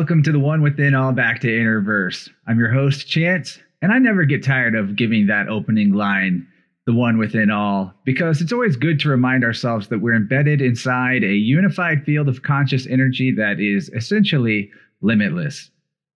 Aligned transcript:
Welcome 0.00 0.22
to 0.22 0.32
the 0.32 0.40
One 0.40 0.62
Within 0.62 0.94
All 0.94 1.12
Back 1.12 1.42
to 1.42 1.46
Innerverse. 1.46 2.30
I'm 2.46 2.58
your 2.58 2.72
host, 2.72 3.06
Chance, 3.06 3.58
and 3.82 3.92
I 3.92 3.98
never 3.98 4.24
get 4.24 4.42
tired 4.42 4.74
of 4.74 4.96
giving 4.96 5.26
that 5.26 5.48
opening 5.48 5.92
line, 5.92 6.48
the 6.86 6.94
one 6.94 7.18
within 7.18 7.50
all, 7.50 7.92
because 8.06 8.40
it's 8.40 8.50
always 8.50 8.76
good 8.76 8.98
to 9.00 9.10
remind 9.10 9.44
ourselves 9.44 9.88
that 9.88 9.98
we're 9.98 10.16
embedded 10.16 10.62
inside 10.62 11.22
a 11.22 11.34
unified 11.34 12.02
field 12.06 12.30
of 12.30 12.42
conscious 12.42 12.86
energy 12.86 13.30
that 13.32 13.60
is 13.60 13.90
essentially 13.90 14.70
limitless. 15.02 15.70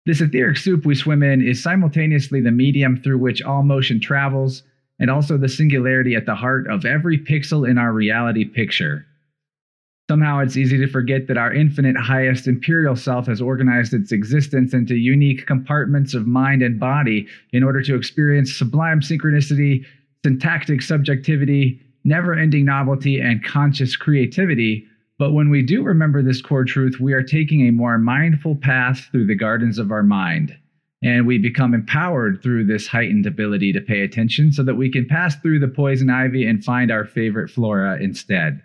This 0.06 0.22
etheric 0.22 0.56
soup 0.56 0.86
we 0.86 0.94
swim 0.94 1.22
in 1.22 1.46
is 1.46 1.62
simultaneously 1.62 2.40
the 2.40 2.50
medium 2.50 2.96
through 3.02 3.18
which 3.18 3.42
all 3.42 3.62
motion 3.62 4.00
travels 4.00 4.62
and 4.98 5.10
also 5.10 5.36
the 5.36 5.46
singularity 5.46 6.14
at 6.14 6.24
the 6.24 6.34
heart 6.34 6.66
of 6.70 6.86
every 6.86 7.18
pixel 7.18 7.68
in 7.68 7.76
our 7.76 7.92
reality 7.92 8.46
picture. 8.46 9.04
Somehow 10.14 10.38
it's 10.38 10.56
easy 10.56 10.78
to 10.78 10.86
forget 10.86 11.26
that 11.26 11.36
our 11.36 11.52
infinite 11.52 11.96
highest 11.96 12.46
imperial 12.46 12.94
self 12.94 13.26
has 13.26 13.40
organized 13.40 13.92
its 13.92 14.12
existence 14.12 14.72
into 14.72 14.94
unique 14.94 15.44
compartments 15.44 16.14
of 16.14 16.24
mind 16.24 16.62
and 16.62 16.78
body 16.78 17.26
in 17.52 17.64
order 17.64 17.82
to 17.82 17.96
experience 17.96 18.54
sublime 18.54 19.00
synchronicity, 19.00 19.84
syntactic 20.24 20.82
subjectivity, 20.82 21.80
never 22.04 22.32
ending 22.32 22.64
novelty, 22.64 23.18
and 23.18 23.42
conscious 23.44 23.96
creativity. 23.96 24.86
But 25.18 25.32
when 25.32 25.50
we 25.50 25.62
do 25.62 25.82
remember 25.82 26.22
this 26.22 26.40
core 26.40 26.64
truth, 26.64 27.00
we 27.00 27.12
are 27.12 27.24
taking 27.24 27.66
a 27.66 27.72
more 27.72 27.98
mindful 27.98 28.54
path 28.54 29.08
through 29.10 29.26
the 29.26 29.34
gardens 29.34 29.80
of 29.80 29.90
our 29.90 30.04
mind. 30.04 30.56
And 31.02 31.26
we 31.26 31.38
become 31.38 31.74
empowered 31.74 32.40
through 32.40 32.66
this 32.66 32.86
heightened 32.86 33.26
ability 33.26 33.72
to 33.72 33.80
pay 33.80 34.02
attention 34.02 34.52
so 34.52 34.62
that 34.62 34.76
we 34.76 34.92
can 34.92 35.08
pass 35.08 35.34
through 35.40 35.58
the 35.58 35.66
poison 35.66 36.08
ivy 36.08 36.46
and 36.46 36.64
find 36.64 36.92
our 36.92 37.04
favorite 37.04 37.50
flora 37.50 37.98
instead. 38.00 38.62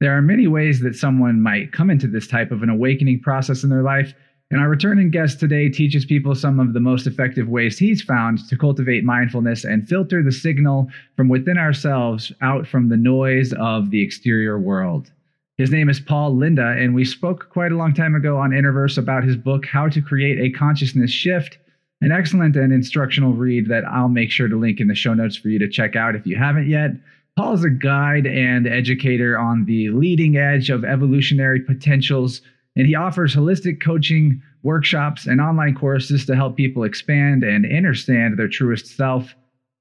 There 0.00 0.16
are 0.16 0.22
many 0.22 0.46
ways 0.46 0.78
that 0.80 0.94
someone 0.94 1.40
might 1.40 1.72
come 1.72 1.90
into 1.90 2.06
this 2.06 2.28
type 2.28 2.52
of 2.52 2.62
an 2.62 2.68
awakening 2.68 3.20
process 3.20 3.64
in 3.64 3.70
their 3.70 3.82
life, 3.82 4.14
and 4.50 4.60
our 4.60 4.68
returning 4.68 5.10
guest 5.10 5.40
today 5.40 5.68
teaches 5.68 6.04
people 6.04 6.36
some 6.36 6.60
of 6.60 6.72
the 6.72 6.80
most 6.80 7.06
effective 7.06 7.48
ways 7.48 7.78
he's 7.78 8.00
found 8.00 8.48
to 8.48 8.56
cultivate 8.56 9.02
mindfulness 9.02 9.64
and 9.64 9.88
filter 9.88 10.22
the 10.22 10.30
signal 10.30 10.88
from 11.16 11.28
within 11.28 11.58
ourselves 11.58 12.32
out 12.42 12.66
from 12.66 12.88
the 12.88 12.96
noise 12.96 13.52
of 13.54 13.90
the 13.90 14.00
exterior 14.00 14.58
world. 14.58 15.10
His 15.56 15.72
name 15.72 15.90
is 15.90 15.98
Paul 15.98 16.36
Lenda, 16.36 16.80
and 16.80 16.94
we 16.94 17.04
spoke 17.04 17.50
quite 17.50 17.72
a 17.72 17.76
long 17.76 17.92
time 17.92 18.14
ago 18.14 18.38
on 18.38 18.50
Innerverse 18.50 18.96
about 18.98 19.24
his 19.24 19.36
book, 19.36 19.66
How 19.66 19.88
to 19.88 20.00
Create 20.00 20.38
a 20.38 20.56
Consciousness 20.56 21.10
Shift, 21.10 21.58
an 22.00 22.12
excellent 22.12 22.54
and 22.54 22.72
instructional 22.72 23.32
read 23.32 23.68
that 23.68 23.84
I'll 23.84 24.08
make 24.08 24.30
sure 24.30 24.46
to 24.46 24.56
link 24.56 24.78
in 24.78 24.86
the 24.86 24.94
show 24.94 25.14
notes 25.14 25.36
for 25.36 25.48
you 25.48 25.58
to 25.58 25.68
check 25.68 25.96
out 25.96 26.14
if 26.14 26.24
you 26.24 26.36
haven't 26.36 26.68
yet. 26.68 26.92
Paul 27.38 27.54
is 27.54 27.62
a 27.62 27.70
guide 27.70 28.26
and 28.26 28.66
educator 28.66 29.38
on 29.38 29.64
the 29.64 29.90
leading 29.90 30.36
edge 30.36 30.70
of 30.70 30.84
evolutionary 30.84 31.60
potentials, 31.60 32.40
and 32.74 32.84
he 32.84 32.96
offers 32.96 33.32
holistic 33.32 33.80
coaching, 33.80 34.42
workshops, 34.64 35.28
and 35.28 35.40
online 35.40 35.76
courses 35.76 36.26
to 36.26 36.34
help 36.34 36.56
people 36.56 36.82
expand 36.82 37.44
and 37.44 37.64
understand 37.64 38.36
their 38.36 38.48
truest 38.48 38.88
self. 38.88 39.36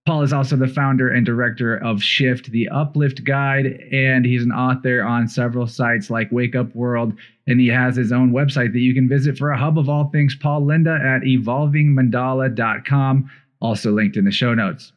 Paul 0.05 0.22
is 0.22 0.31
also 0.31 0.55
the 0.55 0.67
founder 0.67 1.09
and 1.09 1.25
director 1.25 1.78
of 1.78 2.03
Shift, 2.03 2.51
the 2.51 2.69
Uplift 2.69 3.23
Guide, 3.23 3.84
and 3.91 4.23
he's 4.23 4.44
an 4.44 4.51
author 4.51 5.01
on 5.01 5.28
several 5.28 5.66
sites 5.66 6.12
like 6.12 6.31
Wake 6.31 6.56
Up 6.56 6.75
World. 6.75 7.13
And 7.47 7.59
he 7.59 7.69
has 7.69 7.96
his 7.96 8.12
own 8.12 8.34
website 8.34 8.72
that 8.73 8.81
you 8.81 8.94
can 8.94 9.09
visit 9.09 9.35
for 9.35 9.50
a 9.50 9.57
hub 9.57 9.79
of 9.79 9.90
all 9.90 10.12
things 10.12 10.35
Paul 10.35 10.62
Lenda 10.62 11.03
at 11.03 11.23
evolvingmandala.com, 11.23 13.31
also 13.62 13.94
linked 13.94 14.16
in 14.16 14.25
the 14.25 14.31
show 14.31 14.53
notes. 14.53 14.94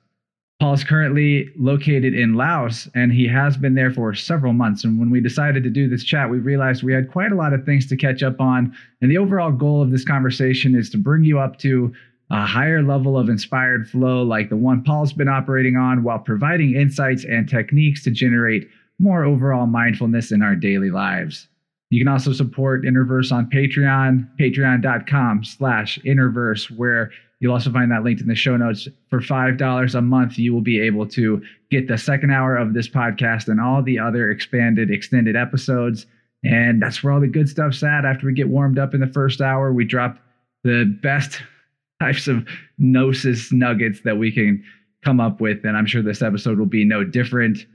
Paul's 0.60 0.84
currently 0.84 1.48
located 1.58 2.12
in 2.12 2.34
Laos 2.34 2.86
and 2.94 3.10
he 3.10 3.26
has 3.26 3.56
been 3.56 3.74
there 3.74 3.90
for 3.90 4.14
several 4.14 4.52
months. 4.52 4.84
And 4.84 5.00
when 5.00 5.08
we 5.08 5.18
decided 5.18 5.62
to 5.62 5.70
do 5.70 5.88
this 5.88 6.04
chat, 6.04 6.28
we 6.28 6.38
realized 6.38 6.82
we 6.82 6.92
had 6.92 7.10
quite 7.10 7.32
a 7.32 7.34
lot 7.34 7.54
of 7.54 7.64
things 7.64 7.86
to 7.86 7.96
catch 7.96 8.22
up 8.22 8.40
on. 8.40 8.76
And 9.00 9.10
the 9.10 9.16
overall 9.16 9.52
goal 9.52 9.82
of 9.82 9.90
this 9.90 10.04
conversation 10.04 10.74
is 10.74 10.90
to 10.90 10.98
bring 10.98 11.24
you 11.24 11.38
up 11.38 11.58
to 11.60 11.94
a 12.28 12.44
higher 12.44 12.82
level 12.82 13.18
of 13.18 13.30
inspired 13.30 13.88
flow 13.88 14.22
like 14.22 14.50
the 14.50 14.56
one 14.56 14.84
Paul's 14.84 15.14
been 15.14 15.28
operating 15.28 15.76
on 15.76 16.02
while 16.02 16.18
providing 16.18 16.76
insights 16.76 17.24
and 17.24 17.48
techniques 17.48 18.04
to 18.04 18.10
generate 18.10 18.68
more 18.98 19.24
overall 19.24 19.66
mindfulness 19.66 20.30
in 20.30 20.42
our 20.42 20.54
daily 20.54 20.90
lives. 20.90 21.48
You 21.88 21.98
can 21.98 22.06
also 22.06 22.34
support 22.34 22.84
Innerverse 22.84 23.32
on 23.32 23.50
Patreon, 23.50 24.28
patreon.com 24.38 25.42
slash 25.42 25.98
Innerverse, 26.04 26.70
where 26.70 27.10
You'll 27.40 27.54
also 27.54 27.72
find 27.72 27.90
that 27.90 28.04
linked 28.04 28.20
in 28.20 28.28
the 28.28 28.34
show 28.34 28.56
notes. 28.56 28.86
For 29.08 29.20
$5 29.20 29.94
a 29.94 30.02
month, 30.02 30.38
you 30.38 30.52
will 30.52 30.60
be 30.60 30.78
able 30.80 31.06
to 31.08 31.42
get 31.70 31.88
the 31.88 31.96
second 31.96 32.30
hour 32.30 32.56
of 32.56 32.74
this 32.74 32.88
podcast 32.88 33.48
and 33.48 33.60
all 33.60 33.82
the 33.82 33.98
other 33.98 34.30
expanded, 34.30 34.90
extended 34.90 35.36
episodes. 35.36 36.06
And 36.44 36.82
that's 36.82 37.02
where 37.02 37.12
all 37.12 37.20
the 37.20 37.26
good 37.26 37.48
stuff's 37.48 37.82
at. 37.82 38.04
After 38.04 38.26
we 38.26 38.34
get 38.34 38.48
warmed 38.48 38.78
up 38.78 38.92
in 38.92 39.00
the 39.00 39.06
first 39.06 39.40
hour, 39.40 39.72
we 39.72 39.86
drop 39.86 40.18
the 40.64 40.84
best 41.02 41.42
types 42.00 42.28
of 42.28 42.46
gnosis 42.78 43.50
nuggets 43.52 44.02
that 44.02 44.18
we 44.18 44.30
can 44.30 44.62
come 45.02 45.18
up 45.18 45.40
with. 45.40 45.64
And 45.64 45.76
I'm 45.76 45.86
sure 45.86 46.02
this 46.02 46.22
episode 46.22 46.58
will 46.58 46.66
be 46.66 46.84
no 46.84 47.04
different. 47.04 47.66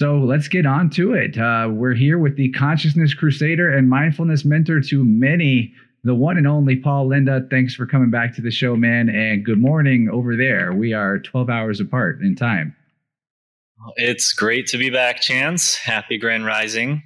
So 0.00 0.18
let's 0.18 0.48
get 0.48 0.66
on 0.66 0.90
to 0.90 1.14
it. 1.14 1.38
Uh, 1.38 1.68
we're 1.70 1.94
here 1.94 2.18
with 2.18 2.36
the 2.36 2.50
consciousness 2.50 3.14
crusader 3.14 3.72
and 3.72 3.88
mindfulness 3.88 4.44
mentor 4.44 4.80
to 4.80 5.04
many 5.04 5.72
the 6.04 6.14
one 6.14 6.36
and 6.36 6.46
only 6.46 6.76
Paul 6.76 7.08
Lenda. 7.08 7.48
Thanks 7.48 7.74
for 7.74 7.86
coming 7.86 8.10
back 8.10 8.34
to 8.36 8.42
the 8.42 8.50
show, 8.50 8.76
man. 8.76 9.08
And 9.08 9.44
good 9.44 9.60
morning 9.60 10.08
over 10.10 10.36
there. 10.36 10.72
We 10.72 10.92
are 10.92 11.18
12 11.18 11.48
hours 11.48 11.80
apart 11.80 12.20
in 12.20 12.34
time. 12.34 12.74
It's 13.96 14.32
great 14.32 14.66
to 14.68 14.78
be 14.78 14.90
back, 14.90 15.20
Chance. 15.20 15.76
Happy 15.76 16.18
Grand 16.18 16.44
Rising. 16.44 17.02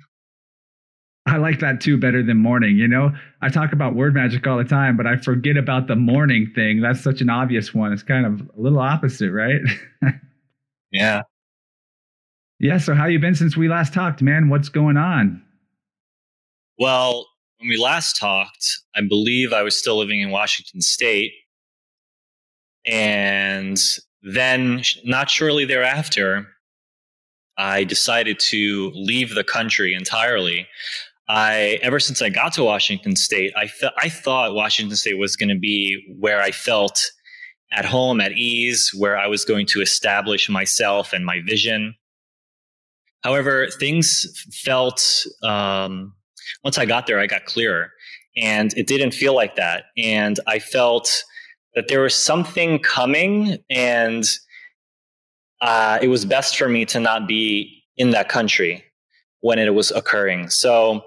I 1.27 1.39
like 1.39 1.59
that 1.59 1.81
too 1.81 1.99
better 1.99 2.23
than 2.23 2.37
morning. 2.37 2.77
You 2.77 2.87
know, 2.87 3.11
I 3.43 3.49
talk 3.49 3.73
about 3.73 3.97
word 3.97 4.15
magic 4.15 4.47
all 4.47 4.59
the 4.59 4.65
time, 4.65 4.97
but 4.97 5.07
I 5.07 5.17
forget 5.17 5.57
about 5.57 5.89
the 5.89 5.97
morning 5.97 6.53
thing. 6.55 6.81
That's 6.81 7.03
such 7.03 7.21
an 7.21 7.29
obvious 7.29 7.75
one. 7.75 7.93
It's 7.93 8.05
kind 8.05 8.25
of 8.25 8.49
a 8.57 8.61
little 8.61 8.79
opposite, 8.79 9.33
right? 9.33 9.61
yeah. 10.93 11.23
Yeah. 12.61 12.79
So, 12.79 12.95
how 12.95 13.07
you 13.07 13.19
been 13.19 13.35
since 13.35 13.57
we 13.57 13.69
last 13.69 13.93
talked, 13.93 14.23
man? 14.23 14.49
What's 14.49 14.69
going 14.69 14.97
on? 14.97 15.43
Well, 16.79 17.27
when 17.59 17.69
we 17.69 17.77
last 17.77 18.19
talked, 18.19 18.67
I 18.95 19.01
believe 19.03 19.53
I 19.53 19.63
was 19.63 19.79
still 19.79 19.97
living 19.99 20.21
in 20.21 20.31
Washington 20.31 20.81
State. 20.81 21.33
And 22.87 23.79
then, 24.23 24.83
not 25.05 25.31
shortly 25.31 25.65
thereafter, 25.65 26.47
I 27.59 27.85
decided 27.85 28.39
to 28.51 28.93
leave 28.95 29.35
the 29.35 29.45
country 29.45 29.95
entirely. 29.95 30.69
I 31.29 31.79
ever 31.83 31.99
since 31.99 32.23
I 32.23 32.29
got 32.29 32.53
to 32.55 32.65
Washington 32.65 33.17
State, 33.17 33.53
I 33.57 33.67
fe- 33.67 33.91
I 33.99 34.09
thought 34.09 34.55
Washington 34.55 34.97
State 34.97 35.19
was 35.19 35.37
going 35.37 35.49
to 35.49 35.59
be 35.59 36.17
where 36.19 36.41
I 36.41 36.53
felt 36.53 37.01
at 37.73 37.85
home, 37.85 38.21
at 38.21 38.33
ease, 38.33 38.93
where 38.97 39.17
I 39.17 39.27
was 39.27 39.45
going 39.45 39.67
to 39.69 39.81
establish 39.81 40.49
myself 40.49 41.13
and 41.13 41.25
my 41.25 41.41
vision. 41.45 41.95
However, 43.25 43.67
things 43.81 44.27
felt 44.53 45.27
um, 45.43 46.13
once 46.65 46.79
I 46.79 46.85
got 46.85 47.07
there, 47.07 47.19
I 47.19 47.27
got 47.27 47.45
clearer. 47.45 47.93
And 48.37 48.73
it 48.77 48.87
didn't 48.87 49.13
feel 49.13 49.35
like 49.35 49.57
that. 49.57 49.85
And 49.97 50.39
I 50.47 50.59
felt 50.59 51.25
that 51.75 51.89
there 51.89 52.01
was 52.01 52.15
something 52.15 52.79
coming, 52.79 53.59
and 53.71 54.25
uh, 55.61 55.99
it 56.01 56.09
was 56.09 56.25
best 56.25 56.57
for 56.57 56.69
me 56.69 56.85
to 56.87 57.01
not 57.01 57.29
be 57.29 57.85
in 57.97 58.11
that 58.11 58.29
country 58.29 58.85
when 59.41 59.59
it 59.59 59.75
was 59.75 59.91
occurring. 59.91 60.51
So 60.51 61.03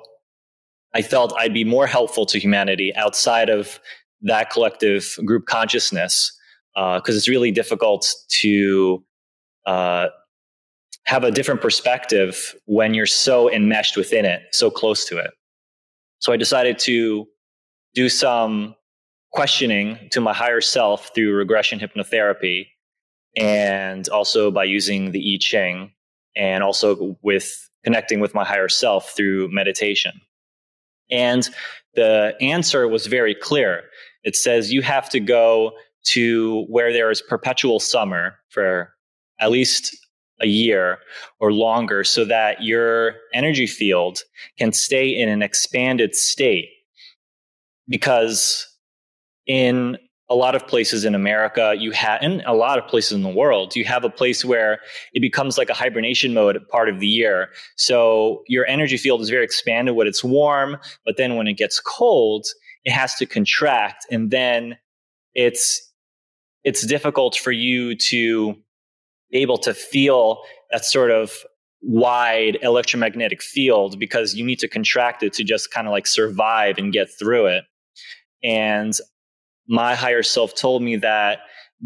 I 0.94 1.02
felt 1.02 1.34
I'd 1.38 1.54
be 1.54 1.64
more 1.64 1.88
helpful 1.88 2.26
to 2.28 2.40
humanity 2.40 2.96
outside 2.96 3.50
of 3.50 3.80
that 4.22 4.50
collective 4.50 5.16
group 5.26 5.46
consciousness 5.46 6.32
because 6.74 7.16
uh, 7.16 7.18
it's 7.18 7.28
really 7.28 7.52
difficult 7.52 8.14
to 8.42 9.04
uh, 9.66 10.08
have 11.10 11.24
a 11.24 11.32
different 11.32 11.60
perspective 11.60 12.56
when 12.66 12.94
you're 12.94 13.08
so 13.08 13.52
enmeshed 13.52 13.98
within 13.98 14.26
it, 14.26 14.44
so 14.52 14.70
close 14.70 15.06
to 15.06 15.18
it. 15.18 15.32
So 16.20 16.32
I 16.32 16.38
decided 16.38 16.78
to 16.80 17.28
do 17.96 18.10
some 18.10 18.76
questioning 19.32 19.98
to 20.12 20.22
my 20.22 20.36
higher 20.36 20.62
self 20.62 21.10
through 21.16 21.34
regression 21.34 21.80
hypnotherapy 21.80 22.68
and 23.36 24.08
also 24.10 24.52
by 24.52 24.66
using 24.66 25.12
the 25.12 25.34
I 25.34 25.38
Ching 25.42 25.94
and 26.36 26.64
also 26.64 27.18
with 27.24 27.52
connecting 27.84 28.20
with 28.20 28.36
my 28.36 28.46
higher 28.46 28.70
self 28.70 29.16
through 29.18 29.50
meditation. 29.52 30.14
And 31.10 31.50
the 31.96 32.36
answer 32.40 32.88
was 32.88 33.08
very 33.08 33.34
clear. 33.34 33.82
It 34.24 34.36
says 34.36 34.72
you 34.72 34.84
have 34.84 35.10
to 35.10 35.20
go 35.20 35.72
to 36.10 36.66
where 36.70 36.94
there 36.94 37.10
is 37.10 37.20
perpetual 37.20 37.80
summer 37.80 38.36
for 38.50 38.94
at 39.40 39.50
least 39.50 39.99
a 40.42 40.48
year 40.48 41.00
or 41.40 41.52
longer 41.52 42.04
so 42.04 42.26
that 42.26 42.64
your 42.64 43.16
energy 43.34 43.68
field 43.68 44.20
can 44.58 44.72
stay 44.72 45.08
in 45.08 45.30
an 45.30 45.42
expanded 45.42 46.16
state. 46.16 46.70
Because 47.88 48.68
in 49.48 49.98
a 50.30 50.36
lot 50.36 50.54
of 50.54 50.68
places 50.68 51.06
in 51.06 51.16
America, 51.16 51.74
you 51.78 51.92
have, 51.92 52.22
in 52.22 52.42
a 52.46 52.54
lot 52.54 52.78
of 52.78 52.88
places 52.88 53.14
in 53.14 53.24
the 53.24 53.30
world, 53.30 53.76
you 53.76 53.84
have 53.84 54.04
a 54.04 54.10
place 54.10 54.46
where 54.46 54.80
it 55.14 55.22
becomes 55.22 55.58
like 55.58 55.70
a 55.70 55.74
hibernation 55.74 56.34
mode 56.36 56.60
part 56.70 56.88
of 56.88 57.00
the 57.00 57.08
year. 57.08 57.50
So 57.78 58.44
your 58.48 58.66
energy 58.68 58.98
field 58.98 59.22
is 59.22 59.30
very 59.30 59.44
expanded 59.44 59.96
when 59.96 60.06
it's 60.06 60.24
warm, 60.24 60.78
but 61.04 61.18
then 61.18 61.36
when 61.36 61.48
it 61.48 61.58
gets 61.58 61.80
cold, 61.80 62.46
it 62.86 62.92
has 62.92 63.16
to 63.16 63.26
contract 63.26 64.06
and 64.12 64.32
then 64.32 64.78
it's 65.34 65.86
it's 66.64 66.86
difficult 66.86 67.36
for 67.36 67.52
you 67.52 67.96
to 67.96 68.56
able 69.32 69.58
to 69.60 69.74
feel 69.74 70.42
that 70.72 70.86
sort 70.86 71.12
of 71.12 71.32
wide 71.82 72.58
electromagnetic 72.62 73.42
field 73.42 74.00
because 74.00 74.36
you 74.36 74.46
need 74.46 74.60
to 74.60 74.68
contract 74.68 75.24
it 75.24 75.34
to 75.34 75.44
just 75.44 75.72
kind 75.72 75.88
of 75.88 75.92
like 75.92 76.08
survive 76.08 76.78
and 76.78 76.92
get 76.92 77.08
through 77.18 77.46
it. 77.48 77.64
And 78.44 78.94
my 79.68 79.96
higher 79.96 80.24
self 80.24 80.56
told 80.56 80.82
me 80.82 80.98
that 80.98 81.40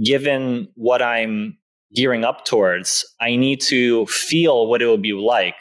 given 0.03 0.69
what 0.75 1.01
I'm 1.01 1.57
gearing 1.93 2.23
up 2.23 2.45
towards, 2.45 3.05
I 3.21 3.35
need 3.35 3.61
to 3.61 4.05
feel 4.07 4.67
what 4.67 4.81
it 4.81 4.87
would 4.87 5.01
be 5.01 5.13
like 5.13 5.59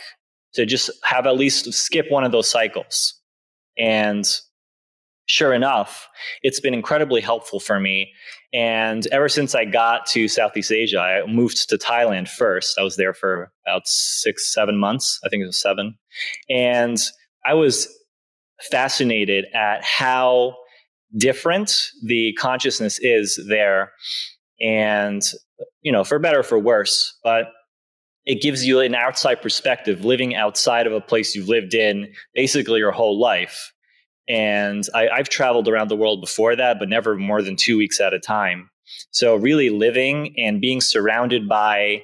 to 0.54 0.64
just 0.66 0.90
have 1.04 1.26
at 1.26 1.36
least 1.36 1.72
skip 1.72 2.06
one 2.10 2.24
of 2.24 2.32
those 2.32 2.48
cycles. 2.48 3.20
And 3.78 4.24
sure 5.32 5.54
enough, 5.54 6.10
it's 6.42 6.60
been 6.60 6.74
incredibly 6.74 7.22
helpful 7.22 7.58
for 7.58 7.80
me. 7.80 8.12
And 8.52 9.06
ever 9.06 9.30
since 9.30 9.54
I 9.54 9.64
got 9.64 10.04
to 10.08 10.28
Southeast 10.28 10.70
Asia, 10.70 10.98
I 10.98 11.26
moved 11.26 11.70
to 11.70 11.78
Thailand 11.78 12.28
first. 12.28 12.78
I 12.78 12.82
was 12.82 12.96
there 12.96 13.14
for 13.14 13.50
about 13.66 13.86
six, 13.86 14.52
seven 14.52 14.76
months. 14.76 15.18
I 15.24 15.30
think 15.30 15.42
it 15.42 15.46
was 15.46 15.58
seven. 15.58 15.96
And 16.50 16.98
I 17.46 17.54
was 17.54 17.88
fascinated 18.70 19.46
at 19.54 19.82
how 19.82 20.54
different 21.16 21.88
the 22.04 22.34
consciousness 22.34 22.98
is 23.00 23.40
there. 23.48 23.92
And, 24.60 25.22
you 25.80 25.92
know, 25.92 26.04
for 26.04 26.18
better 26.18 26.40
or 26.40 26.44
for 26.44 26.58
worse, 26.58 27.18
but 27.24 27.46
it 28.26 28.42
gives 28.42 28.66
you 28.66 28.80
an 28.80 28.94
outside 28.94 29.40
perspective 29.40 30.04
living 30.04 30.34
outside 30.34 30.86
of 30.86 30.92
a 30.92 31.00
place 31.00 31.34
you've 31.34 31.48
lived 31.48 31.72
in 31.72 32.12
basically 32.34 32.80
your 32.80 32.92
whole 32.92 33.18
life. 33.18 33.72
And 34.28 34.84
I, 34.94 35.08
I've 35.08 35.28
traveled 35.28 35.68
around 35.68 35.88
the 35.88 35.96
world 35.96 36.20
before 36.20 36.54
that, 36.56 36.78
but 36.78 36.88
never 36.88 37.16
more 37.16 37.42
than 37.42 37.56
two 37.56 37.76
weeks 37.76 38.00
at 38.00 38.14
a 38.14 38.20
time. 38.20 38.70
So, 39.10 39.36
really 39.36 39.70
living 39.70 40.34
and 40.38 40.60
being 40.60 40.80
surrounded 40.80 41.48
by 41.48 42.02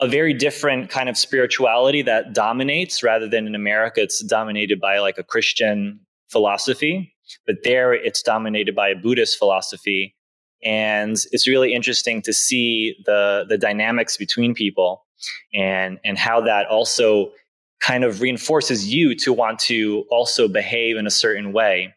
a 0.00 0.08
very 0.08 0.34
different 0.34 0.90
kind 0.90 1.08
of 1.08 1.16
spirituality 1.16 2.02
that 2.02 2.34
dominates 2.34 3.02
rather 3.02 3.28
than 3.28 3.46
in 3.46 3.54
America, 3.54 4.02
it's 4.02 4.22
dominated 4.24 4.80
by 4.80 4.98
like 4.98 5.16
a 5.18 5.22
Christian 5.22 6.00
philosophy. 6.28 7.14
But 7.46 7.56
there, 7.64 7.92
it's 7.92 8.22
dominated 8.22 8.74
by 8.74 8.90
a 8.90 8.94
Buddhist 8.94 9.38
philosophy. 9.38 10.14
And 10.62 11.16
it's 11.32 11.48
really 11.48 11.72
interesting 11.72 12.22
to 12.22 12.32
see 12.32 12.96
the, 13.06 13.46
the 13.48 13.58
dynamics 13.58 14.16
between 14.16 14.54
people 14.54 15.06
and, 15.54 15.98
and 16.04 16.18
how 16.18 16.40
that 16.42 16.66
also 16.66 17.32
kind 17.80 18.04
of 18.04 18.20
reinforces 18.20 18.92
you 18.92 19.14
to 19.14 19.32
want 19.32 19.58
to 19.60 20.04
also 20.10 20.48
behave 20.48 20.96
in 20.96 21.06
a 21.06 21.10
certain 21.10 21.52
way. 21.52 21.94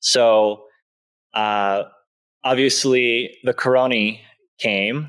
So, 0.00 0.64
uh, 1.34 1.84
obviously, 2.44 3.36
the 3.44 3.54
corona 3.54 4.14
came. 4.58 5.08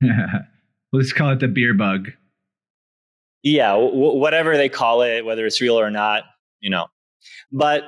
Let's 0.92 1.12
call 1.12 1.30
it 1.30 1.40
the 1.40 1.48
beer 1.48 1.74
bug. 1.74 2.10
Yeah, 3.42 3.72
w- 3.72 4.16
whatever 4.16 4.56
they 4.56 4.68
call 4.68 5.02
it, 5.02 5.24
whether 5.24 5.46
it's 5.46 5.60
real 5.60 5.78
or 5.78 5.90
not, 5.90 6.24
you 6.60 6.70
know. 6.70 6.86
But 7.52 7.84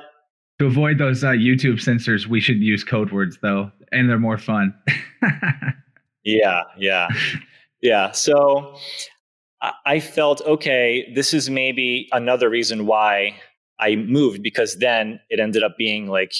to 0.59 0.65
avoid 0.65 0.97
those 0.97 1.23
uh, 1.23 1.29
YouTube 1.29 1.81
censors, 1.81 2.27
we 2.27 2.39
should 2.39 2.59
use 2.61 2.83
code 2.83 3.11
words 3.11 3.37
though, 3.41 3.71
and 3.91 4.09
they're 4.09 4.19
more 4.19 4.37
fun. 4.37 4.73
yeah, 6.23 6.63
yeah, 6.77 7.07
yeah. 7.81 8.11
So 8.11 8.77
I 9.85 9.99
felt, 9.99 10.41
okay, 10.41 11.11
this 11.13 11.33
is 11.33 11.49
maybe 11.49 12.09
another 12.11 12.49
reason 12.49 12.87
why 12.87 13.35
I 13.79 13.95
moved 13.95 14.41
because 14.41 14.77
then 14.77 15.19
it 15.29 15.39
ended 15.39 15.61
up 15.61 15.77
being 15.77 16.07
like 16.07 16.33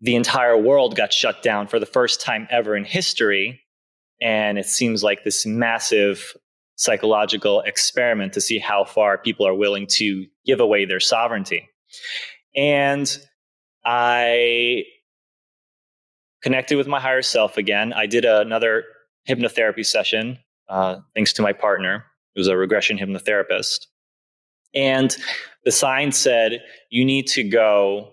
the 0.00 0.16
entire 0.16 0.56
world 0.56 0.96
got 0.96 1.12
shut 1.12 1.42
down 1.42 1.66
for 1.68 1.78
the 1.78 1.86
first 1.86 2.20
time 2.20 2.48
ever 2.50 2.74
in 2.74 2.84
history. 2.84 3.60
And 4.22 4.58
it 4.58 4.66
seems 4.66 5.02
like 5.02 5.22
this 5.22 5.44
massive 5.44 6.34
psychological 6.76 7.60
experiment 7.60 8.32
to 8.32 8.40
see 8.40 8.58
how 8.58 8.84
far 8.84 9.18
people 9.18 9.46
are 9.46 9.54
willing 9.54 9.86
to 9.86 10.26
give 10.46 10.60
away 10.60 10.86
their 10.86 11.00
sovereignty. 11.00 11.68
And 12.56 13.18
I 13.84 14.84
connected 16.42 16.76
with 16.76 16.86
my 16.86 17.00
higher 17.00 17.22
self 17.22 17.58
again. 17.58 17.92
I 17.92 18.06
did 18.06 18.24
another 18.24 18.84
hypnotherapy 19.28 19.84
session 19.84 20.38
uh, 20.72 21.00
thanks 21.14 21.34
to 21.34 21.42
my 21.42 21.52
partner, 21.52 22.06
who's 22.34 22.48
a 22.48 22.56
regression 22.56 22.98
hypnotherapist. 22.98 23.86
And 24.74 25.14
the 25.66 25.70
sign 25.70 26.12
said, 26.12 26.62
you 26.88 27.04
need 27.04 27.26
to 27.28 27.44
go 27.44 28.12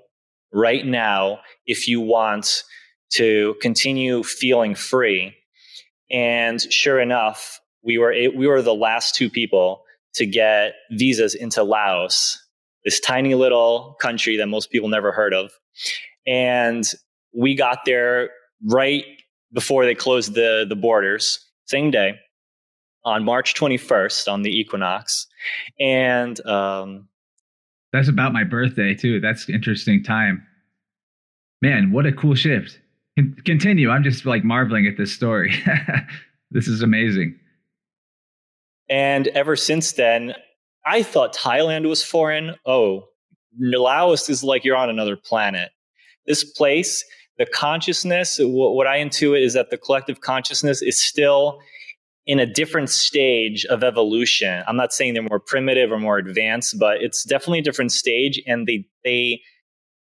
right 0.52 0.86
now 0.86 1.40
if 1.66 1.88
you 1.88 2.02
want 2.02 2.64
to 3.14 3.56
continue 3.62 4.24
feeling 4.24 4.76
free. 4.76 5.34
And 6.12 6.62
sure 6.62 7.00
enough, 7.00 7.62
we 7.82 7.98
were, 7.98 8.14
we 8.36 8.46
were 8.46 8.62
the 8.62 8.76
last 8.76 9.16
two 9.16 9.30
people 9.30 9.84
to 10.16 10.26
get 10.26 10.74
visas 10.92 11.36
into 11.36 11.64
Laos, 11.64 12.38
this 12.84 13.00
tiny 13.00 13.36
little 13.36 13.96
country 14.02 14.36
that 14.36 14.48
most 14.48 14.70
people 14.70 14.90
never 14.90 15.14
heard 15.14 15.34
of. 15.34 15.52
And 16.28 16.84
we 17.34 17.56
got 17.56 17.86
there 17.86 18.32
right 18.66 19.06
before 19.54 19.86
they 19.86 19.96
closed 19.96 20.34
the, 20.34 20.66
the 20.68 20.76
borders, 20.76 21.40
same 21.66 21.90
day 21.90 22.16
on 23.06 23.24
March 23.24 23.54
21st 23.56 24.32
on 24.32 24.42
the 24.42 24.52
equinox. 24.52 25.28
And 25.80 26.44
um, 26.46 27.08
that's 27.92 28.10
about 28.10 28.34
my 28.34 28.44
birthday, 28.44 28.94
too. 28.94 29.20
That's 29.20 29.50
interesting 29.50 30.04
time. 30.04 30.46
Man, 31.62 31.92
what 31.92 32.06
a 32.06 32.12
cool 32.12 32.36
shift. 32.36 32.80
Con- 33.18 33.36
continue. 33.46 33.90
I'm 33.90 34.04
just 34.04 34.26
like 34.26 34.44
marveling 34.44 34.86
at 34.88 34.98
this 34.98 35.14
story. 35.14 35.54
this 36.52 36.68
is 36.68 36.82
amazing. 36.82 37.38
And 38.90 39.28
ever 39.30 39.56
since 39.56 39.94
then, 39.94 40.34
I 40.86 41.04
thought 41.04 41.36
Thailand 41.36 41.88
was 41.88 42.04
foreign. 42.04 42.56
Oh, 42.66 43.08
Laos 43.60 44.30
is 44.30 44.44
like 44.44 44.64
you're 44.64 44.76
on 44.76 44.90
another 44.90 45.16
planet. 45.16 45.72
This 46.26 46.44
place, 46.44 47.04
the 47.38 47.46
consciousness, 47.46 48.40
what 48.42 48.88
I 48.88 49.00
intuit 49.00 49.44
is 49.44 49.54
that 49.54 49.70
the 49.70 49.78
collective 49.78 50.22
consciousness 50.22 50.82
is 50.82 51.00
still 51.00 51.60
in 52.26 52.40
a 52.40 52.46
different 52.46 52.90
stage 52.90 53.66
of 53.66 53.84
evolution. 53.84 54.64
I'm 54.68 54.76
not 54.76 54.94
saying 54.94 55.14
they're 55.14 55.24
more 55.24 55.40
primitive 55.40 55.92
or 55.92 56.00
more 56.00 56.18
advanced, 56.18 56.78
but 56.80 57.02
it's 57.02 57.24
definitely 57.24 57.60
a 57.60 57.64
different 57.64 57.92
stage, 57.92 58.42
and 58.46 58.68
they 58.68 58.86
they 59.04 59.42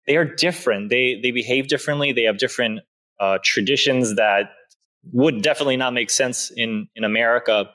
they 0.06 0.16
are 0.16 0.24
different. 0.24 0.90
They 0.90 1.20
they 1.22 1.30
behave 1.30 1.68
differently. 1.68 2.12
They 2.12 2.24
have 2.24 2.38
different 2.38 2.80
uh, 3.18 3.38
traditions 3.44 4.16
that 4.16 4.50
would 5.12 5.42
definitely 5.42 5.76
not 5.76 5.92
make 5.92 6.10
sense 6.10 6.50
in 6.56 6.88
in 6.96 7.04
America. 7.04 7.70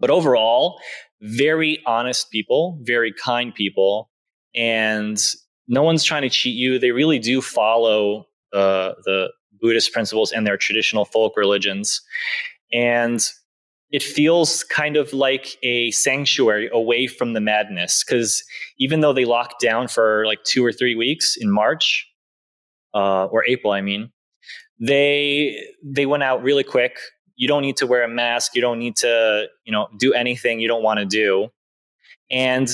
But 0.00 0.10
overall, 0.10 0.80
very 1.20 1.80
honest 1.86 2.30
people, 2.30 2.78
very 2.82 3.12
kind 3.12 3.54
people, 3.54 4.10
and 4.54 5.18
no 5.68 5.82
one's 5.82 6.02
trying 6.02 6.22
to 6.22 6.30
cheat 6.30 6.56
you. 6.56 6.78
They 6.78 6.90
really 6.90 7.20
do 7.20 7.40
follow 7.40 8.26
uh, 8.52 8.92
the 9.04 9.28
Buddhist 9.60 9.92
principles 9.92 10.32
and 10.32 10.46
their 10.46 10.56
traditional 10.56 11.04
folk 11.04 11.36
religions. 11.36 12.02
And 12.72 13.24
it 13.92 14.02
feels 14.02 14.64
kind 14.64 14.96
of 14.96 15.12
like 15.12 15.58
a 15.62 15.90
sanctuary 15.92 16.68
away 16.72 17.06
from 17.06 17.34
the 17.34 17.40
madness 17.40 18.02
because 18.02 18.42
even 18.78 19.00
though 19.00 19.12
they 19.12 19.24
locked 19.24 19.60
down 19.60 19.86
for 19.86 20.24
like 20.26 20.42
two 20.44 20.64
or 20.64 20.72
three 20.72 20.94
weeks 20.94 21.36
in 21.38 21.50
march 21.50 22.08
uh, 22.94 23.26
or 23.26 23.44
april 23.46 23.72
i 23.72 23.80
mean 23.80 24.10
they 24.82 25.56
they 25.82 26.06
went 26.06 26.24
out 26.24 26.42
really 26.42 26.64
quick. 26.64 26.98
You 27.36 27.48
don't 27.48 27.62
need 27.62 27.76
to 27.78 27.86
wear 27.86 28.02
a 28.02 28.08
mask. 28.08 28.54
You 28.54 28.60
don't 28.60 28.78
need 28.78 28.96
to 28.96 29.46
you 29.64 29.72
know 29.72 29.88
do 29.96 30.12
anything 30.12 30.60
you 30.60 30.68
don't 30.68 30.82
want 30.82 30.98
to 30.98 31.06
do. 31.06 31.48
And 32.30 32.68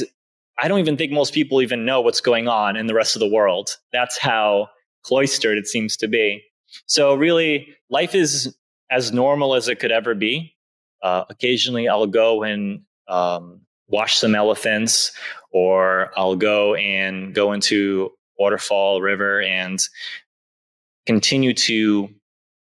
i 0.61 0.67
don't 0.67 0.81
even 0.81 0.97
think 0.97 1.13
most 1.13 1.35
people 1.35 1.63
even 1.63 1.85
know 1.85 2.01
what's 2.01 2.21
going 2.21 2.49
on 2.49 2.77
in 2.77 2.87
the 2.87 2.95
rest 2.95 3.15
of 3.15 3.21
the 3.21 3.29
world. 3.29 3.77
That's 3.93 4.19
how 4.19 4.69
cloistered 5.05 5.59
it 5.59 5.67
seems 5.67 5.97
to 5.99 6.09
be. 6.09 6.43
So 6.87 7.15
really 7.15 7.69
life 7.91 8.15
is 8.15 8.57
as 8.91 9.13
normal 9.13 9.55
as 9.55 9.69
it 9.69 9.79
could 9.79 9.93
ever 9.93 10.15
be 10.15 10.55
uh, 11.03 11.25
occasionally, 11.29 11.89
I'll 11.89 12.07
go 12.07 12.43
and 12.43 12.83
um, 13.09 13.63
wash 13.89 14.17
some 14.17 14.35
elephants, 14.35 15.13
or 15.53 16.11
I'll 16.17 16.37
go 16.37 16.75
and 16.75 17.35
go 17.35 17.53
into 17.53 18.11
waterfall, 18.39 19.01
river, 19.01 19.43
and 19.43 19.81
continue 21.07 21.55
to 21.55 22.09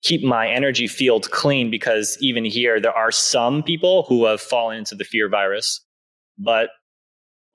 keep 0.01 0.23
my 0.23 0.49
energy 0.49 0.88
field 0.88 1.29
clean 1.31 1.69
because 1.69 2.17
even 2.21 2.45
here 2.45 2.79
there 2.79 2.93
are 2.93 3.11
some 3.11 3.63
people 3.63 4.03
who 4.03 4.25
have 4.25 4.39
fallen 4.39 4.77
into 4.77 4.95
the 4.95 5.03
fear 5.03 5.27
virus. 5.27 5.83
But 6.38 6.69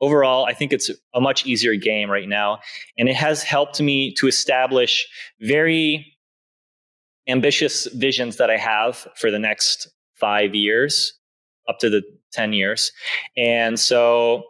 overall 0.00 0.44
i 0.44 0.52
think 0.52 0.73
it's 0.73 0.90
a 1.14 1.21
much 1.21 1.47
easier 1.47 1.75
game 1.76 2.11
right 2.11 2.28
now 2.28 2.59
and 2.99 3.09
it 3.09 3.14
has 3.14 3.42
helped 3.42 3.80
me 3.80 4.12
to 4.12 4.26
establish 4.26 5.06
very 5.40 6.14
ambitious 7.28 7.87
visions 7.94 8.37
that 8.37 8.50
i 8.50 8.56
have 8.56 9.06
for 9.16 9.30
the 9.30 9.38
next 9.38 9.88
five 10.14 10.54
years 10.54 11.14
up 11.68 11.78
to 11.80 11.90
the 11.90 12.02
10 12.33 12.52
years. 12.52 12.92
And 13.37 13.78
so 13.78 14.44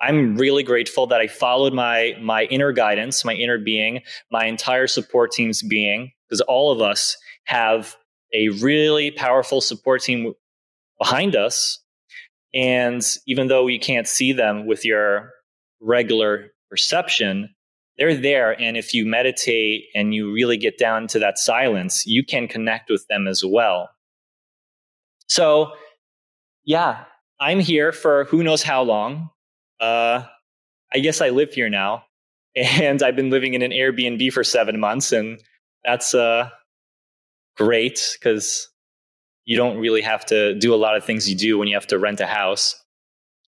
I'm 0.00 0.36
really 0.36 0.62
grateful 0.62 1.06
that 1.08 1.20
I 1.20 1.26
followed 1.26 1.74
my 1.74 2.14
my 2.20 2.44
inner 2.44 2.72
guidance, 2.72 3.24
my 3.24 3.34
inner 3.34 3.58
being, 3.58 4.00
my 4.30 4.46
entire 4.46 4.86
support 4.86 5.30
team's 5.32 5.62
being, 5.62 6.12
because 6.28 6.40
all 6.42 6.72
of 6.72 6.80
us 6.80 7.16
have 7.44 7.96
a 8.32 8.48
really 8.48 9.10
powerful 9.10 9.60
support 9.60 10.02
team 10.02 10.32
behind 10.98 11.36
us. 11.36 11.82
And 12.54 13.02
even 13.26 13.48
though 13.48 13.66
you 13.66 13.78
can't 13.78 14.08
see 14.08 14.32
them 14.32 14.66
with 14.66 14.84
your 14.84 15.32
regular 15.80 16.48
perception, 16.68 17.54
they're 17.98 18.16
there. 18.16 18.58
And 18.60 18.76
if 18.76 18.94
you 18.94 19.04
meditate 19.04 19.84
and 19.94 20.14
you 20.14 20.32
really 20.32 20.56
get 20.56 20.78
down 20.78 21.06
to 21.08 21.18
that 21.18 21.38
silence, 21.38 22.04
you 22.06 22.24
can 22.24 22.48
connect 22.48 22.90
with 22.90 23.06
them 23.08 23.28
as 23.28 23.42
well. 23.46 23.90
So, 25.30 25.74
yeah, 26.64 27.04
I'm 27.38 27.60
here 27.60 27.92
for 27.92 28.24
who 28.24 28.42
knows 28.42 28.64
how 28.64 28.82
long. 28.82 29.30
Uh, 29.78 30.24
I 30.92 30.98
guess 30.98 31.20
I 31.20 31.28
live 31.30 31.54
here 31.54 31.70
now, 31.70 32.02
and 32.56 33.00
I've 33.00 33.14
been 33.14 33.30
living 33.30 33.54
in 33.54 33.62
an 33.62 33.70
Airbnb 33.70 34.32
for 34.32 34.42
seven 34.42 34.80
months, 34.80 35.12
and 35.12 35.40
that's 35.84 36.14
uh, 36.14 36.50
great 37.56 38.16
because 38.18 38.68
you 39.44 39.56
don't 39.56 39.78
really 39.78 40.02
have 40.02 40.26
to 40.26 40.58
do 40.58 40.74
a 40.74 40.76
lot 40.76 40.96
of 40.96 41.04
things 41.04 41.30
you 41.30 41.36
do 41.36 41.58
when 41.58 41.68
you 41.68 41.76
have 41.76 41.86
to 41.86 41.98
rent 41.98 42.20
a 42.20 42.26
house. 42.26 42.74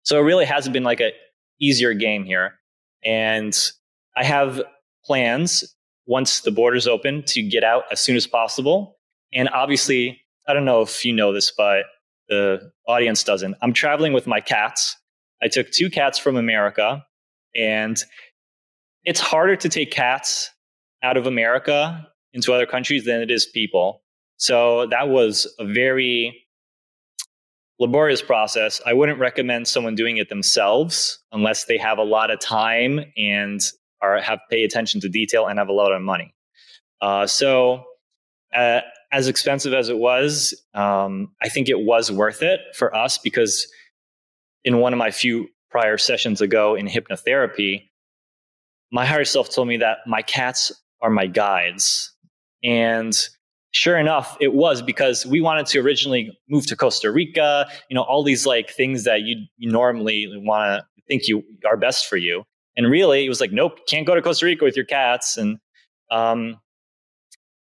So 0.04 0.20
it 0.20 0.24
really 0.24 0.46
hasn't 0.46 0.74
been 0.74 0.84
like 0.84 1.00
a 1.00 1.14
easier 1.62 1.94
game 1.94 2.26
here, 2.26 2.56
and 3.06 3.58
I 4.18 4.26
have 4.26 4.62
plans 5.06 5.64
once 6.08 6.42
the 6.42 6.52
borders 6.52 6.88
open 6.88 7.24
to 7.28 7.42
get 7.42 7.64
out 7.64 7.86
as 7.90 8.02
soon 8.02 8.18
as 8.18 8.28
possible. 8.28 8.98
And 9.32 9.48
obviously, 9.48 10.20
I 10.50 10.54
don't 10.54 10.66
know 10.66 10.82
if 10.82 11.06
you 11.06 11.14
know 11.14 11.32
this, 11.32 11.52
but 11.56 11.86
the 12.28 12.72
audience 12.88 13.24
doesn't. 13.24 13.56
I'm 13.62 13.72
traveling 13.72 14.14
with 14.14 14.26
my 14.26 14.42
cats. 14.42 14.98
I 15.44 15.48
took 15.48 15.70
two 15.70 15.92
cats 15.92 16.18
from 16.18 16.38
America, 16.38 17.06
and 17.56 18.02
it's 19.06 19.20
harder 19.20 19.56
to 19.58 19.70
take 19.70 19.92
cats 19.92 20.50
out 21.04 21.18
of 21.18 21.28
America 21.28 22.08
into 22.34 22.52
other 22.52 22.66
countries 22.66 23.06
than 23.06 23.22
it 23.22 23.30
is 23.30 23.46
people. 23.46 24.02
So 24.38 24.88
that 24.88 25.10
was 25.10 25.54
a 25.60 25.66
very 25.66 26.48
laborious 27.78 28.24
process. 28.24 28.82
I 28.88 28.94
wouldn't 28.94 29.20
recommend 29.20 29.68
someone 29.68 29.94
doing 29.94 30.18
it 30.18 30.30
themselves 30.30 31.20
unless 31.32 31.66
they 31.66 31.78
have 31.78 32.00
a 32.00 32.04
lot 32.04 32.32
of 32.32 32.40
time 32.40 33.02
and 33.16 33.62
are 34.02 34.20
have 34.20 34.40
pay 34.50 34.64
attention 34.64 35.00
to 35.02 35.10
detail 35.10 35.46
and 35.46 35.60
have 35.60 35.70
a 35.70 35.74
lot 35.74 35.92
of 35.92 36.02
money. 36.02 36.34
Uh, 37.02 37.28
so, 37.28 37.84
uh, 38.56 38.82
as 39.12 39.28
expensive 39.28 39.74
as 39.74 39.90
it 39.90 39.98
was, 39.98 40.54
um, 40.74 41.32
I 41.42 41.50
think 41.50 41.70
it 41.70 41.80
was 41.80 42.12
worth 42.12 42.42
it 42.42 42.60
for 42.76 42.96
us 42.96 43.18
because 43.18 43.68
in 44.64 44.78
one 44.78 44.94
of 44.94 45.00
my 45.00 45.12
few 45.12 45.48
prior 45.72 45.98
sessions 45.98 46.42
ago 46.42 46.76
in 46.76 46.88
hypnotherapy, 46.88 47.90
my 48.92 49.06
higher 49.06 49.26
self 49.26 49.54
told 49.54 49.68
me 49.68 49.78
that 49.78 50.00
my 50.06 50.22
cats 50.22 50.72
are 51.02 51.10
my 51.10 51.28
guides. 51.28 52.14
And 52.64 53.16
sure 53.72 53.98
enough, 53.98 54.38
it 54.40 54.54
was 54.54 54.82
because 54.82 55.26
we 55.26 55.42
wanted 55.42 55.66
to 55.68 55.80
originally 55.80 56.38
move 56.50 56.66
to 56.68 56.76
Costa 56.76 57.12
Rica, 57.12 57.68
you 57.90 57.96
know, 57.96 58.02
all 58.02 58.24
these 58.24 58.46
like 58.46 58.70
things 58.70 59.04
that 59.06 59.22
you, 59.22 59.46
you 59.58 59.72
normally 59.72 60.28
want 60.36 60.82
to 60.82 61.04
think 61.08 61.28
you 61.28 61.44
are 61.68 61.78
best 61.78 62.08
for 62.08 62.18
you. 62.18 62.44
And 62.76 62.90
really, 62.90 63.26
it 63.26 63.30
was 63.30 63.42
like, 63.42 63.52
nope, 63.52 63.80
can't 63.88 64.08
go 64.08 64.16
to 64.16 64.22
Costa 64.22 64.46
Rica 64.46 64.64
with 64.64 64.76
your 64.76 64.86
cats. 64.86 65.38
And 65.38 65.58
um, 66.12 66.60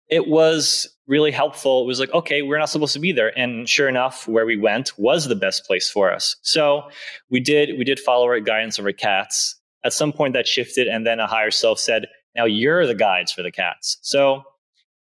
it 0.10 0.28
was 0.28 0.88
really 1.12 1.32
helpful. 1.32 1.84
It 1.84 1.86
was 1.86 2.00
like, 2.00 2.14
okay, 2.14 2.42
we're 2.42 2.58
not 2.58 2.70
supposed 2.70 2.94
to 2.94 3.00
be 3.00 3.12
there. 3.12 3.38
And 3.38 3.68
sure 3.68 3.90
enough, 3.90 4.30
where 4.30 4.46
we 4.46 4.58
went 4.58 4.98
was 4.98 5.28
the 5.28 5.36
best 5.36 5.66
place 5.66 5.90
for 5.90 6.10
us. 6.12 6.38
So 6.42 6.84
we 7.30 7.42
did 7.42 7.78
we 7.78 7.84
did 7.84 8.00
follow 8.00 8.26
our 8.26 8.40
guidance 8.40 8.80
of 8.80 8.86
our 8.86 8.94
cats. 8.94 9.60
At 9.84 9.94
some 9.94 10.14
point, 10.14 10.34
that 10.34 10.48
shifted, 10.48 10.88
and 10.88 11.06
then 11.06 11.20
a 11.20 11.28
higher 11.28 11.52
self 11.52 11.80
said, 11.80 12.08
"Now 12.36 12.46
you're 12.46 12.88
the 12.88 12.96
guides 12.96 13.32
for 13.32 13.44
the 13.44 13.52
cats." 13.52 13.98
So 14.02 14.44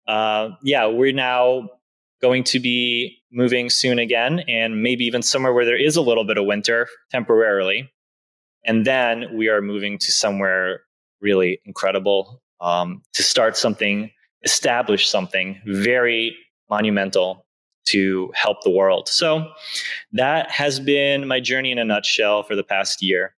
uh, 0.07 0.49
yeah, 0.61 0.85
we're 0.85 1.13
now 1.13 1.69
going 2.21 2.43
to 2.43 2.59
be 2.59 3.17
moving 3.31 3.69
soon 3.69 3.97
again, 3.97 4.41
and 4.47 4.83
maybe 4.83 5.05
even 5.05 5.21
somewhere 5.21 5.53
where 5.53 5.65
there 5.65 5.81
is 5.81 5.95
a 5.95 6.01
little 6.01 6.25
bit 6.25 6.37
of 6.37 6.45
winter 6.45 6.87
temporarily. 7.09 7.89
And 8.65 8.85
then 8.85 9.37
we 9.37 9.47
are 9.47 9.61
moving 9.61 9.97
to 9.99 10.11
somewhere 10.11 10.81
really 11.21 11.61
incredible 11.65 12.41
um, 12.59 13.01
to 13.13 13.23
start 13.23 13.55
something, 13.55 14.11
establish 14.45 15.09
something 15.09 15.59
very 15.65 16.35
monumental 16.69 17.45
to 17.87 18.31
help 18.33 18.63
the 18.63 18.69
world. 18.69 19.07
So 19.09 19.51
that 20.13 20.49
has 20.49 20.79
been 20.79 21.27
my 21.27 21.39
journey 21.39 21.71
in 21.71 21.77
a 21.77 21.85
nutshell 21.85 22.43
for 22.43 22.55
the 22.55 22.63
past 22.63 23.01
year. 23.01 23.35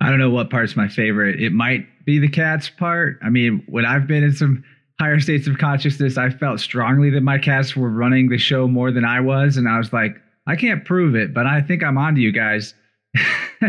I 0.00 0.08
don't 0.08 0.18
know 0.18 0.30
what 0.30 0.50
part's 0.50 0.76
my 0.76 0.88
favorite. 0.88 1.40
It 1.40 1.52
might 1.52 1.86
be 2.04 2.18
the 2.18 2.28
cats 2.28 2.70
part. 2.70 3.18
I 3.22 3.28
mean, 3.28 3.62
when 3.68 3.84
I've 3.84 4.06
been 4.06 4.24
in 4.24 4.32
some 4.32 4.64
higher 4.98 5.20
states 5.20 5.46
of 5.46 5.58
consciousness, 5.58 6.16
I 6.16 6.30
felt 6.30 6.60
strongly 6.60 7.10
that 7.10 7.22
my 7.22 7.38
cats 7.38 7.76
were 7.76 7.90
running 7.90 8.28
the 8.28 8.38
show 8.38 8.66
more 8.66 8.90
than 8.90 9.04
I 9.04 9.20
was. 9.20 9.56
And 9.56 9.68
I 9.68 9.78
was 9.78 9.92
like, 9.92 10.16
I 10.46 10.56
can't 10.56 10.84
prove 10.84 11.14
it, 11.14 11.34
but 11.34 11.46
I 11.46 11.60
think 11.60 11.82
I'm 11.82 11.98
on 11.98 12.14
to 12.14 12.20
you 12.20 12.32
guys. 12.32 12.74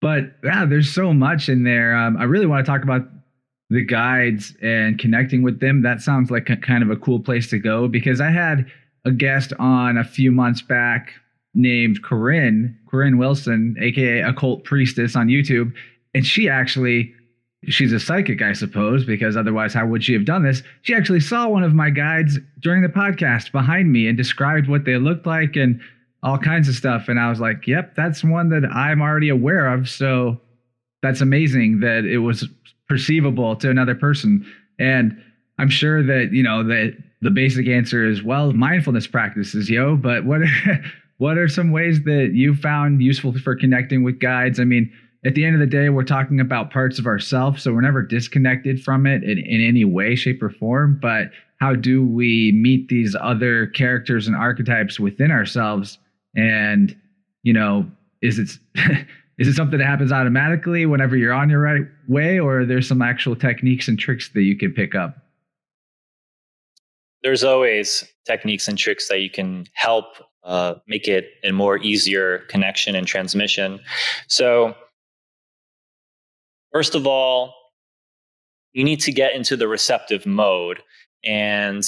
but 0.00 0.22
yeah, 0.42 0.64
there's 0.64 0.90
so 0.90 1.12
much 1.12 1.48
in 1.48 1.64
there. 1.64 1.94
Um, 1.96 2.16
I 2.16 2.24
really 2.24 2.46
want 2.46 2.64
to 2.64 2.70
talk 2.70 2.82
about 2.82 3.02
the 3.70 3.84
guides 3.84 4.54
and 4.62 4.98
connecting 4.98 5.42
with 5.42 5.60
them. 5.60 5.82
That 5.82 6.00
sounds 6.00 6.30
like 6.30 6.50
a, 6.50 6.56
kind 6.56 6.82
of 6.82 6.90
a 6.90 6.96
cool 6.96 7.20
place 7.20 7.48
to 7.50 7.58
go 7.58 7.88
because 7.88 8.20
I 8.20 8.30
had 8.30 8.66
a 9.04 9.10
guest 9.10 9.52
on 9.58 9.96
a 9.96 10.04
few 10.04 10.30
months 10.30 10.62
back 10.62 11.12
named 11.54 12.02
Corinne, 12.02 12.78
Corinne 12.88 13.18
Wilson, 13.18 13.76
aka 13.80 14.20
Occult 14.20 14.64
Priestess 14.64 15.16
on 15.16 15.28
YouTube, 15.28 15.72
and 16.14 16.26
she 16.26 16.48
actually 16.48 17.14
she's 17.68 17.92
a 17.92 18.00
psychic, 18.00 18.42
I 18.42 18.52
suppose, 18.52 19.04
because 19.04 19.36
otherwise, 19.36 19.74
how 19.74 19.86
would 19.86 20.04
she 20.04 20.12
have 20.12 20.24
done 20.24 20.42
this? 20.42 20.62
She 20.82 20.94
actually 20.94 21.20
saw 21.20 21.48
one 21.48 21.62
of 21.62 21.74
my 21.74 21.90
guides 21.90 22.38
during 22.60 22.82
the 22.82 22.88
podcast 22.88 23.52
behind 23.52 23.92
me 23.92 24.06
and 24.06 24.16
described 24.16 24.68
what 24.68 24.84
they 24.84 24.96
looked 24.96 25.26
like 25.26 25.56
and 25.56 25.80
all 26.22 26.38
kinds 26.38 26.68
of 26.68 26.74
stuff. 26.74 27.08
And 27.08 27.18
I 27.18 27.28
was 27.28 27.40
like, 27.40 27.66
yep, 27.66 27.94
that's 27.94 28.24
one 28.24 28.48
that 28.50 28.64
I'm 28.64 29.00
already 29.00 29.28
aware 29.28 29.72
of. 29.72 29.88
So 29.88 30.40
that's 31.02 31.20
amazing 31.20 31.80
that 31.80 32.04
it 32.04 32.18
was 32.18 32.48
perceivable 32.88 33.56
to 33.56 33.70
another 33.70 33.94
person. 33.94 34.44
And 34.78 35.16
I'm 35.58 35.68
sure 35.68 36.02
that, 36.02 36.30
you 36.32 36.42
know, 36.42 36.62
that 36.64 36.96
the 37.22 37.30
basic 37.30 37.68
answer 37.68 38.06
is, 38.06 38.22
well, 38.22 38.52
mindfulness 38.52 39.06
practices, 39.06 39.70
yo. 39.70 39.96
But 39.96 40.24
what 40.24 40.42
are, 40.42 40.84
what 41.18 41.38
are 41.38 41.48
some 41.48 41.70
ways 41.70 42.02
that 42.04 42.30
you 42.34 42.54
found 42.54 43.02
useful 43.02 43.32
for 43.38 43.56
connecting 43.56 44.02
with 44.02 44.18
guides? 44.18 44.60
I 44.60 44.64
mean, 44.64 44.92
at 45.24 45.34
the 45.34 45.44
end 45.44 45.54
of 45.54 45.60
the 45.60 45.66
day, 45.66 45.88
we're 45.88 46.04
talking 46.04 46.38
about 46.38 46.70
parts 46.70 46.98
of 46.98 47.06
ourselves, 47.06 47.62
so 47.62 47.72
we're 47.72 47.80
never 47.80 48.02
disconnected 48.02 48.82
from 48.82 49.06
it 49.06 49.22
in, 49.22 49.38
in 49.38 49.66
any 49.66 49.84
way, 49.84 50.16
shape, 50.16 50.42
or 50.42 50.50
form. 50.50 50.98
But 51.00 51.30
how 51.60 51.74
do 51.74 52.04
we 52.04 52.52
meet 52.52 52.88
these 52.88 53.16
other 53.18 53.68
characters 53.68 54.26
and 54.26 54.36
archetypes 54.36 55.00
within 55.00 55.30
ourselves 55.30 55.98
and 56.36 56.96
you 57.42 57.52
know 57.52 57.86
is 58.22 58.38
it 58.38 58.50
is 59.38 59.48
it 59.48 59.54
something 59.54 59.78
that 59.78 59.86
happens 59.86 60.12
automatically 60.12 60.86
whenever 60.86 61.16
you're 61.16 61.32
on 61.32 61.50
your 61.50 61.60
right 61.60 61.82
way 62.08 62.38
or 62.38 62.64
there's 62.64 62.86
some 62.86 63.02
actual 63.02 63.34
techniques 63.34 63.88
and 63.88 63.98
tricks 63.98 64.30
that 64.34 64.42
you 64.42 64.56
can 64.56 64.72
pick 64.72 64.94
up? 64.94 65.16
There's 67.22 67.42
always 67.42 68.04
techniques 68.26 68.68
and 68.68 68.78
tricks 68.78 69.08
that 69.08 69.20
you 69.20 69.30
can 69.30 69.66
help 69.72 70.04
uh, 70.44 70.74
make 70.86 71.08
it 71.08 71.30
a 71.42 71.52
more 71.52 71.78
easier 71.78 72.40
connection 72.48 72.94
and 72.94 73.06
transmission. 73.06 73.80
So 74.28 74.74
first 76.72 76.94
of 76.94 77.06
all 77.06 77.54
you 78.74 78.84
need 78.84 79.00
to 79.00 79.12
get 79.12 79.34
into 79.34 79.56
the 79.56 79.68
receptive 79.68 80.26
mode 80.26 80.82
and 81.24 81.82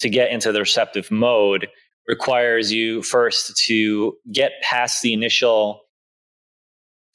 to 0.00 0.10
get 0.10 0.30
into 0.30 0.52
the 0.52 0.60
receptive 0.60 1.10
mode 1.10 1.68
requires 2.08 2.72
you 2.72 3.02
first 3.02 3.56
to 3.56 4.16
get 4.32 4.52
past 4.60 5.02
the 5.02 5.12
initial 5.12 5.81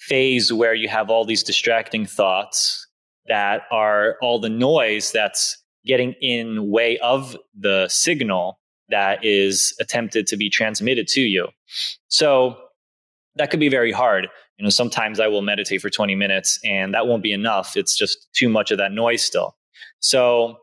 phase 0.07 0.53
where 0.53 0.73
you 0.73 0.87
have 0.87 1.09
all 1.09 1.25
these 1.25 1.43
distracting 1.43 2.05
thoughts 2.05 2.87
that 3.27 3.63
are 3.71 4.15
all 4.21 4.39
the 4.39 4.49
noise 4.49 5.11
that's 5.11 5.61
getting 5.85 6.13
in 6.21 6.69
way 6.69 6.97
of 6.99 7.37
the 7.57 7.87
signal 7.89 8.59
that 8.89 9.23
is 9.23 9.75
attempted 9.81 10.25
to 10.27 10.37
be 10.37 10.49
transmitted 10.49 11.07
to 11.07 11.21
you. 11.21 11.49
So 12.07 12.57
that 13.35 13.51
could 13.51 13.59
be 13.59 13.69
very 13.69 13.91
hard. 13.91 14.27
You 14.57 14.63
know, 14.63 14.69
sometimes 14.69 15.19
I 15.19 15.27
will 15.27 15.41
meditate 15.41 15.81
for 15.81 15.89
20 15.89 16.15
minutes 16.15 16.59
and 16.63 16.93
that 16.93 17.05
won't 17.05 17.21
be 17.21 17.33
enough. 17.33 17.75
It's 17.75 17.95
just 17.95 18.27
too 18.33 18.49
much 18.49 18.71
of 18.71 18.77
that 18.77 18.91
noise 18.93 19.23
still. 19.23 19.55
So 19.99 20.57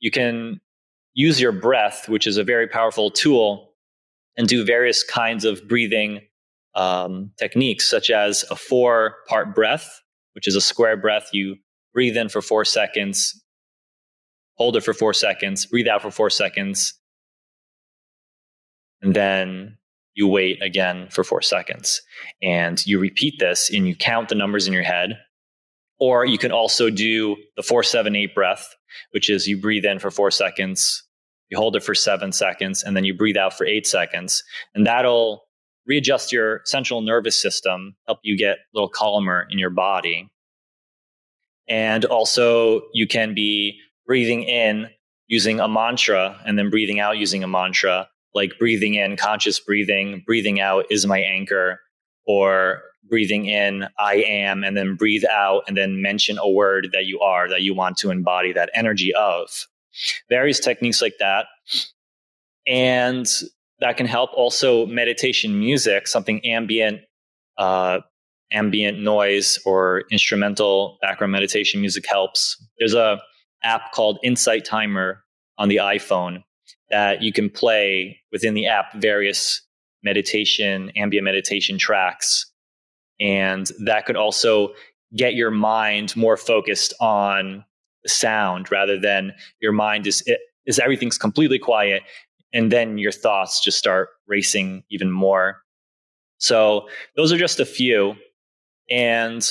you 0.00 0.10
can 0.10 0.60
use 1.14 1.40
your 1.40 1.52
breath, 1.52 2.08
which 2.08 2.26
is 2.26 2.36
a 2.36 2.44
very 2.44 2.66
powerful 2.66 3.10
tool, 3.10 3.72
and 4.36 4.48
do 4.48 4.64
various 4.64 5.02
kinds 5.02 5.44
of 5.44 5.66
breathing 5.68 6.20
um, 6.74 7.30
techniques, 7.38 7.88
such 7.88 8.10
as 8.10 8.44
a 8.50 8.56
four 8.56 9.16
part 9.28 9.54
breath, 9.54 10.00
which 10.34 10.46
is 10.46 10.56
a 10.56 10.60
square 10.60 10.96
breath. 10.96 11.30
You 11.32 11.56
breathe 11.92 12.16
in 12.16 12.28
for 12.28 12.40
four 12.40 12.64
seconds, 12.64 13.42
hold 14.54 14.76
it 14.76 14.84
for 14.84 14.94
four 14.94 15.14
seconds, 15.14 15.66
breathe 15.66 15.88
out 15.88 16.02
for 16.02 16.10
four 16.10 16.30
seconds, 16.30 16.94
and 19.02 19.14
then 19.14 19.78
you 20.14 20.26
wait 20.26 20.62
again 20.62 21.08
for 21.10 21.24
four 21.24 21.42
seconds. 21.42 22.02
And 22.42 22.84
you 22.86 22.98
repeat 22.98 23.34
this 23.38 23.70
and 23.72 23.86
you 23.86 23.94
count 23.94 24.28
the 24.28 24.34
numbers 24.34 24.66
in 24.66 24.72
your 24.72 24.82
head. 24.82 25.18
Or 25.98 26.24
you 26.24 26.38
can 26.38 26.50
also 26.50 26.90
do 26.90 27.36
the 27.56 27.62
four, 27.62 27.82
seven, 27.82 28.16
eight 28.16 28.34
breath, 28.34 28.74
which 29.12 29.28
is 29.28 29.46
you 29.46 29.60
breathe 29.60 29.84
in 29.84 29.98
for 29.98 30.10
four 30.10 30.30
seconds, 30.30 31.06
you 31.50 31.58
hold 31.58 31.76
it 31.76 31.82
for 31.82 31.94
seven 31.94 32.32
seconds, 32.32 32.82
and 32.82 32.96
then 32.96 33.04
you 33.04 33.14
breathe 33.14 33.36
out 33.36 33.56
for 33.56 33.66
eight 33.66 33.86
seconds. 33.86 34.42
And 34.74 34.86
that'll 34.86 35.42
readjust 35.90 36.30
your 36.30 36.60
central 36.66 37.00
nervous 37.00 37.36
system, 37.36 37.96
help 38.06 38.20
you 38.22 38.38
get 38.38 38.58
a 38.58 38.70
little 38.72 38.88
calmer 38.88 39.44
in 39.50 39.58
your 39.58 39.70
body. 39.70 40.30
And 41.66 42.04
also, 42.04 42.82
you 42.94 43.08
can 43.08 43.34
be 43.34 43.76
breathing 44.06 44.44
in 44.44 44.88
using 45.26 45.58
a 45.58 45.66
mantra 45.66 46.40
and 46.46 46.56
then 46.56 46.70
breathing 46.70 47.00
out 47.00 47.18
using 47.18 47.42
a 47.42 47.48
mantra, 47.48 48.08
like 48.34 48.52
breathing 48.56 48.94
in, 48.94 49.16
conscious 49.16 49.58
breathing, 49.58 50.22
breathing 50.24 50.60
out 50.60 50.84
is 50.90 51.06
my 51.06 51.18
anchor, 51.18 51.80
or 52.24 52.82
breathing 53.08 53.46
in, 53.46 53.88
I 53.98 54.22
am, 54.22 54.62
and 54.62 54.76
then 54.76 54.94
breathe 54.94 55.24
out 55.24 55.64
and 55.66 55.76
then 55.76 56.00
mention 56.00 56.38
a 56.38 56.48
word 56.48 56.90
that 56.92 57.06
you 57.06 57.18
are, 57.18 57.48
that 57.48 57.62
you 57.62 57.74
want 57.74 57.96
to 57.98 58.12
embody 58.12 58.52
that 58.52 58.70
energy 58.74 59.12
of. 59.12 59.66
Various 60.28 60.60
techniques 60.60 61.02
like 61.02 61.18
that. 61.18 61.46
And 62.64 63.26
that 63.80 63.96
can 63.96 64.06
help 64.06 64.30
also 64.34 64.86
meditation 64.86 65.58
music, 65.58 66.06
something 66.06 66.44
ambient, 66.44 67.00
uh, 67.58 68.00
ambient 68.52 68.98
noise 68.98 69.58
or 69.64 70.04
instrumental 70.10 70.98
background 71.00 71.32
meditation 71.32 71.80
music 71.80 72.04
helps. 72.06 72.62
There's 72.78 72.94
a 72.94 73.20
app 73.62 73.92
called 73.92 74.18
Insight 74.22 74.64
Timer 74.64 75.24
on 75.58 75.68
the 75.68 75.76
iPhone 75.76 76.42
that 76.90 77.22
you 77.22 77.32
can 77.32 77.48
play 77.48 78.18
within 78.32 78.54
the 78.54 78.66
app 78.66 78.94
various 78.94 79.62
meditation, 80.02 80.90
ambient 80.96 81.24
meditation 81.24 81.78
tracks. 81.78 82.50
And 83.20 83.70
that 83.84 84.06
could 84.06 84.16
also 84.16 84.72
get 85.16 85.34
your 85.34 85.50
mind 85.50 86.16
more 86.16 86.36
focused 86.36 86.94
on 87.00 87.64
the 88.02 88.08
sound 88.08 88.70
rather 88.70 88.98
than 88.98 89.32
your 89.60 89.72
mind 89.72 90.06
is, 90.06 90.24
is 90.66 90.78
everything's 90.78 91.18
completely 91.18 91.58
quiet 91.58 92.02
and 92.52 92.70
then 92.72 92.98
your 92.98 93.12
thoughts 93.12 93.62
just 93.62 93.78
start 93.78 94.08
racing 94.26 94.82
even 94.90 95.10
more. 95.10 95.62
So 96.38 96.88
those 97.16 97.32
are 97.32 97.38
just 97.38 97.60
a 97.60 97.66
few. 97.66 98.14
And 98.90 99.48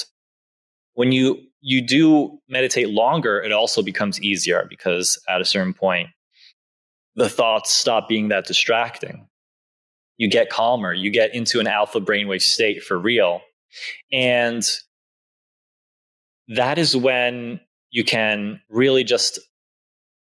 when 0.94 1.12
you 1.12 1.41
you 1.62 1.82
do 1.82 2.39
meditate 2.48 2.89
longer, 2.89 3.41
it 3.41 3.51
also 3.51 3.82
becomes 3.82 4.22
easier 4.22 4.65
because 4.70 5.22
at 5.27 5.41
a 5.41 5.46
certain 5.46 5.74
point, 5.74 6.10
the 7.15 7.29
thoughts 7.29 7.72
stop 7.72 8.08
being 8.08 8.29
that 8.29 8.46
distracting. 8.46 9.27
You 10.18 10.29
get 10.29 10.50
calmer, 10.50 10.94
you 10.94 11.12
get 11.12 11.34
into 11.34 11.60
an 11.60 11.68
alpha 11.68 12.00
brainwave 12.00 12.41
state 12.41 12.84
for 12.84 12.98
real. 12.98 13.41
And 14.12 14.63
that 16.50 16.77
is 16.77 16.96
when 16.96 17.60
you 17.91 18.03
can 18.03 18.60
really 18.70 19.03
just 19.03 19.39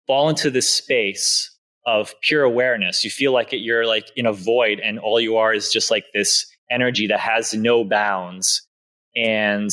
fall 0.07 0.29
into 0.29 0.49
this 0.49 0.69
space 0.69 1.54
of 1.85 2.13
pure 2.21 2.43
awareness. 2.43 3.03
You 3.03 3.11
feel 3.11 3.31
like 3.31 3.49
you're 3.51 3.85
like 3.85 4.11
in 4.15 4.25
a 4.25 4.33
void 4.33 4.79
and 4.79 4.99
all 4.99 5.19
you 5.19 5.37
are 5.37 5.53
is 5.53 5.71
just 5.71 5.91
like 5.91 6.05
this 6.13 6.45
energy 6.69 7.07
that 7.07 7.19
has 7.19 7.53
no 7.53 7.83
bounds. 7.83 8.67
And 9.15 9.69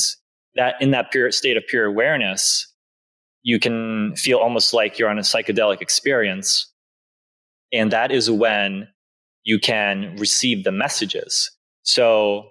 that 0.55 0.75
in 0.79 0.91
that 0.91 1.11
pure 1.11 1.31
state 1.31 1.57
of 1.57 1.63
pure 1.67 1.85
awareness, 1.85 2.71
you 3.41 3.59
can 3.59 4.15
feel 4.15 4.37
almost 4.37 4.73
like 4.73 4.97
you're 4.97 5.09
on 5.09 5.17
a 5.17 5.23
psychedelic 5.23 5.81
experience. 5.81 6.71
And 7.71 7.91
that 7.91 8.11
is 8.11 8.29
when 8.29 8.87
you 9.43 9.59
can 9.59 10.15
receive 10.17 10.63
the 10.63 10.71
messages. 10.71 11.51
So 11.81 12.49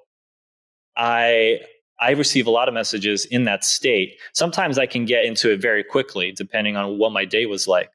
I 0.97 1.61
I 2.01 2.11
receive 2.11 2.49
a 2.49 2.51
lot 2.51 2.67
of 2.67 2.75
messages 2.75 3.25
in 3.27 3.45
that 3.45 3.65
state. 3.65 4.19
Sometimes 4.35 4.77
I 4.77 4.87
can 4.87 5.05
get 5.05 5.25
into 5.25 5.53
it 5.53 5.63
very 5.63 5.85
quickly, 5.85 6.33
depending 6.33 6.77
on 6.77 6.99
what 6.99 7.13
my 7.13 7.25
day 7.25 7.47
was 7.47 7.69
like. 7.69 7.91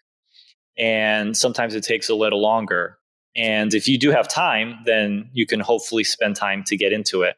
And 0.78 1.36
sometimes 1.36 1.76
it 1.76 1.84
takes 1.84 2.10
a 2.10 2.16
little 2.16 2.42
longer. 2.42 2.98
And 3.36 3.74
if 3.74 3.88
you 3.88 3.98
do 4.00 4.12
have 4.12 4.28
time, 4.28 4.80
then 4.86 5.30
you 5.34 5.46
can 5.46 5.60
hopefully 5.60 6.04
spend 6.04 6.36
time 6.36 6.64
to 6.66 6.78
get 6.78 6.92
into 6.92 7.22
it. 7.22 7.36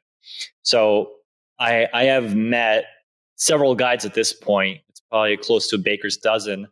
So 0.63 1.11
I, 1.59 1.87
I 1.93 2.03
have 2.05 2.35
met 2.35 2.85
several 3.35 3.75
guides 3.75 4.05
at 4.05 4.13
this 4.13 4.33
point. 4.33 4.79
It's 4.89 5.01
probably 5.09 5.37
close 5.37 5.67
to 5.69 5.75
a 5.75 5.79
baker's 5.79 6.17
dozen. 6.17 6.67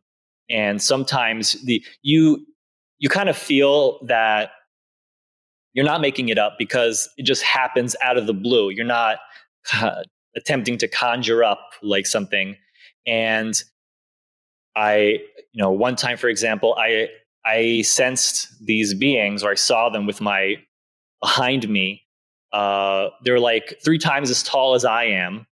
And 0.49 0.81
sometimes 0.81 1.61
the 1.65 1.83
you 2.03 2.45
you 2.99 3.09
kind 3.09 3.29
of 3.29 3.37
feel 3.37 3.99
that 4.05 4.51
you're 5.73 5.85
not 5.85 6.01
making 6.01 6.29
it 6.29 6.37
up 6.37 6.55
because 6.57 7.09
it 7.17 7.23
just 7.23 7.43
happens 7.43 7.95
out 8.01 8.17
of 8.17 8.25
the 8.27 8.33
blue. 8.33 8.69
You're 8.69 8.85
not 8.85 9.19
uh, 9.73 10.03
attempting 10.35 10.77
to 10.79 10.87
conjure 10.87 11.43
up 11.43 11.59
like 11.83 12.05
something. 12.05 12.55
And 13.05 13.61
I, 14.77 15.19
you 15.53 15.63
know, 15.63 15.71
one 15.71 15.95
time, 15.95 16.17
for 16.17 16.29
example, 16.29 16.75
I 16.77 17.09
I 17.43 17.81
sensed 17.81 18.49
these 18.65 18.93
beings 18.93 19.43
or 19.43 19.49
I 19.49 19.55
saw 19.55 19.89
them 19.89 20.05
with 20.05 20.21
my 20.21 20.57
behind 21.21 21.67
me 21.67 22.07
uh, 22.51 23.09
they're 23.23 23.39
like 23.39 23.77
three 23.83 23.97
times 23.97 24.29
as 24.29 24.43
tall 24.43 24.73
as 24.73 24.85
I 24.85 25.05
am, 25.05 25.45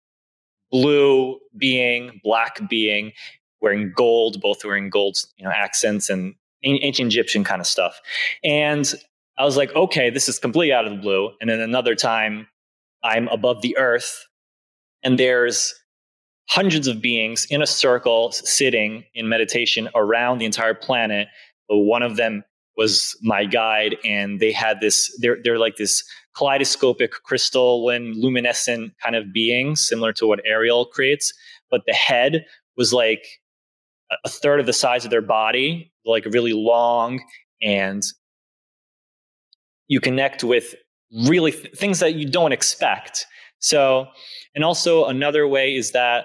blue 0.70 1.38
being, 1.56 2.20
black 2.22 2.60
being, 2.68 3.12
wearing 3.60 3.92
gold, 3.94 4.40
both 4.40 4.64
wearing 4.64 4.90
gold, 4.90 5.16
you 5.36 5.44
know, 5.44 5.50
accents 5.50 6.10
and 6.10 6.34
ancient 6.64 7.08
Egyptian 7.08 7.44
kind 7.44 7.60
of 7.60 7.66
stuff. 7.66 8.00
And 8.44 8.92
I 9.38 9.44
was 9.44 9.56
like, 9.56 9.74
okay, 9.74 10.10
this 10.10 10.28
is 10.28 10.38
completely 10.38 10.72
out 10.72 10.84
of 10.84 10.92
the 10.92 10.98
blue. 10.98 11.30
And 11.40 11.48
then 11.48 11.60
another 11.60 11.94
time, 11.94 12.46
I'm 13.02 13.26
above 13.28 13.62
the 13.62 13.76
earth, 13.78 14.28
and 15.02 15.18
there's 15.18 15.74
hundreds 16.48 16.88
of 16.88 17.00
beings 17.00 17.46
in 17.50 17.62
a 17.62 17.66
circle 17.66 18.32
sitting 18.32 19.04
in 19.14 19.28
meditation 19.28 19.88
around 19.94 20.38
the 20.38 20.44
entire 20.44 20.74
planet. 20.74 21.28
But 21.68 21.78
one 21.78 22.02
of 22.02 22.16
them 22.16 22.44
was 22.76 23.16
my 23.22 23.44
guide, 23.44 23.96
and 24.04 24.40
they 24.40 24.52
had 24.52 24.80
this. 24.80 25.14
They're 25.20 25.38
they're 25.42 25.58
like 25.58 25.76
this 25.76 26.02
kaleidoscopic 26.36 27.12
crystalline 27.24 28.14
luminescent 28.16 28.92
kind 29.02 29.16
of 29.16 29.32
being 29.32 29.76
similar 29.76 30.12
to 30.12 30.26
what 30.26 30.40
ariel 30.46 30.86
creates 30.86 31.32
but 31.70 31.82
the 31.86 31.92
head 31.92 32.44
was 32.76 32.92
like 32.92 33.26
a 34.24 34.28
third 34.28 34.60
of 34.60 34.66
the 34.66 34.72
size 34.72 35.04
of 35.04 35.10
their 35.10 35.22
body 35.22 35.92
like 36.04 36.24
really 36.26 36.52
long 36.52 37.20
and 37.62 38.02
you 39.88 40.00
connect 40.00 40.42
with 40.42 40.74
really 41.26 41.52
th- 41.52 41.74
things 41.76 42.00
that 42.00 42.14
you 42.14 42.26
don't 42.26 42.52
expect 42.52 43.26
so 43.58 44.06
and 44.54 44.64
also 44.64 45.04
another 45.04 45.46
way 45.46 45.74
is 45.74 45.92
that 45.92 46.24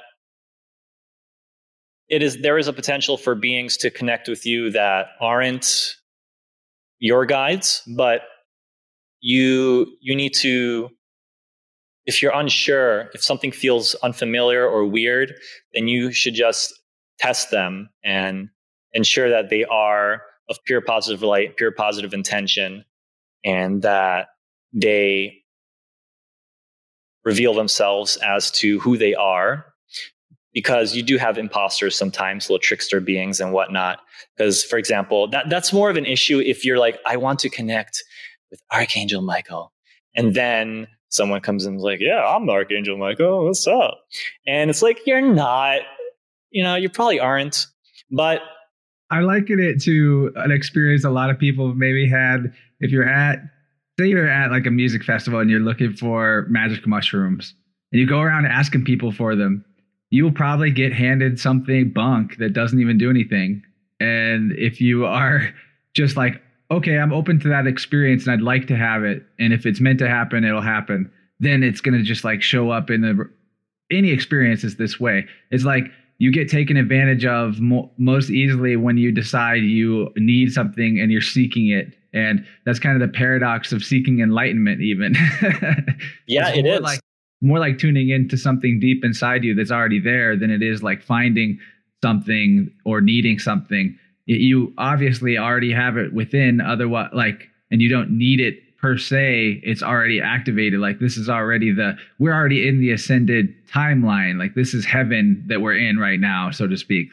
it 2.09 2.23
is 2.23 2.41
there 2.41 2.57
is 2.57 2.67
a 2.67 2.73
potential 2.73 3.17
for 3.17 3.35
beings 3.35 3.77
to 3.77 3.89
connect 3.89 4.27
with 4.27 4.45
you 4.45 4.69
that 4.71 5.07
aren't 5.19 5.95
your 6.99 7.25
guides 7.25 7.83
but 7.95 8.21
you 9.21 9.87
you 10.01 10.15
need 10.15 10.33
to 10.33 10.89
if 12.05 12.21
you're 12.21 12.33
unsure 12.33 13.09
if 13.13 13.23
something 13.23 13.51
feels 13.51 13.95
unfamiliar 13.95 14.67
or 14.67 14.85
weird 14.85 15.33
then 15.73 15.87
you 15.87 16.11
should 16.11 16.33
just 16.33 16.73
test 17.19 17.51
them 17.51 17.89
and 18.03 18.49
ensure 18.93 19.29
that 19.29 19.49
they 19.49 19.63
are 19.65 20.21
of 20.49 20.57
pure 20.65 20.81
positive 20.81 21.21
light 21.21 21.57
pure 21.57 21.71
positive 21.71 22.13
intention 22.13 22.83
and 23.43 23.81
that 23.81 24.27
they 24.73 25.33
reveal 27.23 27.53
themselves 27.53 28.17
as 28.17 28.49
to 28.49 28.79
who 28.79 28.97
they 28.97 29.13
are 29.13 29.65
because 30.57 30.95
you 30.95 31.03
do 31.03 31.17
have 31.17 31.37
imposters 31.37 31.95
sometimes 31.95 32.49
little 32.49 32.59
trickster 32.59 32.99
beings 32.99 33.39
and 33.39 33.53
whatnot 33.53 33.99
because 34.35 34.63
for 34.63 34.79
example 34.79 35.27
that, 35.27 35.49
that's 35.49 35.71
more 35.71 35.89
of 35.89 35.97
an 35.97 36.05
issue 36.05 36.39
if 36.39 36.65
you're 36.65 36.79
like 36.79 36.97
i 37.05 37.15
want 37.15 37.37
to 37.39 37.49
connect 37.49 38.03
with 38.51 38.61
Archangel 38.71 39.21
Michael. 39.21 39.73
And 40.15 40.33
then 40.33 40.87
someone 41.09 41.41
comes 41.41 41.65
in 41.65 41.73
and 41.73 41.79
is 41.79 41.83
like, 41.83 41.99
Yeah, 41.99 42.25
I'm 42.25 42.49
Archangel 42.49 42.97
Michael. 42.97 43.45
What's 43.45 43.67
up? 43.67 43.99
And 44.45 44.69
it's 44.69 44.81
like, 44.81 44.99
You're 45.05 45.21
not, 45.21 45.81
you 46.51 46.63
know, 46.63 46.75
you 46.75 46.89
probably 46.89 47.19
aren't. 47.19 47.67
But 48.11 48.41
I 49.09 49.19
liken 49.21 49.59
it 49.59 49.81
to 49.83 50.31
an 50.35 50.51
experience 50.51 51.03
a 51.03 51.09
lot 51.09 51.29
of 51.29 51.39
people 51.39 51.73
maybe 51.75 52.09
had 52.09 52.53
if 52.79 52.91
you're 52.91 53.07
at, 53.07 53.39
say 53.99 54.07
you're 54.07 54.29
at 54.29 54.51
like 54.51 54.65
a 54.65 54.71
music 54.71 55.03
festival 55.03 55.39
and 55.39 55.49
you're 55.49 55.59
looking 55.59 55.93
for 55.93 56.45
magic 56.49 56.85
mushrooms 56.85 57.55
and 57.91 57.99
you 57.99 58.07
go 58.07 58.19
around 58.19 58.45
asking 58.45 58.83
people 58.83 59.11
for 59.11 59.35
them, 59.35 59.63
you 60.09 60.23
will 60.23 60.31
probably 60.31 60.71
get 60.71 60.93
handed 60.93 61.39
something 61.39 61.89
bunk 61.89 62.37
that 62.37 62.53
doesn't 62.53 62.79
even 62.79 62.97
do 62.97 63.09
anything. 63.09 63.63
And 63.99 64.53
if 64.53 64.79
you 64.79 65.05
are 65.05 65.49
just 65.93 66.17
like, 66.17 66.41
okay, 66.69 66.97
I'm 66.97 67.13
open 67.13 67.39
to 67.41 67.49
that 67.49 67.67
experience 67.67 68.25
and 68.25 68.33
I'd 68.33 68.41
like 68.41 68.67
to 68.67 68.75
have 68.75 69.03
it. 69.03 69.23
And 69.39 69.53
if 69.53 69.65
it's 69.65 69.79
meant 69.79 69.99
to 69.99 70.09
happen, 70.09 70.43
it'll 70.43 70.61
happen. 70.61 71.11
Then 71.39 71.63
it's 71.63 71.81
going 71.81 71.97
to 71.97 72.03
just 72.03 72.23
like 72.23 72.41
show 72.41 72.71
up 72.71 72.89
in 72.89 73.01
the 73.01 73.29
any 73.89 74.11
experience 74.11 74.63
is 74.63 74.75
this 74.75 74.99
way. 74.99 75.25
It's 75.49 75.63
like 75.63 75.85
you 76.17 76.31
get 76.31 76.49
taken 76.49 76.77
advantage 76.77 77.25
of 77.25 77.59
mo- 77.59 77.91
most 77.97 78.29
easily 78.29 78.75
when 78.75 78.97
you 78.97 79.11
decide 79.11 79.63
you 79.63 80.11
need 80.17 80.51
something 80.51 80.99
and 80.99 81.11
you're 81.11 81.21
seeking 81.21 81.69
it 81.69 81.93
and 82.13 82.45
that's 82.65 82.79
kind 82.79 83.01
of 83.01 83.07
the 83.07 83.17
paradox 83.17 83.71
of 83.71 83.83
seeking 83.83 84.19
enlightenment 84.19 84.81
even 84.81 85.13
yeah 86.27 86.49
it 86.49 86.65
is 86.65 86.79
like 86.81 86.99
more 87.41 87.59
like 87.59 87.77
tuning 87.77 88.09
into 88.09 88.37
something 88.37 88.79
deep 88.79 89.03
inside 89.03 89.43
you 89.43 89.53
that's 89.53 89.71
already 89.71 89.99
there 89.99 90.35
than 90.35 90.49
it 90.49 90.63
is 90.63 90.81
like 90.81 91.03
finding 91.03 91.59
something 92.01 92.71
or 92.85 93.01
needing 93.01 93.39
something. 93.39 93.97
You 94.25 94.73
obviously 94.77 95.37
already 95.37 95.71
have 95.71 95.97
it 95.97 96.13
within 96.13 96.61
otherwise 96.61 97.09
like 97.13 97.49
and 97.71 97.81
you 97.81 97.89
don't 97.89 98.11
need 98.11 98.39
it 98.39 98.77
per 98.77 98.97
se. 98.97 99.61
It's 99.63 99.83
already 99.83 100.21
activated. 100.21 100.79
Like 100.79 100.99
this 100.99 101.17
is 101.17 101.29
already 101.29 101.71
the 101.71 101.97
we're 102.19 102.33
already 102.33 102.67
in 102.67 102.79
the 102.79 102.91
ascended 102.91 103.53
timeline. 103.67 104.37
Like 104.37 104.55
this 104.55 104.73
is 104.73 104.85
heaven 104.85 105.43
that 105.47 105.61
we're 105.61 105.77
in 105.77 105.97
right 105.97 106.19
now 106.19 106.51
so 106.51 106.67
to 106.67 106.77
speak. 106.77 107.09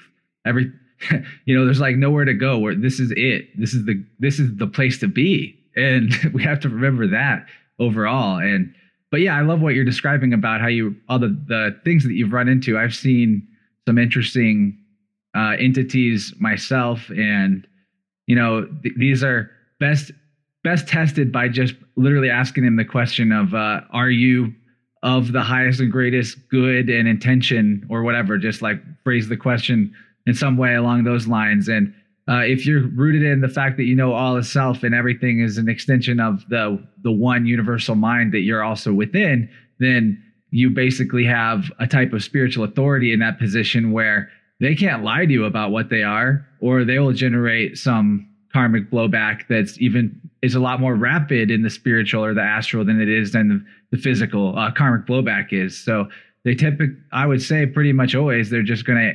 Every 0.47 0.73
you 1.45 1.57
know 1.57 1.65
there's 1.65 1.81
like 1.81 1.97
nowhere 1.97 2.25
to 2.25 2.35
go 2.35 2.59
where 2.59 2.75
this 2.75 2.99
is 2.99 3.13
it. 3.17 3.49
This 3.59 3.75
is 3.75 3.85
the 3.85 4.03
this 4.19 4.39
is 4.39 4.57
the 4.57 4.67
place 4.67 4.99
to 4.99 5.09
be. 5.09 5.59
And 5.77 6.15
we 6.33 6.43
have 6.43 6.61
to 6.61 6.69
remember 6.69 7.07
that 7.09 7.47
overall. 7.79 8.39
And 8.39 8.75
but 9.15 9.21
yeah 9.21 9.39
i 9.39 9.43
love 9.43 9.61
what 9.61 9.77
you're 9.77 9.85
describing 9.85 10.33
about 10.33 10.61
how 10.61 10.67
you 10.67 10.93
all 11.09 11.21
the 11.21 11.29
the 11.47 11.71
things 11.85 12.03
that 12.03 12.15
you've 12.15 12.33
run 12.33 12.49
into. 12.49 12.77
I've 12.77 12.97
seen 12.97 13.47
some 13.87 13.97
interesting 13.97 14.77
uh, 15.37 15.55
entities 15.57 16.35
myself 16.41 17.09
and 17.11 17.65
you 18.27 18.35
know 18.35 18.67
th- 18.83 18.95
these 18.97 19.23
are 19.23 19.53
best 19.79 20.11
best 20.65 20.89
tested 20.89 21.31
by 21.31 21.47
just 21.47 21.77
literally 21.95 22.29
asking 22.29 22.65
him 22.65 22.75
the 22.75 22.85
question 22.85 23.31
of 23.31 23.55
uh, 23.55 23.83
are 23.93 24.11
you 24.11 24.53
of 25.05 25.31
the 25.31 25.43
highest 25.43 25.79
and 25.79 25.93
greatest 25.93 26.37
good 26.49 26.91
and 26.91 27.07
intention 27.07 27.87
or 27.89 28.03
whatever? 28.03 28.37
Just 28.37 28.63
like 28.63 28.83
phrase 29.05 29.29
the 29.29 29.37
question 29.37 29.95
in 30.27 30.35
some 30.35 30.57
way 30.57 30.75
along 30.75 31.05
those 31.05 31.29
lines. 31.29 31.69
And 31.69 31.95
uh, 32.29 32.41
if 32.41 32.65
you're 32.65 32.89
rooted 32.89 33.23
in 33.23 33.41
the 33.41 33.49
fact 33.49 33.77
that 33.77 33.85
you 33.85 33.95
know 33.95 34.13
all 34.13 34.37
is 34.37 34.51
self 34.51 34.83
and 34.83 34.95
everything 34.95 35.41
is 35.41 35.59
an 35.59 35.69
extension 35.69 36.21
of 36.21 36.47
the 36.49 36.83
the 37.03 37.13
one 37.13 37.47
universal 37.47 37.95
mind 37.95 38.33
that 38.33 38.41
you're 38.41 38.63
also 38.63 38.93
within 38.93 39.49
then 39.79 40.21
you 40.51 40.71
basically 40.71 41.25
have 41.25 41.71
a 41.81 41.87
type 41.87 42.13
of 42.13 42.23
spiritual 42.23 42.65
authority 42.65 43.13
in 43.13 43.19
that 43.19 43.39
position 43.39 43.91
where 43.91 44.31
they 44.61 44.75
can't 44.75 45.03
lie 45.03 45.27
to 45.27 45.33
you 45.33 45.45
about 45.45 45.73
what 45.73 45.91
they 45.91 46.03
are 46.03 46.47
or 46.61 46.85
they 46.85 46.99
will 46.99 47.13
generate 47.13 47.77
some 47.77 48.29
karmic 48.53 48.89
blowback 48.89 49.43
that's 49.49 49.79
even 49.81 50.19
is 50.45 50.55
a 50.55 50.61
lot 50.61 50.79
more 50.79 50.95
rapid 50.95 51.51
in 51.51 51.63
the 51.63 51.71
spiritual 51.71 52.25
or 52.25 52.35
the 52.35 52.43
astral 52.43 52.85
than 52.85 53.01
it 53.01 53.09
is 53.09 53.33
than 53.33 53.49
the, 53.49 53.97
the 53.97 54.03
physical 54.03 54.57
uh, 54.59 54.71
karmic 54.71 55.07
blowback 55.07 55.53
is. 55.53 55.77
So 55.83 56.07
they 56.45 56.55
typically, 56.55 56.95
I 57.13 57.27
would 57.27 57.43
say, 57.43 57.67
pretty 57.67 57.93
much 57.93 58.15
always 58.15 58.51
they're 58.51 58.63
just 58.63 58.85
gonna 58.85 59.13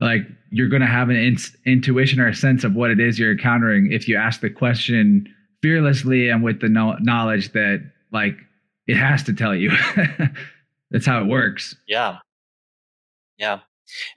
like 0.00 0.22
you're 0.50 0.68
gonna 0.68 0.86
have 0.86 1.08
an 1.10 1.16
in- 1.16 1.36
intuition 1.64 2.20
or 2.20 2.28
a 2.28 2.34
sense 2.34 2.64
of 2.64 2.74
what 2.74 2.90
it 2.90 3.00
is 3.00 3.18
you're 3.18 3.32
encountering 3.32 3.92
if 3.92 4.08
you 4.08 4.16
ask 4.16 4.40
the 4.40 4.50
question 4.50 5.32
fearlessly 5.62 6.28
and 6.28 6.42
with 6.42 6.60
the 6.60 6.68
no- 6.68 6.96
knowledge 7.00 7.52
that 7.52 7.80
like 8.12 8.36
it 8.86 8.96
has 8.96 9.22
to 9.24 9.32
tell 9.32 9.54
you. 9.54 9.70
that's 10.90 11.06
how 11.06 11.20
it 11.20 11.26
works. 11.26 11.76
Yeah. 11.86 12.18
Yeah. 13.38 13.60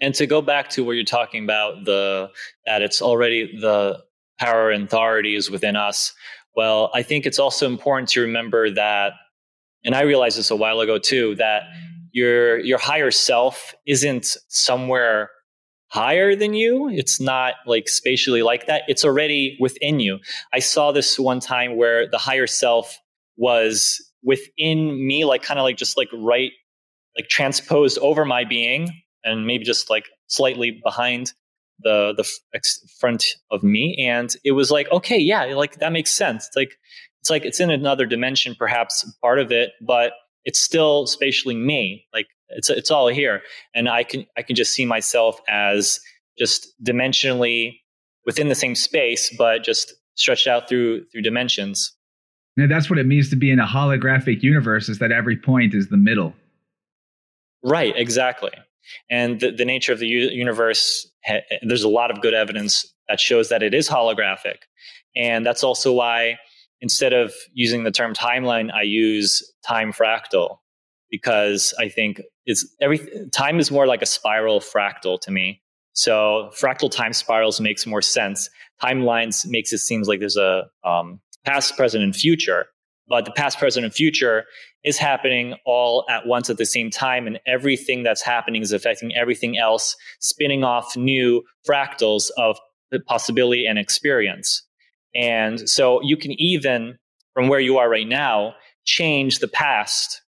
And 0.01 0.13
to 0.15 0.27
go 0.27 0.41
back 0.41 0.69
to 0.71 0.83
where 0.83 0.95
you're 0.95 1.05
talking 1.05 1.43
about 1.43 1.85
the 1.85 2.29
that 2.65 2.81
it's 2.81 3.01
already 3.01 3.57
the 3.59 4.03
power 4.39 4.69
and 4.69 4.85
authority 4.85 5.35
is 5.35 5.49
within 5.49 5.75
us. 5.75 6.13
Well, 6.55 6.91
I 6.93 7.01
think 7.01 7.25
it's 7.25 7.39
also 7.39 7.67
important 7.67 8.09
to 8.09 8.21
remember 8.21 8.69
that, 8.71 9.13
and 9.83 9.95
I 9.95 10.01
realized 10.01 10.37
this 10.37 10.51
a 10.51 10.55
while 10.55 10.79
ago 10.79 10.99
too, 10.99 11.35
that 11.35 11.63
your 12.11 12.59
your 12.59 12.77
higher 12.77 13.09
self 13.09 13.73
isn't 13.87 14.37
somewhere 14.49 15.29
higher 15.93 16.35
than 16.35 16.55
you. 16.55 16.89
It's 16.89 17.19
not 17.21 17.53
like 17.67 17.87
spatially 17.87 18.41
like 18.41 18.65
that. 18.65 18.81
It's 18.87 19.05
already 19.05 19.55
within 19.59 19.99
you. 19.99 20.17
I 20.51 20.57
saw 20.57 20.91
this 20.91 21.19
one 21.19 21.39
time 21.39 21.77
where 21.77 22.09
the 22.09 22.17
higher 22.17 22.47
self 22.47 22.99
was 23.37 24.03
within 24.23 25.05
me, 25.05 25.23
like 25.23 25.43
kind 25.43 25.59
of 25.59 25.63
like 25.63 25.77
just 25.77 25.95
like 25.95 26.09
right, 26.11 26.51
like 27.15 27.27
transposed 27.29 27.99
over 27.99 28.25
my 28.25 28.43
being 28.43 28.89
and 29.23 29.45
maybe 29.45 29.63
just 29.63 29.87
like 29.91 30.05
slightly 30.27 30.81
behind 30.83 31.31
the 31.81 32.13
the 32.17 32.61
front 32.99 33.25
of 33.51 33.61
me 33.61 33.95
and 33.99 34.35
it 34.43 34.51
was 34.51 34.69
like 34.71 34.89
okay 34.91 35.17
yeah 35.17 35.43
like 35.55 35.79
that 35.79 35.91
makes 35.91 36.11
sense 36.11 36.47
it's 36.47 36.55
like 36.55 36.71
it's 37.19 37.31
like 37.31 37.45
it's 37.45 37.59
in 37.59 37.71
another 37.71 38.05
dimension 38.05 38.55
perhaps 38.57 39.03
part 39.21 39.39
of 39.39 39.51
it 39.51 39.71
but 39.81 40.13
it's 40.45 40.61
still 40.61 41.07
spatially 41.07 41.55
me 41.55 42.05
like 42.13 42.27
it's 42.55 42.69
it's 42.69 42.91
all 42.91 43.07
here. 43.07 43.41
And 43.75 43.89
i 43.89 44.03
can 44.03 44.25
i 44.37 44.41
can 44.41 44.55
just 44.55 44.73
see 44.73 44.85
myself 44.85 45.39
as 45.47 45.99
just 46.37 46.73
dimensionally 46.83 47.79
within 48.25 48.47
the 48.49 48.55
same 48.55 48.75
space 48.75 49.33
but 49.37 49.63
just 49.63 49.93
stretched 50.15 50.47
out 50.47 50.69
through 50.69 51.05
through 51.05 51.21
dimensions. 51.21 51.95
And 52.57 52.69
that's 52.69 52.89
what 52.89 52.99
it 52.99 53.07
means 53.07 53.29
to 53.31 53.35
be 53.35 53.49
in 53.49 53.59
a 53.59 53.65
holographic 53.65 54.43
universe 54.43 54.87
is 54.87 54.99
that 54.99 55.11
every 55.11 55.37
point 55.37 55.73
is 55.73 55.89
the 55.89 55.97
middle. 55.97 56.33
Right 57.63 57.93
exactly. 57.95 58.51
And 59.09 59.39
the, 59.39 59.51
the 59.51 59.65
nature 59.65 59.93
of 59.93 59.99
the 59.99 60.07
universe, 60.07 61.09
there's 61.61 61.83
a 61.83 61.89
lot 61.89 62.11
of 62.11 62.21
good 62.21 62.33
evidence 62.33 62.85
that 63.07 63.19
shows 63.19 63.49
that 63.49 63.63
it 63.63 63.73
is 63.73 63.89
holographic. 63.89 64.57
And 65.15 65.45
that's 65.45 65.63
also 65.63 65.93
why 65.93 66.37
instead 66.81 67.13
of 67.13 67.33
using 67.53 67.83
the 67.83 67.91
term 67.91 68.13
timeline, 68.13 68.71
I 68.73 68.81
use 68.81 69.41
time 69.65 69.93
fractal 69.93 70.57
because 71.09 71.73
I 71.79 71.89
think 71.89 72.21
it's 72.45 72.65
every 72.81 72.99
time 73.31 73.59
is 73.59 73.71
more 73.71 73.87
like 73.87 74.01
a 74.01 74.05
spiral 74.05 74.59
fractal 74.59 75.19
to 75.21 75.31
me. 75.31 75.61
So 75.93 76.49
fractal 76.59 76.91
time 76.91 77.13
spirals 77.13 77.61
makes 77.61 77.85
more 77.85 78.01
sense. 78.01 78.49
Timelines 78.81 79.45
makes 79.45 79.71
it 79.71 79.77
seems 79.79 80.07
like 80.07 80.19
there's 80.19 80.37
a 80.37 80.63
um, 80.83 81.19
past, 81.45 81.77
present, 81.77 82.03
and 82.03 82.15
future. 82.15 82.65
But 83.07 83.25
the 83.25 83.31
past, 83.31 83.59
present, 83.59 83.85
and 83.85 83.93
future 83.93 84.45
is 84.83 84.97
happening 84.97 85.55
all 85.65 86.05
at 86.09 86.25
once 86.25 86.49
at 86.49 86.57
the 86.57 86.65
same 86.65 86.89
time, 86.89 87.27
and 87.27 87.39
everything 87.45 88.01
that's 88.01 88.23
happening 88.23 88.61
is 88.61 88.71
affecting 88.71 89.13
everything 89.13 89.57
else, 89.57 89.95
spinning 90.19 90.63
off 90.63 90.95
new 90.95 91.43
fractals 91.67 92.29
of 92.37 92.57
possibility 93.05 93.65
and 93.65 93.77
experience. 93.77 94.65
And 95.13 95.69
so 95.69 96.01
you 96.01 96.15
can 96.17 96.31
even, 96.39 96.97
from 97.33 97.49
where 97.49 97.59
you 97.59 97.77
are 97.77 97.89
right 97.89 98.07
now, 98.07 98.55
change 98.85 99.39
the 99.39 99.47
past 99.47 100.21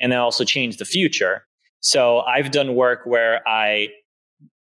and 0.00 0.12
then 0.12 0.18
also 0.18 0.44
change 0.44 0.76
the 0.76 0.84
future. 0.84 1.45
So 1.86 2.18
I've 2.22 2.50
done 2.50 2.74
work 2.74 3.02
where 3.04 3.46
I 3.46 3.90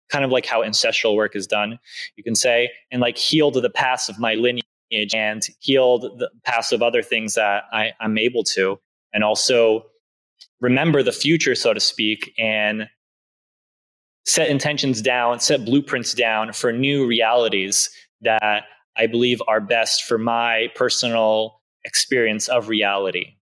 kind 0.08 0.24
of 0.24 0.30
like 0.30 0.46
how 0.46 0.62
ancestral 0.62 1.14
work 1.14 1.36
is 1.36 1.46
done, 1.46 1.78
you 2.16 2.24
can 2.24 2.34
say, 2.34 2.70
and 2.90 3.02
like 3.02 3.18
healed 3.18 3.54
the 3.62 3.68
past 3.68 4.08
of 4.08 4.18
my 4.18 4.36
lineage 4.36 4.64
and 5.14 5.46
healed 5.58 6.18
the 6.18 6.30
past 6.46 6.72
of 6.72 6.80
other 6.82 7.02
things 7.02 7.34
that 7.34 7.64
I, 7.74 7.92
I'm 8.00 8.16
able 8.16 8.42
to 8.54 8.80
and 9.12 9.22
also 9.22 9.84
remember 10.62 11.02
the 11.02 11.12
future, 11.12 11.54
so 11.54 11.74
to 11.74 11.78
speak, 11.80 12.32
and 12.38 12.88
set 14.24 14.48
intentions 14.48 15.02
down, 15.02 15.40
set 15.40 15.66
blueprints 15.66 16.14
down 16.14 16.54
for 16.54 16.72
new 16.72 17.06
realities 17.06 17.90
that 18.22 18.64
I 18.96 19.06
believe 19.06 19.42
are 19.46 19.60
best 19.60 20.04
for 20.04 20.16
my 20.16 20.68
personal 20.74 21.60
experience 21.84 22.48
of 22.48 22.70
reality. 22.70 23.34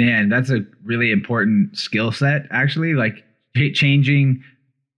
Man, 0.00 0.30
that's 0.30 0.48
a 0.48 0.64
really 0.82 1.12
important 1.12 1.76
skill 1.76 2.10
set, 2.10 2.46
actually. 2.50 2.94
Like 2.94 3.22
changing 3.74 4.42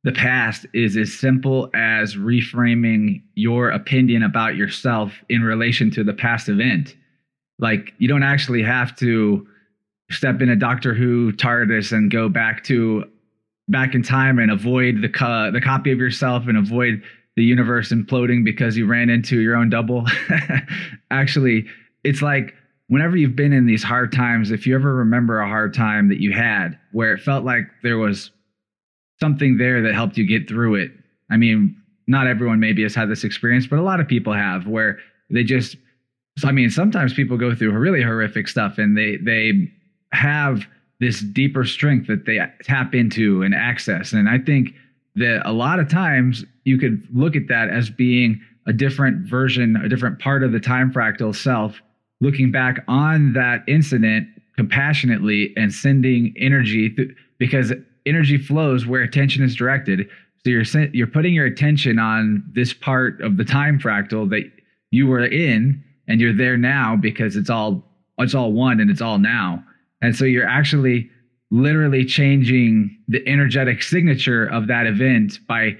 the 0.04 0.12
past 0.12 0.64
is 0.74 0.96
as 0.96 1.12
simple 1.12 1.68
as 1.74 2.14
reframing 2.14 3.20
your 3.34 3.70
opinion 3.70 4.22
about 4.22 4.54
yourself 4.54 5.12
in 5.28 5.42
relation 5.42 5.90
to 5.90 6.04
the 6.04 6.12
past 6.12 6.48
event. 6.48 6.94
Like 7.58 7.94
you 7.98 8.06
don't 8.06 8.22
actually 8.22 8.62
have 8.62 8.94
to 8.98 9.44
step 10.08 10.40
in 10.40 10.48
a 10.48 10.54
Doctor 10.54 10.94
Who 10.94 11.32
TARDIS 11.32 11.90
and 11.90 12.08
go 12.08 12.28
back 12.28 12.62
to 12.64 13.02
back 13.66 13.96
in 13.96 14.04
time 14.04 14.38
and 14.38 14.52
avoid 14.52 15.02
the 15.02 15.08
co- 15.08 15.50
the 15.50 15.60
copy 15.60 15.90
of 15.90 15.98
yourself 15.98 16.46
and 16.46 16.56
avoid 16.56 17.02
the 17.34 17.42
universe 17.42 17.90
imploding 17.90 18.44
because 18.44 18.76
you 18.76 18.86
ran 18.86 19.10
into 19.10 19.40
your 19.40 19.56
own 19.56 19.68
double. 19.68 20.06
actually, 21.10 21.66
it's 22.04 22.22
like 22.22 22.54
whenever 22.92 23.16
you've 23.16 23.34
been 23.34 23.54
in 23.54 23.64
these 23.64 23.82
hard 23.82 24.12
times, 24.12 24.50
if 24.50 24.66
you 24.66 24.74
ever 24.74 24.94
remember 24.94 25.40
a 25.40 25.48
hard 25.48 25.72
time 25.72 26.10
that 26.10 26.20
you 26.20 26.30
had 26.30 26.78
where 26.92 27.14
it 27.14 27.20
felt 27.22 27.42
like 27.42 27.62
there 27.82 27.96
was 27.96 28.30
something 29.18 29.56
there 29.56 29.80
that 29.80 29.94
helped 29.94 30.18
you 30.18 30.26
get 30.26 30.46
through 30.46 30.74
it. 30.74 30.90
I 31.30 31.38
mean, 31.38 31.74
not 32.06 32.26
everyone 32.26 32.60
maybe 32.60 32.82
has 32.82 32.94
had 32.94 33.08
this 33.08 33.24
experience, 33.24 33.66
but 33.66 33.78
a 33.78 33.82
lot 33.82 33.98
of 33.98 34.06
people 34.06 34.34
have 34.34 34.66
where 34.66 34.98
they 35.30 35.42
just 35.42 35.78
I 36.44 36.52
mean, 36.52 36.68
sometimes 36.68 37.14
people 37.14 37.38
go 37.38 37.54
through 37.54 37.70
really 37.72 38.02
horrific 38.02 38.46
stuff 38.46 38.76
and 38.76 38.94
they 38.94 39.16
they 39.16 39.72
have 40.12 40.66
this 41.00 41.20
deeper 41.20 41.64
strength 41.64 42.08
that 42.08 42.26
they 42.26 42.40
tap 42.62 42.94
into 42.94 43.42
and 43.42 43.54
access. 43.54 44.12
And 44.12 44.28
I 44.28 44.38
think 44.38 44.74
that 45.14 45.40
a 45.46 45.52
lot 45.52 45.78
of 45.78 45.88
times 45.88 46.44
you 46.64 46.76
could 46.76 47.08
look 47.10 47.36
at 47.36 47.48
that 47.48 47.70
as 47.70 47.88
being 47.88 48.38
a 48.66 48.72
different 48.74 49.26
version, 49.26 49.76
a 49.76 49.88
different 49.88 50.18
part 50.18 50.42
of 50.44 50.52
the 50.52 50.60
time 50.60 50.92
fractal 50.92 51.34
self, 51.34 51.80
looking 52.22 52.52
back 52.52 52.82
on 52.88 53.32
that 53.34 53.64
incident 53.66 54.28
compassionately 54.56 55.52
and 55.56 55.74
sending 55.74 56.32
energy 56.38 56.88
th- 56.88 57.10
because 57.38 57.72
energy 58.06 58.38
flows 58.38 58.86
where 58.86 59.02
attention 59.02 59.42
is 59.42 59.56
directed. 59.56 60.08
So 60.44 60.50
you're 60.50 60.64
you're 60.92 61.06
putting 61.06 61.34
your 61.34 61.46
attention 61.46 61.98
on 61.98 62.44
this 62.54 62.72
part 62.72 63.20
of 63.20 63.36
the 63.36 63.44
time 63.44 63.78
fractal 63.78 64.30
that 64.30 64.50
you 64.90 65.06
were 65.06 65.24
in, 65.24 65.82
and 66.08 66.20
you're 66.20 66.36
there 66.36 66.56
now 66.56 66.96
because 66.96 67.36
it's 67.36 67.50
all 67.50 67.84
it's 68.18 68.34
all 68.34 68.52
one 68.52 68.80
and 68.80 68.90
it's 68.90 69.00
all 69.00 69.18
now. 69.18 69.62
And 70.00 70.16
so 70.16 70.24
you're 70.24 70.48
actually 70.48 71.10
literally 71.50 72.04
changing 72.04 72.96
the 73.08 73.26
energetic 73.28 73.82
signature 73.82 74.46
of 74.46 74.68
that 74.68 74.86
event 74.86 75.38
by 75.48 75.76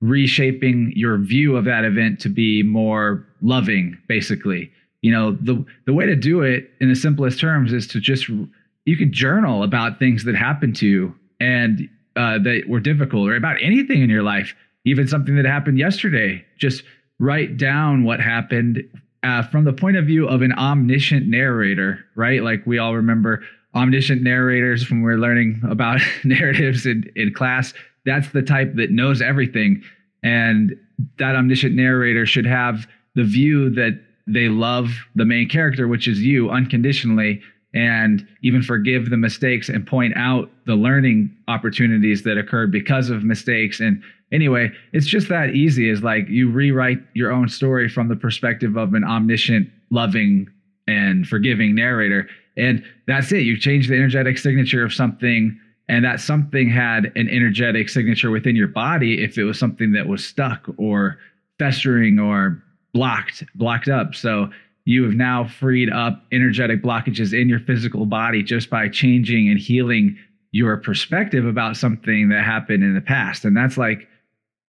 reshaping 0.00 0.92
your 0.94 1.18
view 1.18 1.56
of 1.56 1.64
that 1.64 1.84
event 1.84 2.20
to 2.20 2.28
be 2.28 2.62
more 2.62 3.26
loving 3.40 3.96
basically 4.08 4.70
you 5.06 5.12
know 5.12 5.32
the 5.32 5.64
the 5.86 5.92
way 5.92 6.06
to 6.06 6.16
do 6.16 6.42
it 6.42 6.70
in 6.80 6.88
the 6.88 6.96
simplest 6.96 7.40
terms 7.40 7.72
is 7.72 7.86
to 7.86 8.00
just 8.00 8.28
you 8.28 8.96
can 8.96 9.12
journal 9.12 9.62
about 9.62 9.98
things 9.98 10.24
that 10.24 10.34
happened 10.34 10.76
to 10.76 10.86
you 10.86 11.14
and 11.40 11.88
uh, 12.16 12.38
that 12.38 12.62
were 12.68 12.80
difficult 12.80 13.28
or 13.28 13.36
about 13.36 13.56
anything 13.62 14.02
in 14.02 14.10
your 14.10 14.22
life 14.22 14.54
even 14.84 15.06
something 15.06 15.36
that 15.36 15.44
happened 15.44 15.78
yesterday 15.78 16.44
just 16.58 16.82
write 17.18 17.56
down 17.56 18.04
what 18.04 18.20
happened 18.20 18.82
uh, 19.22 19.42
from 19.42 19.64
the 19.64 19.72
point 19.72 19.96
of 19.96 20.06
view 20.06 20.26
of 20.28 20.42
an 20.42 20.52
omniscient 20.52 21.26
narrator 21.26 22.04
right 22.14 22.42
like 22.42 22.66
we 22.66 22.78
all 22.78 22.94
remember 22.94 23.42
omniscient 23.76 24.22
narrators 24.22 24.90
when 24.90 25.02
we're 25.02 25.18
learning 25.18 25.60
about 25.68 26.00
narratives 26.24 26.86
in, 26.86 27.10
in 27.14 27.32
class. 27.32 27.74
That's 28.04 28.30
the 28.30 28.42
type 28.42 28.74
that 28.76 28.90
knows 28.90 29.20
everything. 29.20 29.82
And 30.22 30.74
that 31.18 31.36
omniscient 31.36 31.74
narrator 31.74 32.24
should 32.24 32.46
have 32.46 32.86
the 33.14 33.24
view 33.24 33.70
that 33.70 34.00
they 34.26 34.48
love 34.48 34.90
the 35.14 35.24
main 35.24 35.48
character, 35.48 35.86
which 35.86 36.08
is 36.08 36.20
you, 36.20 36.50
unconditionally, 36.50 37.40
and 37.74 38.26
even 38.42 38.62
forgive 38.62 39.10
the 39.10 39.16
mistakes 39.16 39.68
and 39.68 39.86
point 39.86 40.14
out 40.16 40.50
the 40.66 40.74
learning 40.74 41.34
opportunities 41.48 42.22
that 42.22 42.38
occurred 42.38 42.72
because 42.72 43.10
of 43.10 43.22
mistakes. 43.22 43.80
And 43.80 44.02
anyway, 44.32 44.70
it's 44.92 45.06
just 45.06 45.28
that 45.28 45.50
easy 45.50 45.90
is 45.90 46.02
like 46.02 46.28
you 46.28 46.50
rewrite 46.50 46.98
your 47.14 47.30
own 47.30 47.48
story 47.48 47.88
from 47.88 48.08
the 48.08 48.16
perspective 48.16 48.76
of 48.76 48.94
an 48.94 49.04
omniscient, 49.04 49.68
loving, 49.90 50.48
and 50.88 51.28
forgiving 51.28 51.74
narrator. 51.74 52.28
And 52.56 52.82
that's 53.06 53.30
it. 53.32 53.42
You 53.42 53.58
change 53.58 53.88
the 53.88 53.94
energetic 53.94 54.38
signature 54.38 54.84
of 54.84 54.94
something, 54.94 55.58
and 55.88 56.04
that 56.04 56.20
something 56.20 56.70
had 56.70 57.12
an 57.14 57.28
energetic 57.28 57.88
signature 57.88 58.30
within 58.30 58.56
your 58.56 58.68
body 58.68 59.22
if 59.22 59.36
it 59.38 59.44
was 59.44 59.58
something 59.58 59.92
that 59.92 60.06
was 60.06 60.24
stuck 60.24 60.66
or 60.78 61.18
festering 61.58 62.18
or 62.18 62.62
blocked, 62.92 63.44
blocked 63.54 63.88
up. 63.88 64.14
So 64.14 64.50
you 64.84 65.02
have 65.04 65.14
now 65.14 65.46
freed 65.46 65.90
up 65.90 66.22
energetic 66.32 66.82
blockages 66.82 67.38
in 67.38 67.48
your 67.48 67.58
physical 67.60 68.06
body 68.06 68.42
just 68.42 68.70
by 68.70 68.88
changing 68.88 69.48
and 69.48 69.58
healing 69.58 70.16
your 70.52 70.76
perspective 70.76 71.44
about 71.44 71.76
something 71.76 72.28
that 72.28 72.44
happened 72.44 72.82
in 72.82 72.94
the 72.94 73.00
past. 73.00 73.44
And 73.44 73.56
that's 73.56 73.76
like 73.76 74.08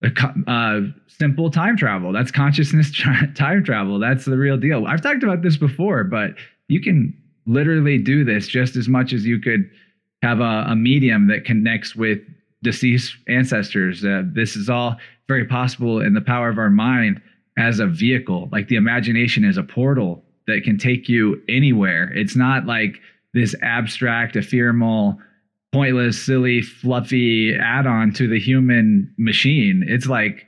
a 0.04 0.12
uh, 0.48 0.82
simple 1.08 1.50
time 1.50 1.78
travel. 1.78 2.12
That's 2.12 2.32
consciousness 2.32 2.92
tra- 2.94 3.32
time 3.36 3.64
travel. 3.64 4.00
That's 4.00 4.26
the 4.26 4.38
real 4.38 4.58
deal. 4.58 4.86
I've 4.86 5.02
talked 5.02 5.24
about 5.24 5.42
this 5.42 5.58
before, 5.58 6.04
but 6.04 6.32
you 6.68 6.82
can 6.82 7.18
literally 7.46 7.98
do 7.98 8.24
this 8.24 8.48
just 8.48 8.76
as 8.76 8.88
much 8.88 9.14
as 9.14 9.26
you 9.26 9.40
could 9.40 9.70
have 10.22 10.40
a, 10.40 10.66
a 10.70 10.76
medium 10.76 11.28
that 11.28 11.46
connects 11.46 11.96
with 11.96 12.20
deceased 12.64 13.16
ancestors. 13.28 14.04
Uh, 14.06 14.24
this 14.26 14.56
is 14.56 14.70
all 14.70 14.98
very 15.28 15.46
possible 15.46 16.02
in 16.02 16.14
the 16.14 16.22
power 16.22 16.50
of 16.50 16.58
our 16.58 16.70
mind 16.70 17.22
as 17.62 17.80
a 17.80 17.88
vehicle. 17.88 18.50
Like 18.52 18.68
the 18.68 18.76
imagination 18.76 19.46
is 19.46 19.58
a 19.58 19.64
portal 19.64 20.24
that 20.48 20.64
can 20.64 20.78
take 20.78 21.08
you 21.08 21.42
anywhere. 21.48 22.12
It's 22.16 22.36
not 22.36 22.66
like 22.66 23.00
this 23.34 23.56
abstract, 23.62 24.36
ephemeral, 24.36 25.20
pointless, 25.72 26.22
silly, 26.22 26.62
fluffy 26.62 27.56
add 27.56 27.86
on 27.86 28.12
to 28.14 28.28
the 28.28 28.40
human 28.40 29.14
machine. 29.18 29.86
It's 29.88 30.08
like 30.08 30.48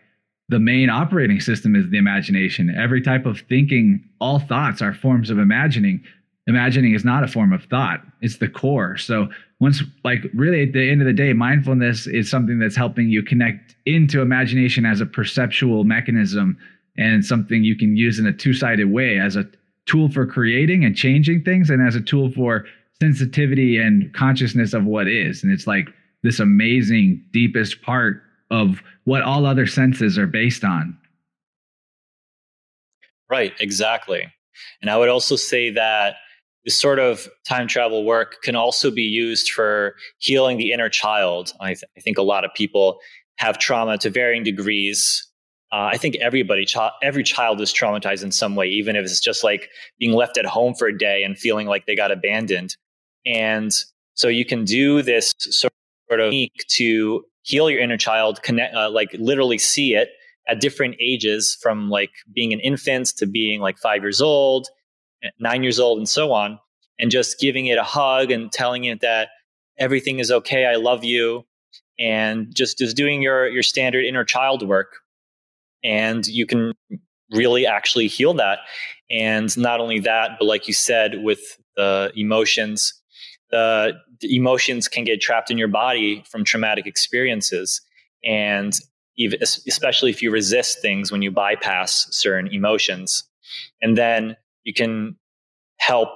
the 0.50 0.60
main 0.60 0.90
operating 0.90 1.40
system 1.40 1.76
is 1.76 1.90
the 1.90 1.98
imagination. 1.98 2.74
Every 2.76 3.02
type 3.02 3.26
of 3.26 3.42
thinking, 3.48 4.04
all 4.20 4.40
thoughts 4.40 4.82
are 4.82 4.94
forms 4.94 5.30
of 5.30 5.38
imagining 5.38 6.04
imagining 6.48 6.94
is 6.94 7.06
not 7.06 7.24
a 7.24 7.28
form 7.28 7.54
of 7.54 7.64
thought 7.66 8.02
it's 8.22 8.38
the 8.38 8.50
core 8.50 8.98
so 8.98 9.30
once 9.62 9.82
like 10.04 10.26
really 10.34 10.64
at 10.64 10.74
the 10.74 10.90
end 10.90 11.02
of 11.02 11.08
the 11.08 11.14
day 11.14 11.32
mindfulness 11.32 12.06
is 12.06 12.30
something 12.30 12.60
that's 12.60 12.76
helping 12.76 13.10
you 13.10 13.24
connect 13.24 13.76
into 13.86 14.22
imagination 14.22 14.86
as 14.86 15.00
a 15.00 15.06
perceptual 15.06 15.86
mechanism 15.86 16.58
and 16.98 17.26
something 17.26 17.64
you 17.64 17.76
can 17.76 17.96
use 17.96 18.20
in 18.20 18.28
a 18.28 18.34
two-sided 18.34 18.92
way 18.92 19.20
as 19.20 19.36
a 19.36 19.46
tool 19.86 20.10
for 20.10 20.26
creating 20.26 20.86
and 20.86 20.96
changing 20.96 21.44
things 21.44 21.70
and 21.70 21.86
as 21.86 21.96
a 21.96 22.02
tool 22.02 22.32
for 22.32 22.66
sensitivity 23.02 23.78
and 23.78 24.14
consciousness 24.14 24.74
of 24.74 24.86
what 24.86 25.08
is 25.08 25.44
and 25.44 25.52
it's 25.52 25.68
like 25.68 25.90
this 26.22 26.40
amazing 26.40 27.22
deepest 27.32 27.82
part 27.82 28.22
of 28.50 28.82
what 29.04 29.22
all 29.24 29.46
other 29.46 29.68
senses 29.68 30.18
are 30.18 30.28
based 30.28 30.64
on 30.64 30.98
right 33.30 33.54
exactly 33.60 34.24
and 34.82 34.90
i 34.90 34.98
would 34.98 35.10
also 35.10 35.36
say 35.36 35.70
that 35.70 36.16
this 36.66 36.80
sort 36.80 37.00
of 37.00 37.28
time 37.48 37.68
travel 37.68 38.06
work 38.06 38.42
can 38.42 38.56
also 38.56 38.90
be 38.90 39.04
used 39.04 39.52
for 39.52 39.96
healing 40.20 40.58
the 40.58 40.72
inner 40.72 40.90
child. 40.90 41.54
I, 41.60 41.70
th- 41.70 41.84
I 41.98 42.02
think 42.02 42.18
a 42.18 42.22
lot 42.22 42.46
of 42.46 42.52
people 42.56 43.00
have 43.38 43.58
trauma 43.58 43.98
to 44.00 44.10
varying 44.10 44.44
degrees. 44.44 45.28
Uh, 45.74 45.90
I 45.92 45.98
think 45.98 46.16
everybody, 46.18 46.68
every 47.02 47.24
child 47.24 47.60
is 47.60 47.74
traumatized 47.74 48.24
in 48.24 48.32
some 48.32 48.56
way, 48.56 48.68
even 48.68 48.96
if 48.96 49.04
it's 49.04 49.20
just 49.20 49.44
like 49.44 49.70
being 49.98 50.14
left 50.14 50.38
at 50.38 50.46
home 50.46 50.76
for 50.76 50.88
a 50.88 50.96
day 50.96 51.24
and 51.24 51.38
feeling 51.38 51.66
like 51.66 51.88
they 51.88 51.96
got 51.96 52.12
abandoned. 52.12 52.76
And 53.26 53.72
so 54.14 54.28
you 54.28 54.46
can 54.46 54.66
do 54.66 55.02
this 55.02 55.34
sort 55.40 55.74
of 56.12 56.32
to 56.70 57.26
heal 57.42 57.70
your 57.72 57.82
inner 57.82 57.98
child, 57.98 58.44
connect, 58.44 58.76
uh, 58.76 58.92
like 58.92 59.10
literally 59.14 59.58
see 59.58 59.96
it 59.96 60.10
at 60.48 60.62
different 60.62 60.96
ages 61.00 61.58
from 61.60 61.90
like 61.90 62.12
being 62.36 62.54
an 62.54 62.60
infant 62.60 63.08
to 63.18 63.26
being 63.26 63.60
like 63.60 63.80
five 63.80 64.04
years 64.04 64.22
old 64.22 64.68
nine 65.40 65.64
years 65.64 65.80
old, 65.80 65.98
and 65.98 66.10
so 66.10 66.32
on, 66.32 66.60
and 67.00 67.12
just 67.12 67.40
giving 67.40 67.68
it 67.68 67.78
a 67.78 67.84
hug 67.84 68.32
and 68.32 68.52
telling 68.52 68.84
it 68.86 69.02
that 69.02 69.30
everything 69.78 70.20
is 70.20 70.32
okay, 70.32 70.66
I 70.66 70.76
love 70.76 71.04
you, 71.04 71.46
and 72.00 72.54
just 72.54 72.78
just 72.78 72.96
doing 72.96 73.22
your 73.22 73.48
your 73.48 73.64
standard 73.64 74.06
inner 74.06 74.24
child 74.24 74.68
work, 74.68 74.98
and 75.84 76.26
you 76.28 76.46
can 76.46 76.74
really 77.32 77.66
actually 77.66 78.08
heal 78.08 78.34
that. 78.36 78.60
And 79.10 79.56
not 79.58 79.80
only 79.80 80.00
that, 80.00 80.32
but 80.40 80.46
like 80.46 80.68
you 80.68 80.74
said, 80.74 81.24
with 81.24 81.42
the 81.76 82.12
emotions, 82.16 82.94
the, 83.52 83.94
the 84.22 84.36
emotions 84.36 84.88
can 84.88 85.04
get 85.04 85.22
trapped 85.22 85.52
in 85.52 85.58
your 85.58 85.68
body 85.68 86.24
from 86.30 86.44
traumatic 86.44 86.88
experiences, 86.88 87.82
and 88.24 88.74
even, 89.18 89.40
especially 89.42 90.10
if 90.10 90.22
you 90.22 90.32
resist 90.32 90.82
things 90.82 91.12
when 91.12 91.22
you 91.22 91.32
bypass 91.32 92.08
certain 92.12 92.48
emotions. 92.54 93.24
And 93.82 93.98
then 93.98 94.38
you 94.64 94.74
can 94.74 95.18
help 95.78 96.10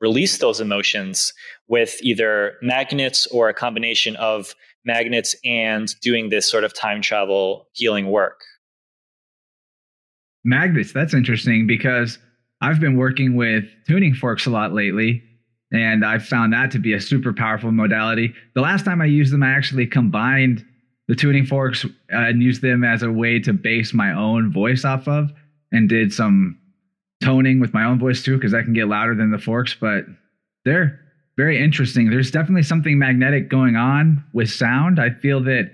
release 0.00 0.38
those 0.38 0.60
emotions 0.60 1.32
with 1.66 1.96
either 2.02 2.54
magnets 2.62 3.26
or 3.28 3.48
a 3.48 3.54
combination 3.54 4.16
of 4.16 4.54
magnets 4.84 5.34
and 5.44 5.94
doing 6.00 6.28
this 6.28 6.48
sort 6.48 6.64
of 6.64 6.74
time 6.74 7.02
travel 7.02 7.68
healing 7.72 8.08
work. 8.10 8.40
Magnets, 10.48 10.92
that's 10.92 11.12
interesting 11.12 11.66
because 11.66 12.18
I've 12.60 12.80
been 12.80 12.96
working 12.96 13.36
with 13.36 13.64
tuning 13.86 14.14
forks 14.14 14.46
a 14.46 14.50
lot 14.50 14.72
lately, 14.72 15.22
and 15.70 16.04
I've 16.04 16.24
found 16.24 16.54
that 16.54 16.70
to 16.70 16.78
be 16.78 16.94
a 16.94 17.00
super 17.00 17.32
powerful 17.34 17.70
modality. 17.70 18.34
The 18.54 18.62
last 18.62 18.84
time 18.84 19.02
I 19.02 19.04
used 19.04 19.32
them, 19.32 19.42
I 19.42 19.50
actually 19.50 19.86
combined 19.86 20.64
the 21.06 21.14
tuning 21.14 21.44
forks 21.44 21.84
and 22.08 22.42
used 22.42 22.62
them 22.62 22.82
as 22.82 23.02
a 23.02 23.12
way 23.12 23.38
to 23.40 23.52
base 23.52 23.92
my 23.92 24.12
own 24.12 24.52
voice 24.52 24.84
off 24.84 25.06
of 25.06 25.30
and 25.70 25.88
did 25.88 26.12
some 26.12 26.58
toning 27.22 27.60
with 27.60 27.74
my 27.74 27.84
own 27.84 27.98
voice 27.98 28.22
too, 28.22 28.36
because 28.36 28.54
I 28.54 28.62
can 28.62 28.72
get 28.72 28.88
louder 28.88 29.14
than 29.14 29.30
the 29.30 29.38
forks, 29.38 29.76
but 29.78 30.04
they're 30.64 30.98
very 31.36 31.62
interesting. 31.62 32.10
There's 32.10 32.30
definitely 32.30 32.62
something 32.62 32.98
magnetic 32.98 33.48
going 33.48 33.76
on 33.76 34.24
with 34.32 34.50
sound. 34.50 34.98
I 34.98 35.10
feel 35.10 35.42
that 35.44 35.72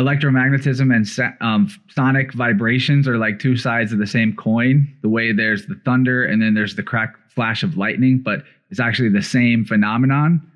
electromagnetism 0.00 0.94
and 0.94 1.36
um, 1.40 1.68
sonic 1.88 2.32
vibrations 2.32 3.06
are 3.06 3.18
like 3.18 3.38
two 3.38 3.56
sides 3.56 3.92
of 3.92 3.98
the 3.98 4.06
same 4.06 4.34
coin. 4.34 4.92
The 5.02 5.08
way 5.08 5.32
there's 5.32 5.66
the 5.66 5.80
thunder 5.84 6.24
and 6.24 6.40
then 6.40 6.54
there's 6.54 6.76
the 6.76 6.82
crack 6.82 7.14
flash 7.28 7.62
of 7.62 7.76
lightning, 7.76 8.20
but 8.24 8.42
it's 8.70 8.80
actually 8.80 9.08
the 9.08 9.22
same 9.22 9.64
phenomenon. 9.64 10.46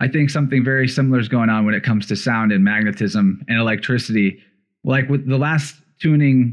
I 0.00 0.08
think 0.08 0.30
something 0.30 0.64
very 0.64 0.88
similar 0.88 1.18
is 1.18 1.28
going 1.28 1.50
on 1.50 1.64
when 1.64 1.74
it 1.74 1.82
comes 1.82 2.06
to 2.08 2.16
sound 2.16 2.52
and 2.52 2.64
magnetism 2.64 3.44
and 3.48 3.58
electricity. 3.58 4.38
Like 4.82 5.08
with 5.08 5.28
the 5.28 5.38
last 5.38 5.76
tuning 6.00 6.52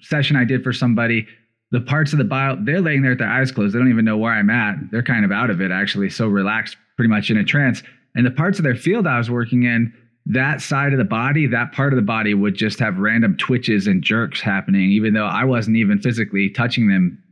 session 0.00 0.36
I 0.36 0.44
did 0.44 0.62
for 0.62 0.72
somebody, 0.72 1.26
the 1.70 1.80
parts 1.80 2.12
of 2.12 2.18
the 2.18 2.24
bio 2.24 2.56
they're 2.60 2.80
laying 2.80 3.02
there 3.02 3.12
with 3.12 3.18
their 3.18 3.28
eyes 3.28 3.52
closed 3.52 3.74
they 3.74 3.78
don't 3.78 3.90
even 3.90 4.04
know 4.04 4.16
where 4.16 4.32
i'm 4.32 4.50
at 4.50 4.76
they're 4.90 5.02
kind 5.02 5.24
of 5.24 5.32
out 5.32 5.50
of 5.50 5.60
it 5.60 5.70
actually 5.70 6.08
so 6.08 6.26
relaxed 6.26 6.76
pretty 6.96 7.08
much 7.08 7.30
in 7.30 7.36
a 7.36 7.44
trance 7.44 7.82
and 8.14 8.24
the 8.24 8.30
parts 8.30 8.58
of 8.58 8.64
their 8.64 8.74
field 8.74 9.06
i 9.06 9.18
was 9.18 9.30
working 9.30 9.64
in 9.64 9.92
that 10.30 10.60
side 10.60 10.92
of 10.92 10.98
the 10.98 11.04
body 11.04 11.46
that 11.46 11.72
part 11.72 11.92
of 11.92 11.96
the 11.96 12.02
body 12.02 12.34
would 12.34 12.54
just 12.54 12.78
have 12.78 12.98
random 12.98 13.36
twitches 13.36 13.86
and 13.86 14.02
jerks 14.02 14.40
happening 14.40 14.90
even 14.90 15.14
though 15.14 15.26
i 15.26 15.44
wasn't 15.44 15.76
even 15.76 15.98
physically 15.98 16.50
touching 16.50 16.88
them 16.88 17.22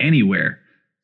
anywhere. 0.00 0.58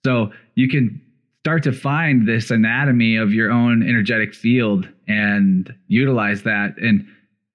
So 0.04 0.32
you 0.54 0.68
can 0.68 1.00
start 1.40 1.62
to 1.64 1.72
find 1.72 2.26
this 2.26 2.50
anatomy 2.50 3.16
of 3.16 3.32
your 3.32 3.50
own 3.50 3.82
energetic 3.82 4.34
field 4.34 4.88
and 5.08 5.72
utilize 5.88 6.42
that. 6.42 6.76
And 6.78 7.06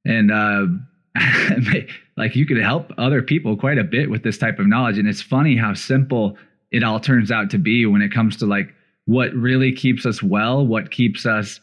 and 0.05 0.31
uh 0.31 0.65
like 2.17 2.35
you 2.35 2.45
could 2.45 2.57
help 2.57 2.91
other 2.97 3.21
people 3.21 3.57
quite 3.57 3.77
a 3.77 3.83
bit 3.83 4.09
with 4.09 4.23
this 4.23 4.37
type 4.37 4.59
of 4.59 4.67
knowledge. 4.67 4.97
And 4.97 5.07
it's 5.07 5.21
funny 5.21 5.57
how 5.57 5.73
simple 5.73 6.37
it 6.71 6.83
all 6.83 6.99
turns 6.99 7.31
out 7.31 7.49
to 7.51 7.57
be 7.57 7.85
when 7.85 8.01
it 8.01 8.11
comes 8.11 8.37
to 8.37 8.45
like 8.45 8.73
what 9.05 9.33
really 9.33 9.71
keeps 9.71 10.05
us 10.05 10.21
well 10.21 10.67
what 10.67 10.91
keeps 10.91 11.25
us 11.25 11.61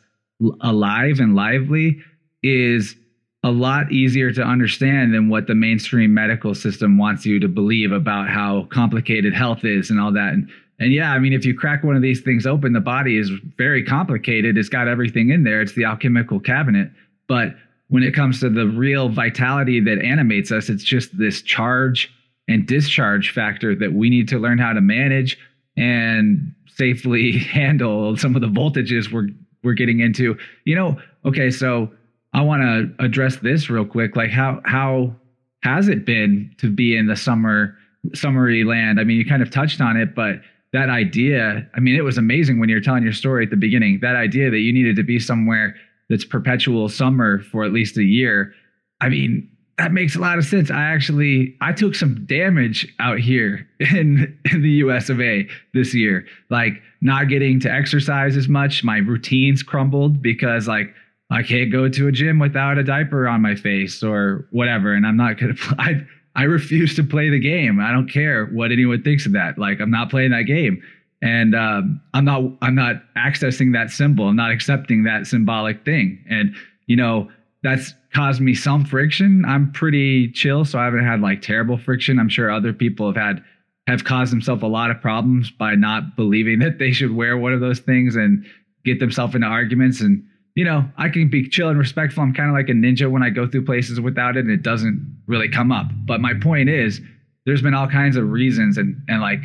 alive 0.61 1.21
and 1.21 1.35
lively 1.35 2.01
is 2.43 2.97
a 3.43 3.51
lot 3.51 3.93
easier 3.93 4.33
to 4.33 4.43
understand 4.43 5.15
than 5.15 5.29
what 5.29 5.47
the 5.47 5.55
mainstream 5.55 6.15
medical 6.15 6.55
system 6.55 6.97
wants 6.97 7.27
you 7.27 7.39
to 7.39 7.49
believe 7.49 7.93
about 7.93 8.29
how 8.29 8.67
complicated 8.71 9.35
health 9.35 9.65
is 9.65 9.91
and 9.91 10.01
all 10.01 10.13
that 10.13 10.33
and 10.33 10.49
and 10.79 10.93
yeah, 10.93 11.13
I 11.13 11.19
mean, 11.19 11.33
if 11.33 11.45
you 11.45 11.57
crack 11.57 11.85
one 11.85 11.97
of 11.97 12.03
these 12.03 12.21
things 12.21 12.47
open, 12.47 12.73
the 12.73 12.81
body 12.81 13.17
is 13.17 13.31
very 13.57 13.85
complicated. 13.85 14.59
It's 14.59 14.69
got 14.69 14.89
everything 14.89 15.31
in 15.31 15.45
there. 15.45 15.61
It's 15.61 15.75
the 15.75 15.85
alchemical 15.85 16.41
cabinet. 16.41 16.91
But 17.29 17.55
when 17.89 18.03
it 18.03 18.15
comes 18.15 18.41
to 18.41 18.51
the 18.51 18.67
real 18.67 19.09
vitality 19.09 19.81
that 19.81 20.03
animates 20.03 20.51
us, 20.51 20.69
it's 20.69 20.83
just 20.83 21.17
this 21.17 21.43
charge 21.43 22.13
and 22.49 22.67
discharge 22.67 23.31
factor 23.31 23.75
that 23.77 23.93
we 23.93 24.11
need 24.11 24.29
to 24.29 24.39
learn 24.39 24.59
how 24.59 24.73
to 24.73 24.81
manage 24.81 25.39
and 25.77 26.53
safely 26.67 27.33
handle 27.39 28.17
some 28.17 28.35
of 28.35 28.43
the 28.43 28.49
voltages 28.49 29.13
we're 29.13 29.29
we're 29.65 29.75
getting 29.75 30.01
into. 30.01 30.37
You 30.65 30.77
know, 30.77 31.01
okay, 31.25 31.51
so 31.51 31.91
I 32.33 32.43
want 32.43 32.63
to 32.63 33.05
address 33.05 33.37
this 33.37 33.71
real 33.71 33.85
quick. 33.85 34.17
Like 34.17 34.31
how 34.31 34.61
how 34.65 35.15
has 35.63 35.89
it 35.89 36.05
been 36.05 36.55
to 36.59 36.71
be 36.71 36.97
in 36.97 37.07
the 37.07 37.17
summer 37.17 37.77
summery 38.13 38.65
land? 38.65 39.01
I 39.01 39.05
mean, 39.05 39.17
you 39.17 39.25
kind 39.25 39.43
of 39.43 39.51
touched 39.51 39.81
on 39.81 39.97
it, 39.97 40.15
but 40.15 40.37
that 40.73 40.91
idea, 40.91 41.67
I 41.75 41.81
mean, 41.81 41.95
it 41.97 42.03
was 42.03 42.19
amazing 42.19 42.59
when 42.59 42.69
you 42.69 42.75
were 42.75 42.81
telling 42.81 43.05
your 43.05 43.13
story 43.13 43.45
at 43.45 43.51
the 43.51 43.57
beginning. 43.57 44.01
That 44.03 44.17
idea 44.17 44.51
that 44.51 44.59
you 44.59 44.73
needed 44.73 44.97
to 44.97 45.05
be 45.05 45.19
somewhere 45.19 45.77
that's 46.11 46.25
perpetual 46.25 46.89
summer 46.89 47.41
for 47.41 47.65
at 47.65 47.73
least 47.73 47.97
a 47.97 48.03
year. 48.03 48.53
I 49.01 49.09
mean, 49.09 49.49
that 49.79 49.93
makes 49.93 50.15
a 50.15 50.21
lot 50.21 50.39
of 50.39 50.45
sense. 50.45 50.71
I 50.71 50.83
actually 50.83 51.57
I 51.61 51.73
took 51.73 51.95
some 51.95 52.25
damage 52.27 52.93
out 53.01 53.19
here 53.19 53.69
in 53.81 54.39
in 54.51 54.63
the 54.63 54.71
US 54.71 55.09
of 55.09 55.21
A 55.21 55.49
this 55.73 55.95
year. 55.95 56.27
Like 56.51 56.81
not 57.01 57.29
getting 57.29 57.61
to 57.61 57.71
exercise 57.71 58.37
as 58.37 58.49
much, 58.49 58.85
my 58.85 58.99
routines 58.99 59.63
crumbled 59.63 60.23
because 60.23 60.69
like 60.69 60.95
I 61.31 61.43
can't 61.43 61.73
go 61.73 61.89
to 61.89 62.09
a 62.09 62.13
gym 62.13 62.39
without 62.39 62.79
a 62.79 62.85
diaper 62.85 63.27
on 63.27 63.43
my 63.43 63.55
face 63.55 64.03
or 64.03 64.47
whatever 64.51 64.93
and 64.93 65.07
I'm 65.07 65.17
not 65.17 65.39
going 65.39 65.57
to 65.57 65.75
I 65.79 66.07
I 66.37 66.45
refuse 66.45 66.97
to 66.97 67.05
play 67.05 67.31
the 67.31 67.39
game. 67.39 67.81
I 67.81 67.93
don't 67.93 68.09
care 68.09 68.47
what 68.47 68.73
anyone 68.73 69.03
thinks 69.03 69.27
of 69.27 69.33
that. 69.33 69.59
Like 69.59 69.81
I'm 69.81 69.91
not 69.91 70.11
playing 70.11 70.33
that 70.33 70.43
game, 70.43 70.83
and 71.23 71.55
um, 71.55 72.01
I'm 72.13 72.25
not 72.25 72.43
I'm 72.61 72.75
not 72.75 72.97
accessing 73.17 73.73
that 73.75 73.91
symbol. 73.91 74.29
I'm 74.29 74.37
not 74.37 74.51
accepting 74.51 75.05
that 75.05 75.27
symbolic 75.27 75.85
thing. 75.85 76.25
And 76.29 76.55
you 76.87 76.97
know 76.97 77.31
that's 77.63 77.95
caused 78.15 78.41
me 78.41 78.55
some 78.55 78.85
friction. 78.85 79.45
I'm 79.47 79.73
pretty 79.73 80.31
chill, 80.31 80.65
so 80.65 80.79
I 80.79 80.85
haven't 80.85 81.05
had 81.05 81.21
like 81.21 81.43
terrible 81.43 81.79
friction. 81.79 82.19
I'm 82.19 82.29
sure 82.29 82.51
other 82.51 82.73
people 82.73 83.07
have 83.07 83.17
had 83.17 83.45
have 83.87 84.05
caused 84.05 84.33
themselves 84.33 84.63
a 84.63 84.67
lot 84.67 84.91
of 84.91 85.01
problems 85.03 85.51
by 85.51 85.75
not 85.75 86.17
believing 86.17 86.59
that 86.61 86.79
they 86.79 86.93
should 86.93 87.15
wear 87.15 87.37
one 87.37 87.53
of 87.53 87.61
those 87.61 87.81
things 87.81 88.17
and 88.17 88.47
get 88.85 89.01
themselves 89.01 89.35
into 89.35 89.47
arguments 89.47 90.01
and 90.01 90.25
you 90.55 90.65
know, 90.65 90.89
I 90.97 91.09
can 91.09 91.29
be 91.29 91.49
chill 91.49 91.69
and 91.69 91.79
respectful. 91.79 92.23
I'm 92.23 92.33
kind 92.33 92.49
of 92.49 92.55
like 92.55 92.69
a 92.69 92.73
ninja 92.73 93.11
when 93.11 93.23
I 93.23 93.31
go 93.31 93.47
through 93.47 93.65
places 93.65 94.01
without 94.01 94.37
it 94.37 94.45
and 94.45 94.51
it 94.51 94.63
doesn't 94.63 95.23
really 95.27 95.49
come 95.49 95.73
up. 95.73 95.87
But 96.07 96.21
my 96.21 96.33
point 96.35 96.69
is, 96.69 97.01
there's 97.45 97.63
been 97.63 97.75
all 97.75 97.89
kinds 97.89 98.17
of 98.17 98.31
reasons 98.31 98.79
and, 98.79 99.03
and 99.09 99.21
like, 99.21 99.41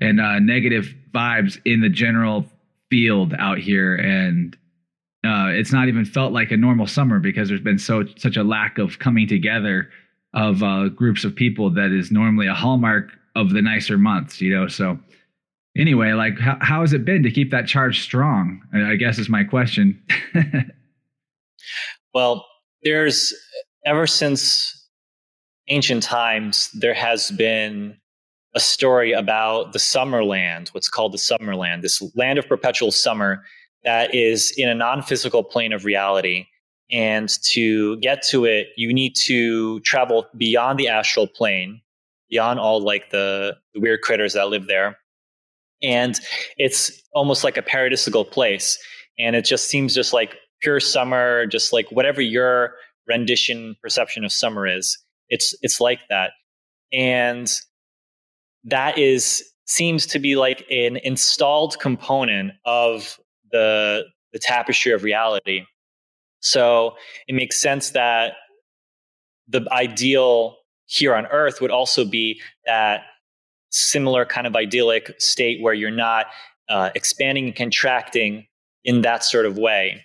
and 0.00 0.20
uh, 0.20 0.40
negative 0.40 0.94
vibes 1.14 1.60
in 1.64 1.80
the 1.80 1.88
general 1.88 2.44
field 2.90 3.34
out 3.38 3.58
here. 3.58 3.94
And 3.94 4.56
uh, 5.24 5.48
it's 5.50 5.72
not 5.72 5.88
even 5.88 6.04
felt 6.04 6.32
like 6.32 6.50
a 6.50 6.56
normal 6.56 6.86
summer 6.86 7.20
because 7.20 7.48
there's 7.48 7.60
been 7.60 7.78
so 7.78 8.04
such 8.16 8.36
a 8.36 8.42
lack 8.42 8.78
of 8.78 8.98
coming 8.98 9.28
together 9.28 9.88
of 10.34 10.62
uh, 10.62 10.88
groups 10.88 11.24
of 11.24 11.34
people 11.34 11.70
that 11.70 11.92
is 11.92 12.10
normally 12.10 12.46
a 12.46 12.54
hallmark 12.54 13.10
of 13.36 13.50
the 13.50 13.62
nicer 13.62 13.96
months, 13.96 14.40
you 14.40 14.52
know. 14.54 14.66
So 14.66 14.98
anyway, 15.76 16.12
like 16.12 16.38
how, 16.38 16.58
how 16.60 16.80
has 16.80 16.92
it 16.92 17.04
been 17.04 17.22
to 17.22 17.30
keep 17.30 17.50
that 17.52 17.66
charge 17.66 18.02
strong? 18.02 18.62
I 18.74 18.96
guess 18.96 19.18
is 19.18 19.28
my 19.28 19.44
question. 19.44 20.02
well, 22.14 22.44
there's 22.82 23.32
ever 23.84 24.06
since 24.06 24.88
ancient 25.68 26.02
times, 26.02 26.70
there 26.72 26.94
has 26.94 27.30
been 27.30 27.96
a 28.54 28.60
story 28.60 29.12
about 29.12 29.72
the 29.72 29.78
Summerland, 29.78 30.68
what's 30.74 30.88
called 30.88 31.12
the 31.12 31.18
Summerland, 31.18 31.82
this 31.82 32.02
land 32.16 32.38
of 32.38 32.46
perpetual 32.48 32.90
summer 32.90 33.42
that 33.84 34.14
is 34.14 34.52
in 34.56 34.68
a 34.68 34.74
non 34.74 35.02
physical 35.02 35.42
plane 35.42 35.72
of 35.72 35.84
reality. 35.84 36.46
And 36.90 37.28
to 37.50 37.96
get 37.98 38.22
to 38.28 38.44
it, 38.44 38.68
you 38.76 38.92
need 38.92 39.14
to 39.24 39.80
travel 39.80 40.26
beyond 40.36 40.78
the 40.78 40.88
astral 40.88 41.26
plane, 41.26 41.80
beyond 42.28 42.60
all 42.60 42.82
like 42.82 43.10
the, 43.10 43.56
the 43.72 43.80
weird 43.80 44.02
critters 44.02 44.34
that 44.34 44.48
live 44.48 44.66
there. 44.66 44.98
And 45.82 46.20
it's 46.58 47.02
almost 47.14 47.44
like 47.44 47.56
a 47.56 47.62
paradisical 47.62 48.30
place. 48.30 48.78
And 49.18 49.34
it 49.34 49.44
just 49.44 49.68
seems 49.68 49.94
just 49.94 50.12
like 50.12 50.36
pure 50.60 50.80
summer 50.80 51.44
just 51.46 51.72
like 51.72 51.90
whatever 51.90 52.20
your 52.20 52.74
rendition 53.08 53.74
perception 53.82 54.24
of 54.24 54.30
summer 54.30 54.66
is 54.66 54.96
it's 55.32 55.56
it's 55.62 55.80
like 55.80 56.00
that. 56.10 56.32
And 56.92 57.50
that 58.64 58.98
is 58.98 59.42
seems 59.64 60.06
to 60.06 60.18
be 60.18 60.36
like 60.36 60.64
an 60.70 60.98
installed 60.98 61.80
component 61.80 62.52
of 62.66 63.18
the 63.52 64.04
the 64.32 64.38
tapestry 64.38 64.92
of 64.92 65.04
reality 65.04 65.64
so 66.40 66.96
it 67.28 67.34
makes 67.34 67.56
sense 67.56 67.90
that 67.90 68.32
the 69.48 69.66
ideal 69.70 70.56
here 70.86 71.14
on 71.14 71.26
earth 71.26 71.60
would 71.60 71.70
also 71.70 72.04
be 72.04 72.40
that 72.66 73.02
similar 73.70 74.24
kind 74.26 74.46
of 74.46 74.54
idyllic 74.54 75.14
state 75.18 75.62
where 75.62 75.72
you're 75.72 75.90
not 75.90 76.26
uh, 76.68 76.90
expanding 76.94 77.46
and 77.46 77.56
contracting 77.56 78.46
in 78.84 79.02
that 79.02 79.24
sort 79.24 79.46
of 79.46 79.56
way. 79.56 80.02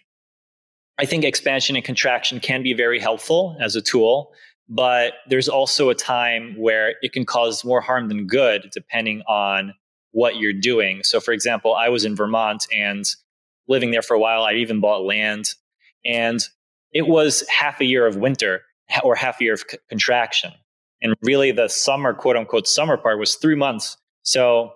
I 0.99 1.05
think 1.05 1.23
expansion 1.23 1.75
and 1.75 1.83
contraction 1.83 2.39
can 2.39 2.63
be 2.63 2.73
very 2.73 2.99
helpful 2.99 3.57
as 3.59 3.75
a 3.75 3.81
tool, 3.81 4.31
but 4.69 5.13
there's 5.27 5.49
also 5.49 5.89
a 5.89 5.95
time 5.95 6.55
where 6.57 6.95
it 7.01 7.13
can 7.13 7.25
cause 7.25 7.63
more 7.63 7.81
harm 7.81 8.07
than 8.07 8.25
good 8.25 8.69
depending 8.71 9.21
on 9.27 9.73
what 10.11 10.37
you're 10.37 10.53
doing. 10.53 11.03
So, 11.03 11.19
for 11.19 11.33
example, 11.33 11.75
I 11.75 11.89
was 11.89 12.05
in 12.05 12.15
Vermont 12.15 12.65
and 12.73 13.05
living 13.67 13.91
there 13.91 14.01
for 14.01 14.13
a 14.13 14.19
while. 14.19 14.43
I 14.43 14.53
even 14.53 14.79
bought 14.79 15.03
land, 15.03 15.49
and 16.05 16.39
it 16.91 17.07
was 17.07 17.45
half 17.49 17.81
a 17.81 17.85
year 17.85 18.05
of 18.07 18.15
winter 18.15 18.61
or 19.03 19.15
half 19.15 19.41
a 19.41 19.43
year 19.43 19.53
of 19.53 19.63
c- 19.69 19.77
contraction. 19.89 20.51
And 21.01 21.13
really, 21.21 21.51
the 21.51 21.67
summer, 21.67 22.13
quote 22.13 22.37
unquote, 22.37 22.67
summer 22.67 22.97
part 22.97 23.19
was 23.19 23.35
three 23.35 23.55
months. 23.55 23.97
So 24.23 24.71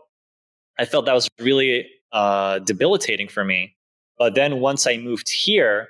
I 0.78 0.86
felt 0.86 1.06
that 1.06 1.14
was 1.14 1.28
really 1.40 1.88
uh, 2.12 2.60
debilitating 2.60 3.28
for 3.28 3.44
me. 3.44 3.76
But 4.18 4.36
then 4.36 4.60
once 4.60 4.86
I 4.86 4.98
moved 4.98 5.30
here, 5.30 5.90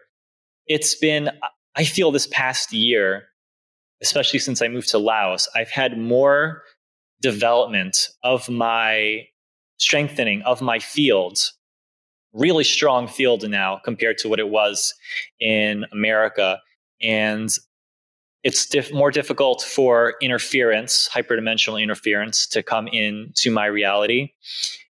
it's 0.68 0.96
been, 0.96 1.30
I 1.76 1.84
feel 1.84 2.12
this 2.12 2.28
past 2.28 2.72
year, 2.72 3.28
especially 4.02 4.40
since 4.40 4.62
I 4.62 4.68
moved 4.68 4.90
to 4.90 5.00
Laos, 5.00 5.50
I've 5.56 5.70
had 5.70 5.98
more 5.98 6.64
development 7.22 8.10
of 8.24 8.50
my 8.50 9.28
strengthening 9.78 10.42
of 10.44 10.62
my 10.62 10.80
field, 10.80 11.40
really 12.34 12.64
strong 12.64 13.08
field 13.08 13.48
now 13.50 13.80
compared 13.84 14.18
to 14.20 14.30
what 14.30 14.40
it 14.40 14.50
was 14.50 14.94
in 15.40 15.86
America. 15.92 16.60
And 17.02 17.50
it's 18.44 18.66
diff- 18.66 18.94
more 18.94 19.12
difficult 19.12 19.62
for 19.62 20.16
interference, 20.22 21.10
hyperdimensional 21.14 21.82
interference, 21.82 22.48
to 22.48 22.64
come 22.64 22.88
into 22.88 23.52
my 23.52 23.66
reality. 23.66 24.32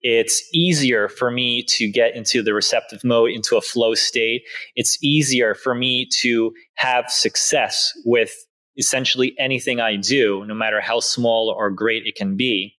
It's 0.02 0.44
easier 0.54 1.08
for 1.08 1.32
me 1.32 1.64
to 1.64 1.90
get 1.90 2.16
into 2.16 2.44
the 2.44 2.54
receptive 2.54 3.04
mode, 3.04 3.32
into 3.32 3.56
a 3.56 3.62
flow 3.62 3.96
state. 3.96 4.44
It's 4.76 5.02
easier 5.02 5.56
for 5.56 5.74
me 5.74 6.08
to 6.20 6.54
have 6.76 7.10
success 7.10 7.92
with 8.06 8.34
essentially 8.78 9.34
anything 9.40 9.80
I 9.80 9.96
do, 9.96 10.46
no 10.46 10.54
matter 10.54 10.82
how 10.82 11.00
small 11.00 11.50
or 11.50 11.70
great 11.70 12.06
it 12.06 12.16
can 12.16 12.36
be. 12.36 12.76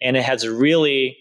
And 0.00 0.16
it 0.16 0.24
has 0.24 0.46
really 0.46 1.16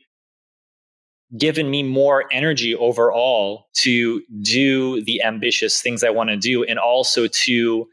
given 1.38 1.70
me 1.70 1.84
more 1.84 2.26
energy 2.32 2.76
overall 2.76 3.68
to 3.74 4.22
do 4.42 5.02
the 5.04 5.24
ambitious 5.24 5.82
things 5.82 6.04
I 6.04 6.10
want 6.10 6.30
to 6.30 6.38
do 6.38 6.64
and 6.64 6.78
also 6.78 7.28
to 7.28 7.88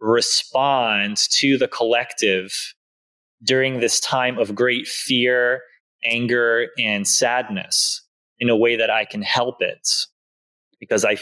respond 0.00 1.18
to 1.32 1.56
the 1.58 1.68
collective 1.68 2.74
during 3.42 3.80
this 3.80 4.00
time 4.00 4.38
of 4.38 4.54
great 4.54 4.86
fear, 4.86 5.62
anger, 6.04 6.68
and 6.78 7.06
sadness 7.06 8.02
in 8.38 8.48
a 8.48 8.56
way 8.56 8.76
that 8.76 8.90
I 8.90 9.04
can 9.04 9.22
help 9.22 9.56
it. 9.60 9.88
Because 10.78 11.04
I, 11.04 11.16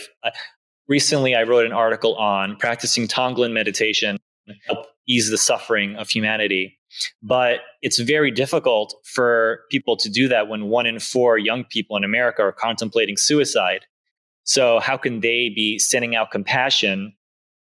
recently 0.88 1.34
I 1.34 1.42
wrote 1.42 1.66
an 1.66 1.72
article 1.72 2.14
on 2.14 2.56
practicing 2.56 3.08
Tonglen 3.08 3.52
meditation 3.52 4.16
to 4.46 4.54
help 4.66 4.86
ease 5.06 5.30
the 5.30 5.38
suffering 5.38 5.96
of 5.96 6.08
humanity. 6.08 6.77
But 7.22 7.60
it's 7.82 7.98
very 7.98 8.30
difficult 8.30 8.94
for 9.04 9.60
people 9.70 9.96
to 9.96 10.08
do 10.08 10.28
that 10.28 10.48
when 10.48 10.66
one 10.66 10.86
in 10.86 10.98
four 10.98 11.38
young 11.38 11.64
people 11.64 11.96
in 11.96 12.04
America 12.04 12.42
are 12.42 12.52
contemplating 12.52 13.16
suicide. 13.16 13.86
So, 14.44 14.80
how 14.80 14.96
can 14.96 15.20
they 15.20 15.50
be 15.50 15.78
sending 15.78 16.16
out 16.16 16.30
compassion, 16.30 17.12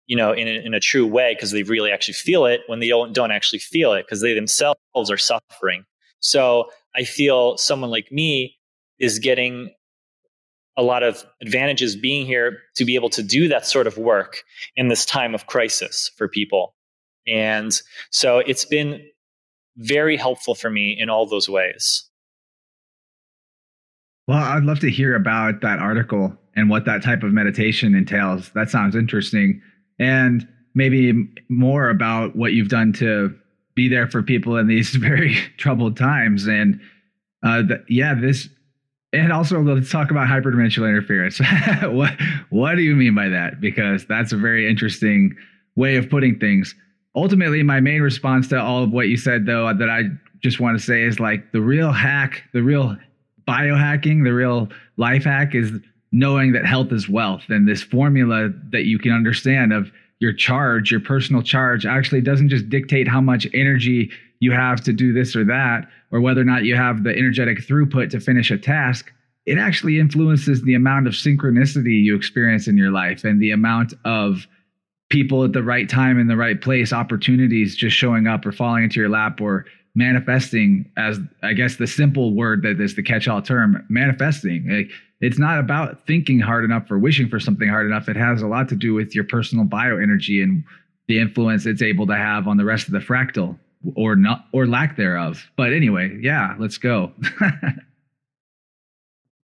you 0.06 0.16
know, 0.16 0.32
in 0.32 0.46
a, 0.46 0.64
in 0.64 0.74
a 0.74 0.80
true 0.80 1.06
way 1.06 1.34
because 1.34 1.50
they 1.50 1.64
really 1.64 1.90
actually 1.90 2.14
feel 2.14 2.46
it 2.46 2.60
when 2.66 2.78
they 2.78 2.88
don't, 2.88 3.12
don't 3.12 3.32
actually 3.32 3.58
feel 3.58 3.92
it 3.92 4.06
because 4.06 4.20
they 4.20 4.34
themselves 4.34 4.78
are 5.10 5.16
suffering? 5.16 5.84
So, 6.20 6.70
I 6.94 7.04
feel 7.04 7.56
someone 7.56 7.90
like 7.90 8.12
me 8.12 8.56
is 8.98 9.18
getting 9.18 9.70
a 10.76 10.82
lot 10.82 11.02
of 11.02 11.24
advantages 11.42 11.96
being 11.96 12.26
here 12.26 12.58
to 12.76 12.84
be 12.84 12.94
able 12.94 13.10
to 13.10 13.22
do 13.22 13.48
that 13.48 13.66
sort 13.66 13.86
of 13.86 13.98
work 13.98 14.44
in 14.76 14.88
this 14.88 15.04
time 15.04 15.34
of 15.34 15.46
crisis 15.46 16.10
for 16.16 16.28
people. 16.28 16.74
And 17.30 17.72
so 18.10 18.38
it's 18.38 18.64
been 18.64 19.00
very 19.76 20.16
helpful 20.16 20.54
for 20.54 20.70
me 20.70 20.96
in 20.98 21.08
all 21.08 21.26
those 21.26 21.48
ways. 21.48 22.04
Well, 24.26 24.38
I'd 24.38 24.64
love 24.64 24.80
to 24.80 24.90
hear 24.90 25.14
about 25.14 25.60
that 25.62 25.78
article 25.78 26.36
and 26.54 26.68
what 26.70 26.84
that 26.84 27.02
type 27.02 27.22
of 27.22 27.32
meditation 27.32 27.94
entails. 27.94 28.50
That 28.54 28.70
sounds 28.70 28.94
interesting. 28.94 29.60
And 29.98 30.46
maybe 30.74 31.28
more 31.48 31.88
about 31.88 32.36
what 32.36 32.52
you've 32.52 32.68
done 32.68 32.92
to 32.94 33.34
be 33.74 33.88
there 33.88 34.06
for 34.06 34.22
people 34.22 34.56
in 34.56 34.66
these 34.66 34.90
very 34.96 35.36
troubled 35.56 35.96
times. 35.96 36.46
And 36.46 36.80
uh, 37.42 37.62
the, 37.62 37.84
yeah, 37.88 38.14
this 38.14 38.48
and 39.12 39.32
also, 39.32 39.60
let's 39.60 39.90
talk 39.90 40.10
about 40.10 40.28
hyperdimensional 40.28 40.88
interference. 40.88 41.40
what 41.82 42.12
what 42.50 42.76
do 42.76 42.82
you 42.82 42.94
mean 42.94 43.14
by 43.14 43.28
that? 43.28 43.60
Because 43.60 44.06
that's 44.06 44.32
a 44.32 44.36
very 44.36 44.70
interesting 44.70 45.34
way 45.74 45.96
of 45.96 46.08
putting 46.08 46.38
things. 46.38 46.74
Ultimately, 47.14 47.62
my 47.62 47.80
main 47.80 48.02
response 48.02 48.48
to 48.48 48.60
all 48.60 48.84
of 48.84 48.90
what 48.92 49.08
you 49.08 49.16
said, 49.16 49.46
though, 49.46 49.72
that 49.74 49.90
I 49.90 50.04
just 50.42 50.60
want 50.60 50.78
to 50.78 50.84
say 50.84 51.02
is 51.02 51.20
like 51.20 51.52
the 51.52 51.60
real 51.60 51.92
hack, 51.92 52.44
the 52.52 52.62
real 52.62 52.96
biohacking, 53.48 54.24
the 54.24 54.32
real 54.32 54.68
life 54.96 55.24
hack 55.24 55.54
is 55.54 55.72
knowing 56.12 56.52
that 56.52 56.66
health 56.66 56.92
is 56.92 57.08
wealth, 57.08 57.42
and 57.48 57.68
this 57.68 57.82
formula 57.82 58.50
that 58.70 58.84
you 58.84 58.98
can 58.98 59.12
understand 59.12 59.72
of 59.72 59.90
your 60.18 60.32
charge, 60.32 60.90
your 60.90 61.00
personal 61.00 61.42
charge, 61.42 61.86
actually 61.86 62.20
doesn't 62.20 62.48
just 62.48 62.68
dictate 62.68 63.08
how 63.08 63.20
much 63.20 63.46
energy 63.54 64.10
you 64.40 64.52
have 64.52 64.80
to 64.82 64.92
do 64.92 65.12
this 65.12 65.34
or 65.36 65.44
that, 65.44 65.88
or 66.10 66.20
whether 66.20 66.40
or 66.40 66.44
not 66.44 66.64
you 66.64 66.76
have 66.76 67.04
the 67.04 67.10
energetic 67.10 67.58
throughput 67.58 68.10
to 68.10 68.20
finish 68.20 68.50
a 68.50 68.58
task, 68.58 69.12
it 69.46 69.58
actually 69.58 69.98
influences 69.98 70.62
the 70.62 70.74
amount 70.74 71.06
of 71.06 71.14
synchronicity 71.14 72.02
you 72.02 72.14
experience 72.14 72.68
in 72.68 72.76
your 72.76 72.90
life 72.90 73.24
and 73.24 73.40
the 73.40 73.50
amount 73.50 73.94
of 74.04 74.46
people 75.10 75.44
at 75.44 75.52
the 75.52 75.62
right 75.62 75.88
time 75.88 76.18
in 76.18 76.28
the 76.28 76.36
right 76.36 76.60
place, 76.60 76.92
opportunities 76.92 77.76
just 77.76 77.96
showing 77.96 78.26
up 78.26 78.46
or 78.46 78.52
falling 78.52 78.84
into 78.84 78.98
your 78.98 79.08
lap 79.08 79.40
or 79.40 79.66
manifesting 79.94 80.90
as 80.96 81.18
I 81.42 81.52
guess 81.52 81.76
the 81.76 81.86
simple 81.86 82.34
word 82.34 82.62
that 82.62 82.80
is 82.80 82.94
the 82.94 83.02
catch-all 83.02 83.42
term, 83.42 83.84
manifesting. 83.88 84.68
Like, 84.68 84.90
it's 85.20 85.38
not 85.38 85.58
about 85.58 86.06
thinking 86.06 86.38
hard 86.40 86.64
enough 86.64 86.90
or 86.90 86.98
wishing 86.98 87.28
for 87.28 87.38
something 87.38 87.68
hard 87.68 87.86
enough. 87.86 88.08
It 88.08 88.16
has 88.16 88.40
a 88.40 88.46
lot 88.46 88.68
to 88.70 88.76
do 88.76 88.94
with 88.94 89.14
your 89.14 89.24
personal 89.24 89.66
bioenergy 89.66 90.42
and 90.42 90.64
the 91.08 91.18
influence 91.18 91.66
it's 91.66 91.82
able 91.82 92.06
to 92.06 92.16
have 92.16 92.48
on 92.48 92.56
the 92.56 92.64
rest 92.64 92.86
of 92.86 92.92
the 92.92 93.00
fractal 93.00 93.58
or 93.96 94.16
not 94.16 94.46
or 94.52 94.66
lack 94.66 94.96
thereof. 94.96 95.50
But 95.56 95.72
anyway, 95.72 96.16
yeah, 96.22 96.54
let's 96.58 96.78
go. 96.78 97.12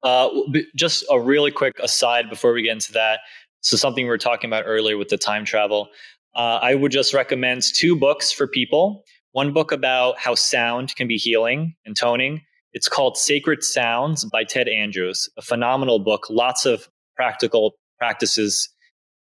uh, 0.04 0.30
just 0.76 1.06
a 1.10 1.20
really 1.20 1.52
quick 1.52 1.78
aside 1.80 2.30
before 2.30 2.52
we 2.52 2.64
get 2.64 2.72
into 2.72 2.92
that. 2.94 3.20
So 3.62 3.78
something 3.78 4.06
we 4.06 4.10
were 4.10 4.18
talking 4.18 4.50
about 4.50 4.64
earlier 4.66 4.98
with 4.98 5.10
the 5.10 5.18
time 5.18 5.46
travel. 5.46 5.90
Uh, 6.36 6.60
I 6.62 6.76
would 6.76 6.92
just 6.92 7.14
recommend 7.14 7.64
two 7.76 7.96
books 7.96 8.32
for 8.32 8.48
people. 8.48 9.04
One 9.34 9.54
book 9.54 9.72
about 9.72 10.20
how 10.20 10.36
sound 10.36 10.96
can 10.96 11.08
be 11.08 11.18
healing 11.18 11.76
and 11.86 11.96
toning. 11.96 12.42
It's 12.74 12.88
called 12.88 13.18
Sacred 13.18 13.64
Sounds 13.64 14.26
by 14.26 14.44
Ted 14.44 14.68
Andrews, 14.68 15.30
a 15.38 15.42
phenomenal 15.42 16.00
book. 16.00 16.28
Lots 16.30 16.66
of 16.66 16.88
practical 17.16 17.76
practices 17.98 18.70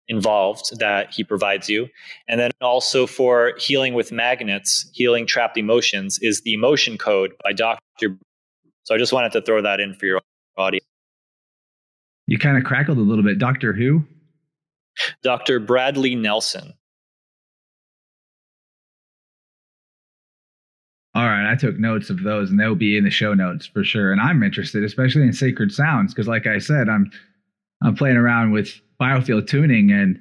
involved 0.09 0.79
that 0.79 1.13
he 1.13 1.25
provides 1.25 1.69
you. 1.69 1.89
And 2.29 2.41
then 2.41 2.51
also 2.61 3.07
for 3.07 3.53
healing 3.59 3.95
with 3.95 4.13
magnets, 4.13 4.89
healing 4.93 5.27
trapped 5.27 5.57
emotions 5.59 6.19
is 6.21 6.41
the 6.43 6.53
emotion 6.53 6.99
code 6.99 7.33
by 7.43 7.53
Dr. 7.53 8.19
So 8.85 8.95
I 8.95 8.99
just 8.99 9.13
wanted 9.13 9.33
to 9.33 9.43
throw 9.43 9.63
that 9.63 9.81
in 9.81 9.95
for 9.95 10.07
your 10.07 10.21
audience. 10.57 10.87
You 12.27 12.39
kind 12.39 12.57
of 12.57 12.65
crackled 12.65 12.99
a 12.99 13.03
little 13.03 13.25
bit. 13.25 13.39
Doctor 13.39 13.73
who? 13.73 14.05
Dr. 15.23 15.61
Bradley 15.61 16.15
Nelson. 16.15 16.75
All 21.15 21.27
right, 21.27 21.51
I 21.51 21.57
took 21.57 21.79
notes 21.79 22.09
of 22.09 22.23
those 22.23 22.51
and 22.51 22.59
they'll 22.59 22.75
be 22.75 22.97
in 22.97 23.05
the 23.05 23.11
show 23.11 23.35
notes 23.35 23.67
for 23.67 23.85
sure. 23.85 24.13
And 24.13 24.21
I'm 24.21 24.43
interested, 24.43 24.83
especially 24.83 25.23
in 25.23 25.33
sacred 25.35 25.71
sounds, 25.71 26.15
because 26.15 26.27
like 26.27 26.47
I 26.47 26.59
said, 26.59 26.89
I'm 26.89 27.11
I'm 27.83 27.95
playing 27.95 28.17
around 28.17 28.53
with 28.53 28.81
biofield 29.01 29.47
tuning 29.47 29.91
and 29.91 30.19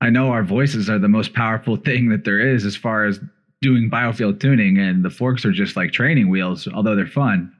I 0.00 0.10
know 0.10 0.30
our 0.30 0.44
voices 0.44 0.88
are 0.88 0.98
the 0.98 1.08
most 1.08 1.34
powerful 1.34 1.76
thing 1.84 2.10
that 2.10 2.24
there 2.24 2.38
is 2.38 2.64
as 2.64 2.76
far 2.76 3.04
as 3.04 3.18
doing 3.60 3.90
biofield 3.90 4.38
tuning 4.38 4.78
and 4.78 5.04
the 5.04 5.10
forks 5.10 5.44
are 5.44 5.50
just 5.50 5.74
like 5.74 5.90
training 5.90 6.28
wheels 6.28 6.68
although 6.68 6.94
they're 6.94 7.06
fun. 7.06 7.52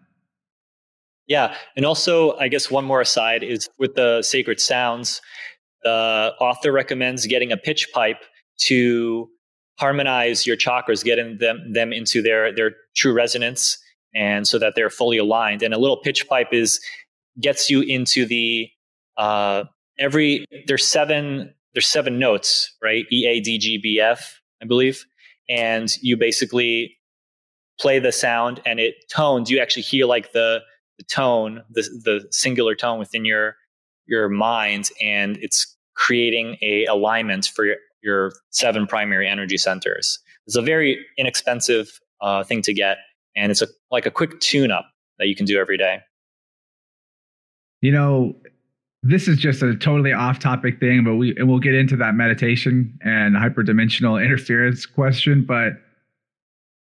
Yeah, 1.27 1.57
and 1.77 1.85
also 1.85 2.37
I 2.37 2.47
guess 2.47 2.71
one 2.71 2.85
more 2.85 3.01
aside 3.01 3.43
is 3.43 3.69
with 3.79 3.97
the 3.97 4.23
sacred 4.23 4.61
sounds 4.61 5.21
the 5.85 6.35
author 6.41 6.73
recommends 6.73 7.27
getting 7.27 7.53
a 7.53 7.57
pitch 7.57 7.89
pipe 7.93 8.23
to 8.59 9.29
harmonize 9.79 10.47
your 10.47 10.57
chakras, 10.57 11.05
getting 11.05 11.39
them 11.39 11.73
them 11.73 11.93
into 11.93 12.21
their 12.23 12.55
their 12.55 12.73
true 12.97 13.13
resonance 13.13 13.79
and 14.15 14.49
so 14.49 14.59
that 14.59 14.75
they're 14.75 14.91
fully 14.91 15.19
aligned. 15.19 15.63
And 15.63 15.73
a 15.73 15.79
little 15.79 15.99
pitch 15.99 16.29
pipe 16.29 16.49
is 16.53 16.81
gets 17.41 17.71
you 17.71 17.83
into 17.83 18.27
the 18.27 18.69
uh, 19.17 19.65
every 19.99 20.45
there's 20.67 20.87
seven 20.87 21.55
there's 21.75 21.87
seven 21.87 22.19
notes, 22.19 22.75
right? 22.83 23.05
E 23.13 23.27
A 23.27 23.41
D 23.41 23.59
G 23.59 23.79
B 23.79 24.01
F, 24.01 24.41
I 24.63 24.67
believe, 24.67 25.05
and 25.49 25.89
you 26.03 26.17
basically 26.17 26.97
play 27.81 28.01
the 28.01 28.11
sound 28.13 28.61
and 28.67 28.81
it 28.81 28.97
tones. 29.11 29.51
You 29.51 29.61
actually 29.61 29.83
hear 29.83 30.07
like 30.07 30.33
the 30.33 30.61
the 30.99 31.05
tone, 31.05 31.63
the 31.71 31.83
the 32.05 32.27
singular 32.31 32.75
tone 32.75 32.99
within 32.99 33.25
your 33.25 33.55
your 34.09 34.29
mind, 34.29 34.89
and 35.01 35.37
it's 35.39 35.77
creating 35.95 36.57
a 36.63 36.85
alignment 36.87 37.47
for 37.47 37.65
your, 37.65 37.77
your 38.03 38.33
seven 38.51 38.87
primary 38.87 39.29
energy 39.29 39.57
centers. 39.57 40.19
It's 40.47 40.57
a 40.57 40.63
very 40.63 41.05
inexpensive 41.17 42.01
uh, 42.21 42.43
thing 42.43 42.63
to 42.63 42.73
get, 42.73 42.99
and 43.37 43.53
it's 43.53 43.63
a 43.63 43.69
like 43.91 44.07
a 44.07 44.11
quick 44.11 44.41
tune 44.41 44.71
up 44.71 44.87
that 45.19 45.29
you 45.29 45.37
can 45.37 45.47
do 45.47 45.59
every 45.59 45.77
day. 45.77 46.01
You 47.81 47.93
know, 47.93 48.35
this 49.03 49.29
is 49.29 49.39
just 49.39 49.63
a 49.63 49.77
totally 49.77 50.13
off 50.13 50.39
topic 50.39 50.81
thing, 50.81 51.05
but 51.05 51.17
we 51.17 51.37
and 51.37 51.49
we'll 51.49 51.61
get 51.61 51.75
into 51.75 51.97
that 51.97 52.15
meditation 52.15 52.99
and 53.03 53.37
hyperdimensional 53.37 54.23
interference 54.25 54.87
question. 54.87 55.45
But 55.47 55.75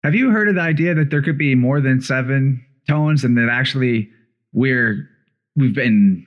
have 0.02 0.14
you 0.14 0.30
heard 0.30 0.48
of 0.48 0.54
the 0.54 0.60
idea 0.60 0.94
that 0.94 1.10
there 1.10 1.22
could 1.22 1.38
be 1.38 1.54
more 1.54 1.80
than 1.80 2.00
seven 2.00 2.64
tones 2.88 3.24
and 3.24 3.36
that 3.36 3.48
actually 3.50 4.08
we're 4.52 5.08
we've 5.56 5.74
been 5.74 6.26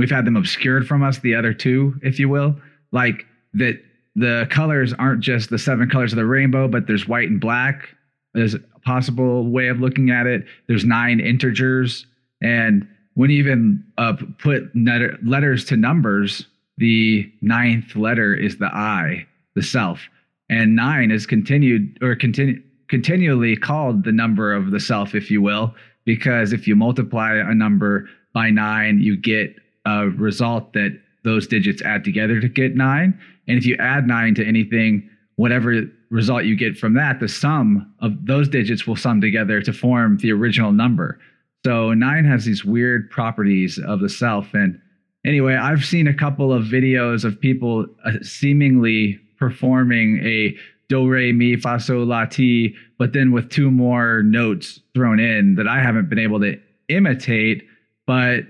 we've 0.00 0.10
had 0.10 0.24
them 0.24 0.36
obscured 0.36 0.86
from 0.86 1.02
us, 1.02 1.18
the 1.18 1.34
other 1.34 1.54
two, 1.54 1.98
if 2.02 2.18
you 2.18 2.28
will? 2.28 2.56
Like 2.92 3.26
that 3.54 3.80
the 4.16 4.46
colors 4.50 4.92
aren't 4.94 5.20
just 5.20 5.50
the 5.50 5.58
seven 5.58 5.88
colors 5.88 6.12
of 6.12 6.16
the 6.16 6.26
rainbow, 6.26 6.66
but 6.66 6.86
there's 6.86 7.06
white 7.06 7.28
and 7.28 7.40
black. 7.40 7.88
There's 8.34 8.54
a 8.54 8.60
possible 8.84 9.46
way 9.46 9.68
of 9.68 9.80
looking 9.80 10.10
at 10.10 10.26
it. 10.26 10.44
There's 10.66 10.84
nine 10.84 11.20
integers 11.20 12.06
and 12.40 12.88
when 13.14 13.30
you 13.30 13.38
even 13.38 13.84
uh, 13.98 14.14
put 14.38 14.70
letters 14.74 15.64
to 15.66 15.76
numbers, 15.76 16.46
the 16.78 17.30
ninth 17.42 17.94
letter 17.96 18.34
is 18.34 18.58
the 18.58 18.66
I, 18.74 19.26
the 19.54 19.62
self, 19.62 20.08
and 20.48 20.74
nine 20.74 21.10
is 21.10 21.26
continued 21.26 21.98
or 22.02 22.14
continue 22.16 22.62
continually 22.88 23.56
called 23.56 24.02
the 24.04 24.10
number 24.10 24.52
of 24.52 24.72
the 24.72 24.80
self, 24.80 25.14
if 25.14 25.30
you 25.30 25.40
will, 25.40 25.74
because 26.04 26.52
if 26.52 26.66
you 26.66 26.74
multiply 26.74 27.34
a 27.34 27.54
number 27.54 28.08
by 28.32 28.50
nine, 28.50 28.98
you 29.00 29.16
get 29.16 29.54
a 29.90 30.08
result 30.16 30.72
that 30.72 30.98
those 31.24 31.46
digits 31.46 31.82
add 31.82 32.04
together 32.04 32.40
to 32.40 32.48
get 32.48 32.74
nine. 32.74 33.18
And 33.46 33.58
if 33.58 33.66
you 33.66 33.76
add 33.78 34.06
nine 34.06 34.34
to 34.36 34.46
anything, 34.46 35.08
whatever 35.36 35.82
result 36.10 36.44
you 36.44 36.56
get 36.56 36.76
from 36.76 36.94
that, 36.94 37.20
the 37.20 37.28
sum 37.28 37.92
of 38.00 38.12
those 38.26 38.48
digits 38.48 38.86
will 38.86 38.96
sum 38.96 39.20
together 39.20 39.60
to 39.62 39.72
form 39.72 40.18
the 40.18 40.32
original 40.32 40.72
number. 40.72 41.18
So 41.64 41.92
nine 41.92 42.24
has 42.24 42.44
these 42.44 42.64
weird 42.64 43.10
properties 43.10 43.78
of 43.78 44.00
the 44.00 44.08
self. 44.08 44.54
And 44.54 44.80
anyway, 45.24 45.54
I've 45.56 45.84
seen 45.84 46.06
a 46.06 46.14
couple 46.14 46.52
of 46.52 46.64
videos 46.64 47.24
of 47.24 47.40
people 47.40 47.86
uh, 48.04 48.12
seemingly 48.22 49.20
performing 49.38 50.20
a 50.24 50.56
do 50.88 51.08
re 51.08 51.32
mi 51.32 51.56
fa 51.56 51.78
sol 51.78 52.04
la 52.04 52.24
ti, 52.24 52.74
but 52.98 53.12
then 53.12 53.30
with 53.30 53.48
two 53.48 53.70
more 53.70 54.22
notes 54.22 54.80
thrown 54.94 55.20
in 55.20 55.54
that 55.54 55.68
I 55.68 55.80
haven't 55.80 56.08
been 56.10 56.18
able 56.18 56.40
to 56.40 56.58
imitate. 56.88 57.62
But 58.06 58.40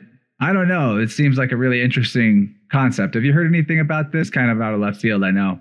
I 0.41 0.53
don't 0.53 0.69
know. 0.69 0.97
It 0.97 1.11
seems 1.11 1.37
like 1.37 1.53
a 1.53 1.57
really 1.57 1.83
interesting 1.83 2.55
concept. 2.73 3.15
Have 3.15 3.25
you 3.25 3.33
heard 3.33 3.47
anything 3.47 3.79
about 3.79 4.13
this? 4.13 4.31
Kind 4.31 4.51
of 4.51 4.61
out 4.61 4.73
of 4.73 4.81
left 4.81 5.01
field, 5.01 5.23
I 5.23 5.31
know. 5.31 5.61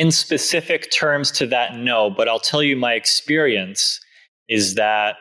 in 0.00 0.10
specific 0.10 0.90
terms 0.90 1.30
to 1.30 1.46
that, 1.46 1.76
no, 1.76 2.08
but 2.08 2.26
I'll 2.26 2.40
tell 2.40 2.62
you 2.62 2.74
my 2.74 2.94
experience 2.94 4.00
is 4.48 4.74
that 4.76 5.16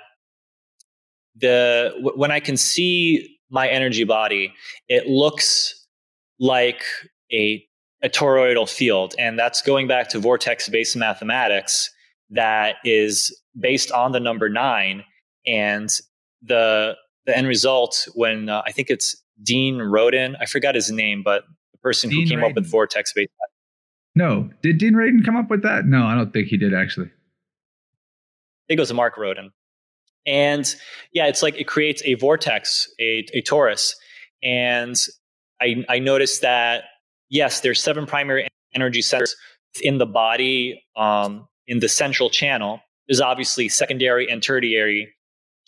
the 1.35 1.93
when 2.15 2.31
I 2.31 2.39
can 2.39 2.55
see 2.55 3.37
my 3.49 3.67
energy 3.67 4.05
body, 4.05 4.53
it 4.87 5.07
looks 5.07 5.85
like 6.39 6.81
a 7.33 7.61
a 8.01 8.07
toroidal 8.07 8.69
field, 8.69 9.15
and 9.19 9.37
that's 9.37 9.61
going 9.61 9.85
back 9.85 10.07
to 10.09 10.19
vortex-based 10.19 10.95
mathematics 10.95 11.91
that 12.29 12.77
is 12.85 13.37
based 13.59 13.91
on 13.91 14.13
the 14.13 14.19
number 14.21 14.47
nine, 14.47 15.03
and 15.49 15.89
the 16.41 16.95
the 17.25 17.37
end 17.37 17.47
result 17.47 18.07
when 18.13 18.49
uh, 18.49 18.61
I 18.65 18.71
think 18.71 18.89
it's 18.89 19.15
Dean 19.41 19.77
Roden, 19.79 20.35
I 20.39 20.45
forgot 20.45 20.75
his 20.75 20.91
name, 20.91 21.23
but 21.23 21.43
the 21.71 21.77
person 21.79 22.09
Dean 22.09 22.23
who 22.23 22.29
came 22.29 22.39
Radin. 22.39 22.49
up 22.49 22.55
with 22.55 22.67
vortex-based. 22.69 23.29
No, 24.15 24.49
did 24.61 24.77
Dean 24.77 24.93
Radin 24.93 25.23
come 25.23 25.35
up 25.37 25.49
with 25.49 25.61
that? 25.63 25.85
No, 25.85 26.05
I 26.05 26.15
don't 26.15 26.31
think 26.33 26.47
he 26.47 26.57
did 26.57 26.73
actually. 26.73 27.07
I 27.07 28.65
think 28.67 28.77
it 28.77 28.81
was 28.81 28.93
Mark 28.93 29.17
Rodin, 29.17 29.51
And 30.25 30.75
yeah, 31.11 31.27
it's 31.27 31.41
like 31.41 31.55
it 31.57 31.65
creates 31.65 32.01
a 32.05 32.13
vortex, 32.15 32.87
a, 32.99 33.25
a 33.33 33.41
torus. 33.41 33.93
And 34.43 34.95
I, 35.61 35.83
I 35.89 35.99
noticed 35.99 36.41
that, 36.41 36.83
yes, 37.29 37.61
there's 37.61 37.81
seven 37.81 38.05
primary 38.05 38.47
energy 38.73 39.01
centers 39.01 39.35
in 39.81 39.97
the 39.97 40.05
body, 40.05 40.83
um, 40.95 41.47
in 41.67 41.79
the 41.79 41.89
central 41.89 42.29
channel. 42.29 42.81
There's 43.07 43.21
obviously 43.21 43.69
secondary 43.69 44.29
and 44.29 44.43
tertiary 44.43 45.13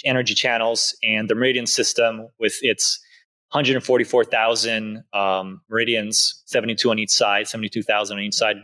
energy 0.05 0.33
channels, 0.33 0.95
and 1.03 1.29
the 1.29 1.35
meridian 1.35 1.67
system 1.67 2.27
with 2.39 2.57
its 2.61 2.99
144,000 3.51 5.03
um, 5.13 5.61
meridians, 5.69 6.41
72 6.45 6.89
on 6.89 6.99
each 6.99 7.09
side, 7.09 7.47
72,000 7.47 8.17
on 8.17 8.23
each 8.23 8.33
side. 8.33 8.55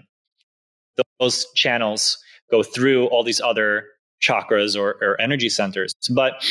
Those 1.19 1.45
channels 1.55 2.17
go 2.49 2.63
through 2.63 3.07
all 3.07 3.23
these 3.23 3.41
other 3.41 3.85
chakras 4.21 4.79
or, 4.79 4.95
or 5.01 5.19
energy 5.19 5.49
centers. 5.49 5.93
But 6.13 6.43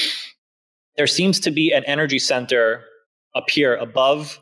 there 0.97 1.07
seems 1.07 1.41
to 1.41 1.51
be 1.51 1.73
an 1.73 1.85
energy 1.85 2.19
center 2.19 2.85
up 3.35 3.51
here 3.51 3.75
above 3.75 4.39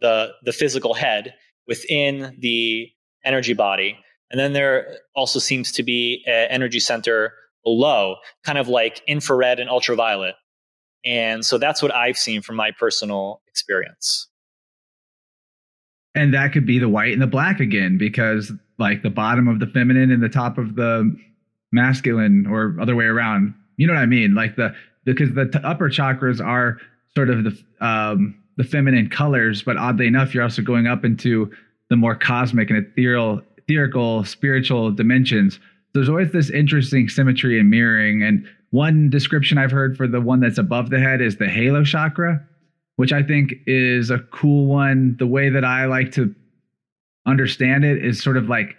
the, 0.00 0.32
the 0.44 0.52
physical 0.52 0.94
head 0.94 1.34
within 1.66 2.36
the 2.40 2.90
energy 3.24 3.54
body. 3.54 3.98
And 4.30 4.40
then 4.40 4.52
there 4.52 4.98
also 5.14 5.38
seems 5.38 5.70
to 5.72 5.82
be 5.82 6.24
an 6.26 6.48
energy 6.50 6.80
center 6.80 7.32
below, 7.64 8.16
kind 8.44 8.58
of 8.58 8.68
like 8.68 9.02
infrared 9.06 9.58
and 9.58 9.68
ultraviolet. 9.68 10.34
And 11.04 11.44
so 11.44 11.58
that's 11.58 11.82
what 11.82 11.94
I've 11.94 12.16
seen 12.16 12.42
from 12.42 12.56
my 12.56 12.70
personal 12.70 13.40
experience. 13.48 14.28
And 16.14 16.32
that 16.32 16.52
could 16.52 16.66
be 16.66 16.78
the 16.78 16.88
white 16.88 17.12
and 17.12 17.20
the 17.20 17.26
black 17.26 17.60
again, 17.60 17.98
because 17.98 18.52
like 18.78 19.02
the 19.02 19.10
bottom 19.10 19.48
of 19.48 19.60
the 19.60 19.66
feminine 19.66 20.10
and 20.10 20.22
the 20.22 20.28
top 20.28 20.58
of 20.58 20.76
the 20.76 21.14
masculine 21.72 22.46
or 22.46 22.76
other 22.80 22.94
way 22.94 23.04
around. 23.04 23.54
You 23.76 23.86
know 23.86 23.94
what 23.94 24.00
I 24.00 24.06
mean? 24.06 24.34
Like 24.34 24.56
the 24.56 24.74
because 25.04 25.32
the 25.34 25.46
t- 25.46 25.58
upper 25.64 25.90
chakras 25.90 26.44
are 26.44 26.78
sort 27.14 27.30
of 27.30 27.44
the 27.44 27.64
um, 27.80 28.34
the 28.56 28.64
feminine 28.64 29.10
colors, 29.10 29.62
but 29.62 29.76
oddly 29.76 30.06
enough, 30.06 30.32
you're 30.32 30.42
also 30.42 30.62
going 30.62 30.86
up 30.86 31.04
into 31.04 31.50
the 31.90 31.96
more 31.96 32.14
cosmic 32.14 32.70
and 32.70 32.78
ethereal, 32.78 33.42
etherical, 33.58 34.24
spiritual 34.24 34.92
dimensions. 34.92 35.58
There's 35.94 36.08
always 36.08 36.32
this 36.32 36.50
interesting 36.50 37.08
symmetry 37.08 37.58
and 37.58 37.70
mirroring. 37.70 38.22
And 38.22 38.46
one 38.70 39.08
description 39.08 39.56
I've 39.58 39.70
heard 39.70 39.96
for 39.96 40.08
the 40.08 40.20
one 40.20 40.40
that's 40.40 40.58
above 40.58 40.90
the 40.90 40.98
head 40.98 41.20
is 41.20 41.36
the 41.36 41.48
halo 41.48 41.84
chakra, 41.84 42.44
which 42.96 43.12
I 43.12 43.22
think 43.22 43.54
is 43.66 44.10
a 44.10 44.18
cool 44.32 44.66
one. 44.66 45.16
The 45.18 45.26
way 45.26 45.48
that 45.50 45.64
I 45.64 45.86
like 45.86 46.10
to 46.12 46.34
understand 47.26 47.84
it 47.84 48.04
is 48.04 48.22
sort 48.22 48.36
of 48.36 48.48
like 48.48 48.74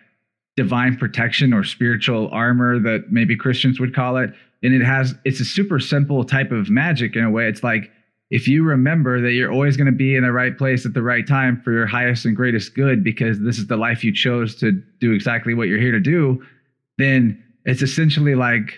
divine 0.58 0.98
protection 0.98 1.54
or 1.54 1.64
spiritual 1.64 2.30
armor 2.32 2.80
that 2.80 3.06
maybe 3.12 3.36
Christians 3.36 3.80
would 3.80 3.96
call 3.96 4.18
it. 4.18 4.32
And 4.62 4.74
it 4.74 4.84
has, 4.84 5.16
it's 5.24 5.40
a 5.40 5.46
super 5.46 5.80
simple 5.80 6.24
type 6.24 6.52
of 6.52 6.70
magic 6.70 7.16
in 7.16 7.24
a 7.24 7.30
way. 7.30 7.48
It's 7.48 7.64
like, 7.64 7.92
if 8.32 8.48
you 8.48 8.64
remember 8.64 9.22
that 9.22 9.34
you're 9.34 9.52
always 9.52 9.78
going 9.78 9.86
to 9.86 9.92
be 9.92 10.16
in 10.16 10.24
the 10.24 10.32
right 10.32 10.58
place 10.58 10.86
at 10.86 10.94
the 10.94 11.02
right 11.04 11.28
time 11.28 11.62
for 11.62 11.72
your 11.72 11.86
highest 11.86 12.26
and 12.26 12.36
greatest 12.36 12.74
good, 12.74 13.04
because 13.04 13.40
this 13.40 13.58
is 13.58 13.68
the 13.68 13.78
life 13.78 14.04
you 14.04 14.14
chose 14.14 14.56
to 14.56 14.72
do 15.00 15.12
exactly 15.14 15.54
what 15.54 15.68
you're 15.68 15.80
here 15.80 15.92
to 15.92 16.00
do, 16.00 16.44
then 16.98 17.44
it's 17.66 17.82
essentially 17.82 18.36
like 18.36 18.74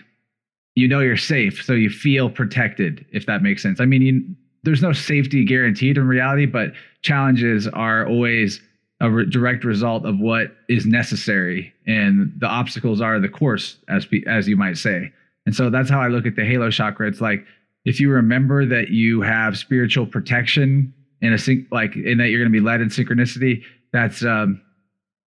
you 0.75 0.87
know 0.87 0.99
you're 0.99 1.17
safe. 1.17 1.63
So 1.63 1.73
you 1.73 1.89
feel 1.89 2.29
protected, 2.29 3.05
if 3.11 3.25
that 3.25 3.41
makes 3.41 3.63
sense. 3.63 3.79
I 3.81 3.85
mean, 3.85 4.01
you, 4.01 4.23
there's 4.63 4.81
no 4.81 4.93
safety 4.93 5.43
guaranteed 5.43 5.97
in 5.97 6.07
reality, 6.07 6.45
but 6.45 6.71
challenges 7.01 7.67
are 7.67 8.07
always 8.07 8.61
a 8.99 9.09
re- 9.09 9.29
direct 9.29 9.63
result 9.63 10.05
of 10.05 10.19
what 10.19 10.55
is 10.69 10.85
necessary, 10.85 11.73
and 11.85 12.31
the 12.37 12.47
obstacles 12.47 13.01
are 13.01 13.19
the 13.19 13.29
course, 13.29 13.77
as 13.89 14.07
as 14.27 14.47
you 14.47 14.57
might 14.57 14.77
say. 14.77 15.11
And 15.45 15.55
so 15.55 15.69
that's 15.69 15.89
how 15.89 16.01
I 16.01 16.07
look 16.07 16.25
at 16.25 16.35
the 16.35 16.45
halo 16.45 16.69
chakra. 16.69 17.07
It's 17.07 17.21
like 17.21 17.45
if 17.85 17.99
you 17.99 18.11
remember 18.11 18.65
that 18.65 18.89
you 18.89 19.21
have 19.21 19.57
spiritual 19.57 20.05
protection 20.05 20.93
in 21.21 21.33
a 21.33 21.37
like 21.71 21.95
in 21.95 22.17
that 22.17 22.27
you're 22.27 22.41
going 22.41 22.51
to 22.51 22.59
be 22.59 22.59
led 22.59 22.81
in 22.81 22.89
synchronicity, 22.89 23.63
that's 23.93 24.25
um, 24.25 24.61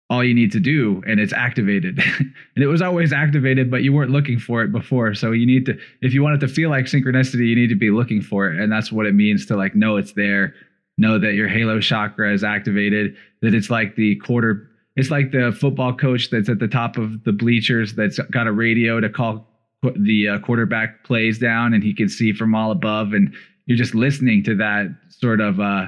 all 0.08 0.22
you 0.22 0.34
need 0.34 0.52
to 0.52 0.60
do, 0.60 1.02
and 1.06 1.18
it's 1.18 1.32
activated. 1.32 1.98
and 2.18 2.64
it 2.64 2.68
was 2.68 2.80
always 2.80 3.12
activated, 3.12 3.70
but 3.70 3.82
you 3.82 3.92
weren't 3.92 4.12
looking 4.12 4.38
for 4.38 4.62
it 4.62 4.70
before. 4.70 5.14
So 5.14 5.32
you 5.32 5.46
need 5.46 5.66
to, 5.66 5.76
if 6.00 6.14
you 6.14 6.22
want 6.22 6.36
it 6.36 6.46
to 6.46 6.52
feel 6.52 6.70
like 6.70 6.84
synchronicity, 6.84 7.48
you 7.48 7.56
need 7.56 7.68
to 7.68 7.76
be 7.76 7.90
looking 7.90 8.20
for 8.20 8.48
it, 8.48 8.60
and 8.60 8.70
that's 8.70 8.92
what 8.92 9.06
it 9.06 9.14
means 9.14 9.46
to 9.46 9.56
like 9.56 9.74
know 9.74 9.96
it's 9.96 10.12
there 10.12 10.54
know 10.98 11.18
that 11.18 11.34
your 11.34 11.48
halo 11.48 11.80
chakra 11.80 12.32
is 12.32 12.44
activated, 12.44 13.16
that 13.42 13.54
it's 13.54 13.70
like 13.70 13.96
the 13.96 14.16
quarter, 14.16 14.68
it's 14.96 15.10
like 15.10 15.30
the 15.30 15.56
football 15.58 15.94
coach 15.94 16.30
that's 16.30 16.48
at 16.48 16.58
the 16.58 16.68
top 16.68 16.96
of 16.96 17.22
the 17.24 17.32
bleachers 17.32 17.94
that's 17.94 18.18
got 18.30 18.46
a 18.46 18.52
radio 18.52 19.00
to 19.00 19.08
call 19.08 19.46
the 19.82 20.28
uh, 20.28 20.38
quarterback 20.38 21.04
plays 21.04 21.38
down 21.38 21.74
and 21.74 21.82
he 21.82 21.94
can 21.94 22.08
see 22.08 22.32
from 22.32 22.54
all 22.54 22.70
above. 22.70 23.12
And 23.12 23.34
you're 23.66 23.76
just 23.76 23.94
listening 23.94 24.42
to 24.44 24.56
that 24.56 24.86
sort 25.10 25.40
of 25.40 25.60
uh, 25.60 25.86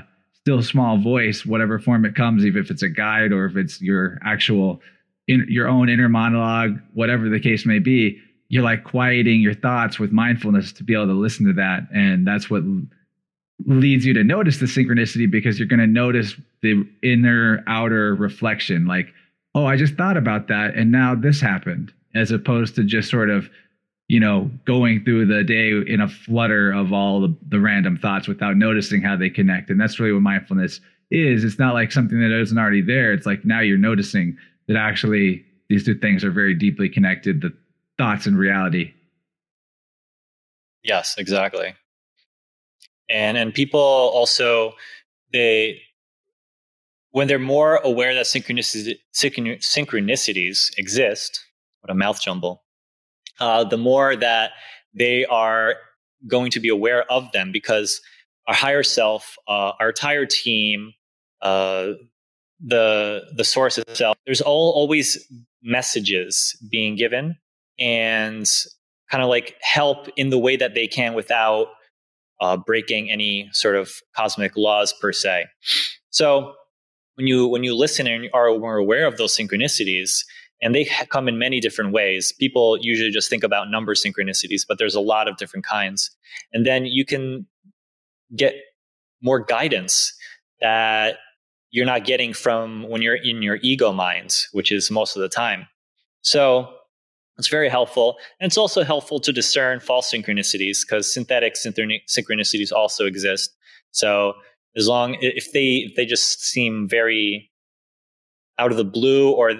still 0.49 0.63
small 0.63 0.97
voice, 0.97 1.45
whatever 1.45 1.79
form 1.79 2.07
it 2.07 2.15
comes, 2.15 2.43
even 2.43 2.63
if 2.63 2.71
it's 2.71 2.83
a 2.83 2.89
guide 2.89 3.33
or 3.33 3.45
if 3.45 3.55
it's 3.55 3.83
your 3.83 4.19
actual, 4.25 4.81
in, 5.27 5.45
your 5.47 5.69
own 5.69 5.91
inner 5.91 6.09
monologue, 6.09 6.81
whatever 6.95 7.29
the 7.29 7.39
case 7.39 7.67
may 7.67 7.79
be. 7.79 8.19
You're 8.49 8.63
like 8.63 8.83
quieting 8.83 9.43
your 9.43 9.53
thoughts 9.53 9.99
with 9.99 10.11
mindfulness 10.11 10.73
to 10.73 10.85
be 10.85 10.95
able 10.95 11.09
to 11.09 11.13
listen 11.13 11.45
to 11.49 11.53
that. 11.53 11.83
And 11.95 12.27
that's 12.27 12.49
what 12.49 12.63
leads 13.67 14.07
you 14.07 14.15
to 14.15 14.25
notice 14.25 14.57
the 14.57 14.65
synchronicity 14.65 15.31
because 15.31 15.59
you're 15.59 15.69
going 15.69 15.81
to 15.81 15.87
notice 15.87 16.35
the 16.63 16.89
inner 17.03 17.63
outer 17.67 18.15
reflection 18.15 18.87
like 18.87 19.13
oh 19.57 19.67
i 19.67 19.77
just 19.77 19.95
thought 19.95 20.17
about 20.17 20.47
that 20.47 20.75
and 20.77 20.93
now 20.93 21.13
this 21.13 21.41
happened 21.41 21.93
as 22.15 22.31
opposed 22.31 22.77
to 22.77 22.85
just 22.85 23.11
sort 23.11 23.31
of 23.31 23.51
you 24.09 24.19
know 24.19 24.51
going 24.65 25.05
through 25.05 25.27
the 25.27 25.45
day 25.45 25.71
in 25.71 26.01
a 26.01 26.09
flutter 26.09 26.73
of 26.73 26.93
all 26.93 27.21
the, 27.21 27.35
the 27.49 27.61
random 27.61 27.97
thoughts 27.97 28.27
without 28.27 28.57
noticing 28.57 29.03
how 29.03 29.17
they 29.17 29.31
connect. 29.31 29.71
And 29.71 29.81
that's 29.81 30.01
really 30.01 30.13
what 30.13 30.23
mindfulness 30.23 30.81
is. 31.11 31.45
It's 31.45 31.59
not 31.59 31.75
like 31.75 31.93
something 31.93 32.19
that 32.21 32.39
isn't 32.41 32.59
already 32.59 32.83
there. 32.83 33.13
It's 33.13 33.27
like 33.27 33.45
now 33.45 33.61
you're 33.61 33.79
noticing 33.79 34.37
that 34.67 34.77
actually 34.77 35.45
these 35.69 35.85
two 35.85 35.95
things 35.95 36.25
are 36.25 36.31
very 36.31 36.55
deeply 36.55 36.89
connected 36.89 37.43
the 37.43 37.53
thoughts 37.99 38.27
and 38.27 38.39
reality. 38.39 38.93
Yes 40.83 41.17
exactly. 41.19 41.75
And 43.11 43.37
and 43.37 43.53
people 43.53 43.81
also 43.81 44.73
they 45.33 45.83
when 47.11 47.27
they're 47.27 47.39
more 47.39 47.77
aware 47.77 48.15
that 48.15 48.27
synchronicities, 48.27 48.99
synchronicities 49.15 50.79
exist 50.79 51.41
what 51.81 51.91
a 51.91 51.95
mouth 51.95 52.21
jumble 52.21 52.63
uh, 53.41 53.64
the 53.64 53.76
more 53.76 54.16
that 54.16 54.53
they 54.95 55.24
are 55.26 55.74
going 56.26 56.51
to 56.51 56.61
be 56.61 56.68
aware 56.68 57.11
of 57.11 57.30
them 57.32 57.53
because 57.53 58.01
our 58.47 58.55
higher 58.55 58.82
self 58.82 59.36
uh, 59.47 59.72
our 59.80 59.91
entire 59.91 60.26
team 60.26 60.93
uh, 61.43 61.89
the 62.61 63.22
the 63.36 63.45
source 63.45 63.78
itself 63.78 64.16
there's 64.26 64.41
all, 64.41 64.72
always 64.72 65.18
messages 65.62 66.57
being 66.70 66.97
given 66.97 67.36
and 67.78 68.51
kind 69.11 69.22
of 69.22 69.28
like 69.28 69.55
help 69.61 70.09
in 70.16 70.30
the 70.30 70.39
way 70.39 70.57
that 70.57 70.74
they 70.74 70.86
can 70.86 71.14
without 71.14 71.68
uh, 72.41 72.57
breaking 72.57 73.11
any 73.11 73.49
sort 73.53 73.76
of 73.76 73.91
cosmic 74.16 74.57
laws 74.57 74.95
per 75.01 75.12
se. 75.12 75.47
So 76.11 76.55
when 77.14 77.26
you 77.26 77.49
when 77.49 77.64
you 77.64 77.74
listen 77.74 78.07
and 78.07 78.28
are 78.32 78.57
more 78.59 78.76
aware 78.76 79.07
of 79.07 79.16
those 79.16 79.36
synchronicities, 79.36 80.24
and 80.61 80.75
they 80.75 80.85
come 80.85 81.29
in 81.29 81.39
many 81.39 81.61
different 81.61 81.93
ways. 81.93 82.33
People 82.33 82.79
usually 82.81 83.11
just 83.11 83.31
think 83.31 83.45
about 83.45 83.71
number 83.71 83.95
synchronicities, 83.95 84.63
but 84.67 84.79
there's 84.79 84.95
a 84.95 85.01
lot 85.01 85.29
of 85.29 85.37
different 85.37 85.65
kinds. 85.65 86.11
And 86.53 86.67
then 86.67 86.85
you 86.85 87.05
can 87.05 87.47
get 88.35 88.55
more 89.23 89.41
guidance 89.41 90.13
that 90.61 91.17
you're 91.71 91.87
not 91.87 92.05
getting 92.05 92.33
from 92.33 92.89
when 92.89 93.03
you're 93.03 93.17
in 93.17 93.43
your 93.43 93.59
ego 93.63 93.93
mind, 93.93 94.37
which 94.53 94.73
is 94.73 94.91
most 94.91 95.17
of 95.17 95.23
the 95.23 95.29
time. 95.29 95.67
So 96.23 96.69
it's 97.37 97.49
very 97.49 97.69
helpful. 97.69 98.17
And 98.41 98.49
it's 98.49 98.59
also 98.59 98.83
helpful 98.83 99.21
to 99.21 99.33
discern 99.33 99.81
false 99.81 100.11
synchronicities 100.13 100.79
because 100.85 101.13
synthetic 101.13 101.55
synchronicities 101.55 102.73
also 102.73 103.07
exist. 103.07 103.55
So 103.93 104.35
as 104.77 104.89
long 104.89 105.17
if 105.21 105.53
they 105.53 105.87
if 105.89 105.95
they 105.95 106.05
just 106.05 106.43
seem 106.45 106.89
very 106.89 107.51
out 108.59 108.71
of 108.71 108.77
the 108.77 108.85
blue 108.85 109.31
or 109.31 109.53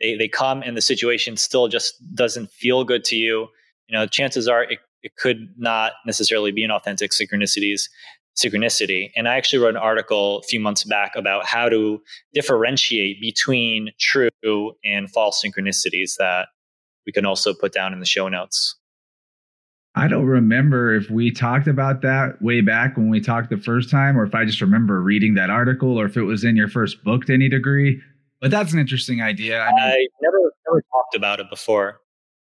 they, 0.00 0.16
they 0.16 0.28
come 0.28 0.62
and 0.62 0.76
the 0.76 0.82
situation 0.82 1.36
still 1.36 1.68
just 1.68 1.94
doesn't 2.14 2.50
feel 2.50 2.84
good 2.84 3.04
to 3.04 3.16
you, 3.16 3.48
you 3.88 3.96
know, 3.96 4.06
chances 4.06 4.48
are 4.48 4.64
it, 4.64 4.78
it 5.02 5.16
could 5.16 5.54
not 5.56 5.92
necessarily 6.06 6.52
be 6.52 6.64
an 6.64 6.70
authentic 6.70 7.12
synchronicities 7.12 7.88
synchronicity. 8.36 9.10
And 9.16 9.28
I 9.28 9.36
actually 9.36 9.58
wrote 9.58 9.70
an 9.70 9.76
article 9.76 10.38
a 10.38 10.42
few 10.42 10.60
months 10.60 10.84
back 10.84 11.16
about 11.16 11.46
how 11.46 11.68
to 11.68 12.00
differentiate 12.32 13.20
between 13.20 13.90
true 13.98 14.72
and 14.84 15.10
false 15.10 15.42
synchronicities 15.44 16.16
that 16.18 16.48
we 17.06 17.12
can 17.12 17.26
also 17.26 17.52
put 17.52 17.72
down 17.72 17.92
in 17.92 18.00
the 18.00 18.06
show 18.06 18.28
notes. 18.28 18.76
I 19.96 20.06
don't 20.06 20.26
remember 20.26 20.94
if 20.94 21.10
we 21.10 21.32
talked 21.32 21.66
about 21.66 22.02
that 22.02 22.40
way 22.40 22.60
back 22.60 22.96
when 22.96 23.10
we 23.10 23.20
talked 23.20 23.50
the 23.50 23.56
first 23.56 23.90
time, 23.90 24.16
or 24.16 24.22
if 24.22 24.34
I 24.34 24.44
just 24.44 24.60
remember 24.60 25.02
reading 25.02 25.34
that 25.34 25.50
article, 25.50 26.00
or 26.00 26.06
if 26.06 26.16
it 26.16 26.22
was 26.22 26.44
in 26.44 26.54
your 26.54 26.68
first 26.68 27.02
book 27.02 27.24
to 27.24 27.34
any 27.34 27.48
degree. 27.48 28.00
But 28.40 28.50
that's 28.50 28.72
an 28.72 28.78
interesting 28.78 29.20
idea. 29.20 29.60
I, 29.60 29.70
mean, 29.70 29.80
I 29.80 30.06
never 30.22 30.52
never 30.66 30.82
talked 30.92 31.14
about 31.14 31.40
it 31.40 31.50
before. 31.50 32.00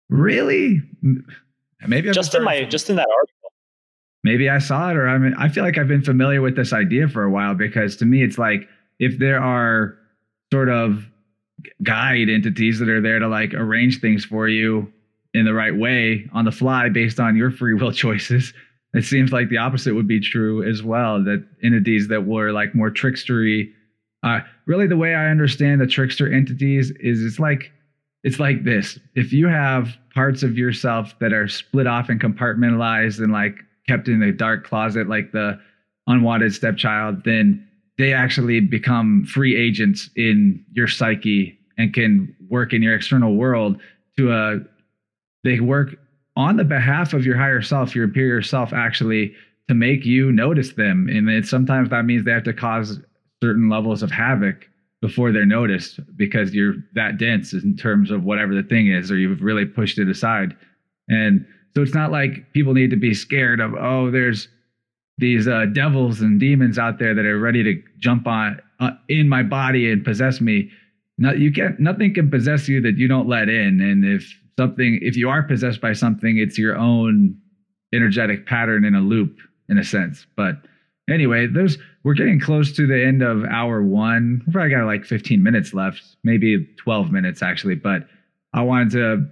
Really? 0.09 0.83
Maybe 1.87 2.09
I've 2.09 2.15
just 2.15 2.35
in 2.35 2.45
my 2.45 2.65
just 2.65 2.91
in 2.91 2.97
that 2.97 3.09
article. 3.09 3.53
Maybe 4.23 4.51
I 4.51 4.59
saw 4.59 4.91
it, 4.91 4.97
or 4.97 5.09
I 5.09 5.17
mean, 5.17 5.35
I 5.39 5.49
feel 5.49 5.65
like 5.65 5.79
I've 5.79 5.89
been 5.89 6.03
familiar 6.03 6.43
with 6.43 6.55
this 6.57 6.75
idea 6.75 7.09
for 7.09 7.23
a 7.23 7.31
while 7.31 7.55
because 7.55 7.97
to 7.97 8.05
me, 8.05 8.23
it's 8.23 8.37
like 8.37 8.69
if 8.99 9.19
there 9.19 9.43
are 9.43 9.97
sort 10.53 10.69
of 10.69 11.07
guide 11.83 12.29
entities 12.29 12.79
that 12.79 12.89
are 12.89 13.01
there 13.01 13.19
to 13.19 13.29
like 13.29 13.55
arrange 13.55 14.01
things 14.01 14.25
for 14.25 14.49
you 14.49 14.93
in 15.35 15.45
the 15.45 15.55
right 15.55 15.77
way 15.77 16.29
on 16.33 16.45
the 16.45 16.53
fly 16.53 16.89
based 16.89 17.21
on 17.21 17.37
your 17.37 17.51
free 17.51 17.75
will 17.75 17.93
choices. 18.05 18.53
It 18.93 19.05
seems 19.05 19.33
like 19.33 19.49
the 19.49 19.59
opposite 19.59 19.95
would 19.95 20.09
be 20.09 20.21
true 20.21 20.69
as 20.69 20.83
well. 20.83 21.23
That 21.23 21.47
entities 21.63 22.09
that 22.09 22.27
were 22.27 22.51
like 22.51 22.75
more 22.75 22.91
trickstery. 22.91 23.73
Uh, 24.23 24.41
really, 24.67 24.87
the 24.87 24.97
way 24.97 25.15
I 25.15 25.31
understand 25.31 25.81
the 25.81 25.87
trickster 25.87 26.33
entities 26.33 26.91
is 27.01 27.25
it's 27.25 27.39
like 27.39 27.73
it's 28.23 28.39
like 28.39 28.65
this. 28.65 28.99
If 29.15 29.33
you 29.33 29.49
have 29.49 29.97
parts 30.15 30.43
of 30.43 30.59
yourself 30.59 31.19
that 31.21 31.33
are 31.33 31.49
split 31.49 31.87
off 31.87 32.09
and 32.09 32.21
compartmentalized 32.21 33.19
and 33.19 33.33
like 33.33 33.57
kept 33.89 34.09
in 34.09 34.23
a 34.23 34.33
dark 34.33 34.67
closet, 34.67 35.09
like 35.09 35.33
the 35.33 35.59
unwanted 36.07 36.55
stepchild, 36.55 37.25
then 37.25 37.67
they 37.97 38.13
actually 38.13 38.61
become 38.61 39.25
free 39.25 39.57
agents 39.57 40.11
in 40.17 40.65
your 40.73 40.89
psyche 40.89 41.59
and 41.79 41.95
can 41.95 42.35
work 42.49 42.73
in 42.73 42.83
your 42.83 42.95
external 42.95 43.35
world 43.35 43.81
to 44.19 44.33
a 44.33 44.57
uh, 44.57 44.59
they 45.43 45.59
work 45.61 45.97
on 46.37 46.57
the 46.57 46.65
behalf 46.65 47.15
of 47.15 47.25
your 47.25 47.37
higher 47.37 47.63
self, 47.63 47.95
your 47.95 48.07
superior 48.07 48.43
self, 48.43 48.73
actually 48.73 49.35
to 49.69 49.75
make 49.75 50.05
you 50.05 50.31
notice 50.33 50.75
them. 50.75 51.09
And 51.11 51.29
it, 51.31 51.47
sometimes 51.47 51.89
that 51.91 52.05
means 52.05 52.25
they 52.25 52.33
have 52.33 52.45
to 52.45 52.53
cause 52.53 53.01
certain 53.43 53.69
levels 53.69 54.03
of 54.03 54.11
havoc 54.11 54.69
before 55.01 55.33
they're 55.33 55.47
noticed 55.47 55.99
because 56.17 56.53
you're 56.53 56.75
that 56.95 57.19
dense 57.19 57.53
in 57.53 57.77
terms 57.77 58.11
of 58.11 58.23
whatever 58.23 58.55
the 58.55 58.63
thing 58.63 58.89
is, 58.89 59.11
or 59.11 59.17
you've 59.17 59.43
really 59.43 59.65
pushed 59.65 59.99
it 59.99 60.09
aside. 60.09 60.55
And 61.09 61.47
so 61.75 61.83
it's 61.83 61.95
not 61.95 62.13
like 62.13 62.53
people 62.53 62.75
need 62.75 62.91
to 62.91 62.97
be 62.97 63.15
scared 63.15 63.61
of, 63.61 63.75
oh, 63.75 64.11
there's 64.11 64.49
these 65.19 65.49
uh, 65.49 65.67
devils 65.73 66.21
and 66.21 66.41
demons 66.41 66.79
out 66.79 66.99
there 66.99 67.15
that 67.15 67.25
are 67.25 67.39
ready 67.39 67.63
to 67.63 67.83
jump 67.99 68.27
on 68.27 68.61
uh, 68.81 68.91
in 69.09 69.29
my 69.29 69.43
body 69.43 69.91
and 69.91 70.05
possess 70.05 70.41
me. 70.41 70.71
No, 71.19 71.33
you 71.33 71.53
can't. 71.53 71.79
Nothing 71.79 72.15
can 72.15 72.31
possess 72.31 72.69
you 72.69 72.81
that 72.83 72.97
you 72.97 73.07
don't 73.07 73.29
let 73.29 73.49
in. 73.49 73.81
And 73.81 74.05
if 74.05 74.35
something, 74.59 74.99
if 75.03 75.17
you 75.17 75.29
are 75.29 75.43
possessed 75.43 75.81
by 75.81 75.93
something, 75.93 76.39
it's 76.39 76.59
your 76.59 76.77
own 76.77 77.37
energetic 77.93 78.47
pattern 78.47 78.85
in 78.85 78.95
a 78.95 79.01
loop, 79.01 79.37
in 79.69 79.79
a 79.79 79.85
sense. 79.85 80.27
But 80.37 80.57
anyway, 81.11 81.47
there's 81.47 81.79
we're 82.03 82.15
getting 82.15 82.41
close 82.41 82.73
to 82.73 82.87
the 82.87 83.05
end 83.05 83.23
of 83.23 83.45
hour 83.45 83.83
one. 83.83 84.43
We 84.47 84.53
probably 84.53 84.71
got 84.71 84.87
like 84.87 85.05
15 85.05 85.43
minutes 85.43 85.75
left, 85.75 86.03
maybe 86.25 86.67
12 86.79 87.11
minutes 87.11 87.43
actually. 87.43 87.75
But 87.75 88.07
I 88.55 88.63
wanted 88.63 88.91
to, 88.93 89.27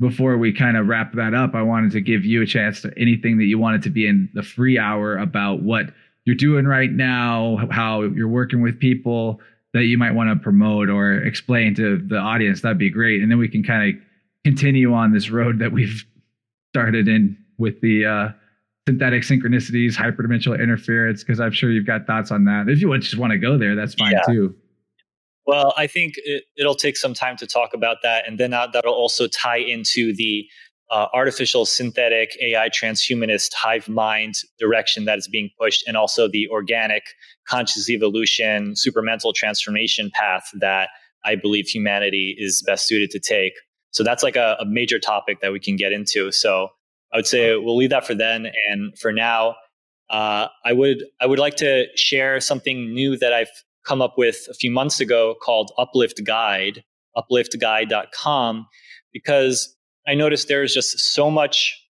before 0.00 0.36
we 0.38 0.52
kind 0.52 0.76
of 0.76 0.88
wrap 0.88 1.12
that 1.14 1.34
up, 1.34 1.54
I 1.54 1.62
wanted 1.62 1.92
to 1.92 2.00
give 2.00 2.24
you 2.24 2.42
a 2.42 2.46
chance 2.46 2.80
to 2.82 2.92
anything 2.98 3.38
that 3.38 3.44
you 3.44 3.58
wanted 3.58 3.82
to 3.82 3.90
be 3.90 4.06
in 4.06 4.28
the 4.34 4.42
free 4.42 4.78
hour 4.78 5.16
about 5.16 5.62
what 5.62 5.86
you're 6.24 6.34
doing 6.34 6.66
right 6.66 6.90
now, 6.90 7.58
how 7.70 8.02
you're 8.02 8.28
working 8.28 8.62
with 8.62 8.78
people 8.80 9.40
that 9.72 9.84
you 9.84 9.98
might 9.98 10.12
want 10.12 10.30
to 10.30 10.42
promote 10.42 10.88
or 10.88 11.12
explain 11.18 11.74
to 11.74 11.98
the 11.98 12.16
audience. 12.16 12.62
That'd 12.62 12.78
be 12.78 12.90
great. 12.90 13.22
And 13.22 13.30
then 13.30 13.38
we 13.38 13.48
can 13.48 13.62
kind 13.62 13.94
of 13.94 14.02
continue 14.44 14.94
on 14.94 15.12
this 15.12 15.30
road 15.30 15.58
that 15.58 15.72
we've 15.72 16.04
started 16.72 17.08
in 17.08 17.36
with 17.58 17.80
the 17.80 18.06
uh, 18.06 18.28
synthetic 18.88 19.22
synchronicities, 19.22 19.94
hyperdimensional 19.94 20.60
interference, 20.60 21.24
because 21.24 21.40
I'm 21.40 21.52
sure 21.52 21.70
you've 21.70 21.86
got 21.86 22.06
thoughts 22.06 22.30
on 22.30 22.44
that. 22.44 22.68
If 22.68 22.80
you 22.80 22.96
just 22.98 23.18
want 23.18 23.32
to 23.32 23.38
go 23.38 23.58
there, 23.58 23.74
that's 23.74 23.94
fine 23.94 24.12
yeah. 24.12 24.32
too. 24.32 24.54
Well, 25.46 25.74
I 25.76 25.86
think 25.86 26.14
it, 26.18 26.44
will 26.58 26.74
take 26.74 26.96
some 26.96 27.14
time 27.14 27.36
to 27.38 27.46
talk 27.46 27.70
about 27.74 27.98
that, 28.02 28.26
and 28.26 28.38
then 28.38 28.52
uh, 28.52 28.66
that'll 28.72 28.94
also 28.94 29.26
tie 29.28 29.58
into 29.58 30.14
the 30.14 30.46
uh, 30.90 31.06
artificial 31.12 31.66
synthetic 31.66 32.30
AI 32.40 32.68
transhumanist 32.68 33.52
hive 33.54 33.88
mind 33.88 34.34
direction 34.58 35.04
that 35.04 35.18
is 35.18 35.28
being 35.28 35.50
pushed, 35.58 35.86
and 35.86 35.96
also 35.96 36.28
the 36.28 36.48
organic 36.48 37.02
conscious 37.48 37.90
evolution, 37.90 38.74
supermental 38.74 39.32
transformation 39.34 40.10
path 40.14 40.48
that 40.60 40.90
I 41.24 41.34
believe 41.34 41.66
humanity 41.66 42.36
is 42.38 42.62
best 42.66 42.86
suited 42.86 43.10
to 43.10 43.20
take. 43.20 43.54
So 43.90 44.04
that's 44.04 44.22
like 44.22 44.36
a, 44.36 44.56
a 44.60 44.66
major 44.66 44.98
topic 44.98 45.40
that 45.40 45.52
we 45.52 45.58
can 45.58 45.76
get 45.76 45.92
into. 45.92 46.30
So 46.30 46.68
I 47.16 47.18
would 47.18 47.26
say 47.26 47.56
we'll 47.56 47.78
leave 47.78 47.88
that 47.88 48.06
for 48.06 48.14
then. 48.14 48.48
And 48.68 48.96
for 48.98 49.10
now, 49.10 49.54
uh, 50.10 50.48
I 50.66 50.74
would 50.74 51.02
I 51.18 51.24
would 51.24 51.38
like 51.38 51.56
to 51.56 51.86
share 51.96 52.40
something 52.40 52.92
new 52.92 53.16
that 53.16 53.32
I've 53.32 53.48
come 53.86 54.02
up 54.02 54.18
with 54.18 54.46
a 54.50 54.54
few 54.54 54.70
months 54.70 55.00
ago 55.00 55.34
called 55.40 55.72
Uplift 55.78 56.22
Guide, 56.26 56.84
upliftguide.com, 57.16 58.66
because 59.14 59.74
I 60.06 60.14
noticed 60.14 60.48
there 60.48 60.62
is 60.62 60.74
just 60.74 60.98
so 60.98 61.30
much 61.30 61.82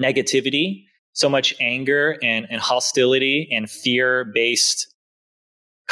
negativity, 0.00 0.84
so 1.12 1.28
much 1.28 1.56
anger 1.58 2.16
and, 2.22 2.46
and 2.48 2.60
hostility 2.60 3.48
and 3.50 3.68
fear 3.68 4.30
based 4.32 4.91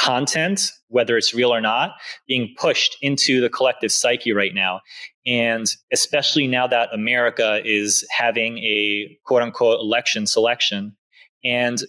content, 0.01 0.71
whether 0.87 1.17
it's 1.17 1.33
real 1.33 1.53
or 1.53 1.61
not, 1.61 1.91
being 2.27 2.53
pushed 2.57 2.97
into 3.01 3.39
the 3.39 3.49
collective 3.49 3.91
psyche 3.91 4.33
right 4.33 4.53
now. 4.53 4.81
And 5.27 5.67
especially 5.93 6.47
now 6.47 6.65
that 6.67 6.89
America 6.91 7.61
is 7.63 8.05
having 8.09 8.57
a 8.59 9.15
quote 9.25 9.43
unquote 9.43 9.79
election 9.79 10.25
selection. 10.25 10.95
And 11.43 11.79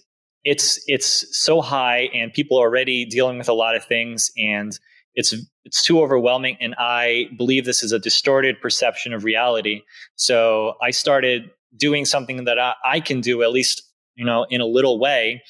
it's 0.43 0.79
it's 0.87 1.25
so 1.37 1.61
high 1.61 2.09
and 2.13 2.33
people 2.33 2.57
are 2.59 2.67
already 2.67 3.05
dealing 3.05 3.37
with 3.37 3.49
a 3.49 3.53
lot 3.53 3.75
of 3.75 3.85
things 3.85 4.29
and 4.37 4.77
it's 5.15 5.33
it's 5.63 5.81
too 5.81 6.01
overwhelming 6.01 6.57
and 6.59 6.75
I 6.77 7.29
believe 7.37 7.63
this 7.63 7.81
is 7.81 7.93
a 7.93 7.99
distorted 7.99 8.59
perception 8.61 9.13
of 9.13 9.23
reality. 9.23 9.83
So 10.15 10.73
I 10.81 10.91
started 10.91 11.49
doing 11.77 12.03
something 12.03 12.43
that 12.43 12.59
I, 12.59 12.73
I 12.83 12.99
can 12.99 13.21
do 13.21 13.41
at 13.41 13.51
least, 13.51 13.83
you 14.15 14.25
know, 14.25 14.45
in 14.49 14.59
a 14.59 14.65
little 14.65 14.99
way 14.99 15.41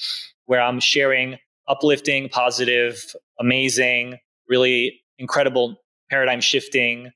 where 0.45 0.61
I'm 0.61 0.79
sharing 0.79 1.39
uplifting, 1.67 2.29
positive, 2.29 3.15
amazing, 3.39 4.17
really 4.47 5.01
incredible 5.17 5.77
paradigm 6.09 6.41
shifting 6.41 7.11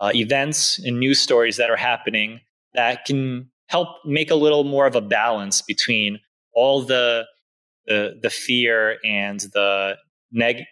uh, 0.00 0.10
events 0.14 0.78
and 0.78 1.00
news 1.00 1.20
stories 1.20 1.56
that 1.56 1.70
are 1.70 1.76
happening 1.76 2.40
that 2.74 3.04
can 3.04 3.50
help 3.66 3.88
make 4.04 4.30
a 4.30 4.34
little 4.34 4.64
more 4.64 4.86
of 4.86 4.94
a 4.94 5.00
balance 5.00 5.62
between 5.62 6.20
all 6.54 6.82
the 6.82 7.24
the, 7.86 8.18
the 8.22 8.28
fear 8.28 8.98
and 9.02 9.40
the 9.54 9.96
neg- 10.30 10.64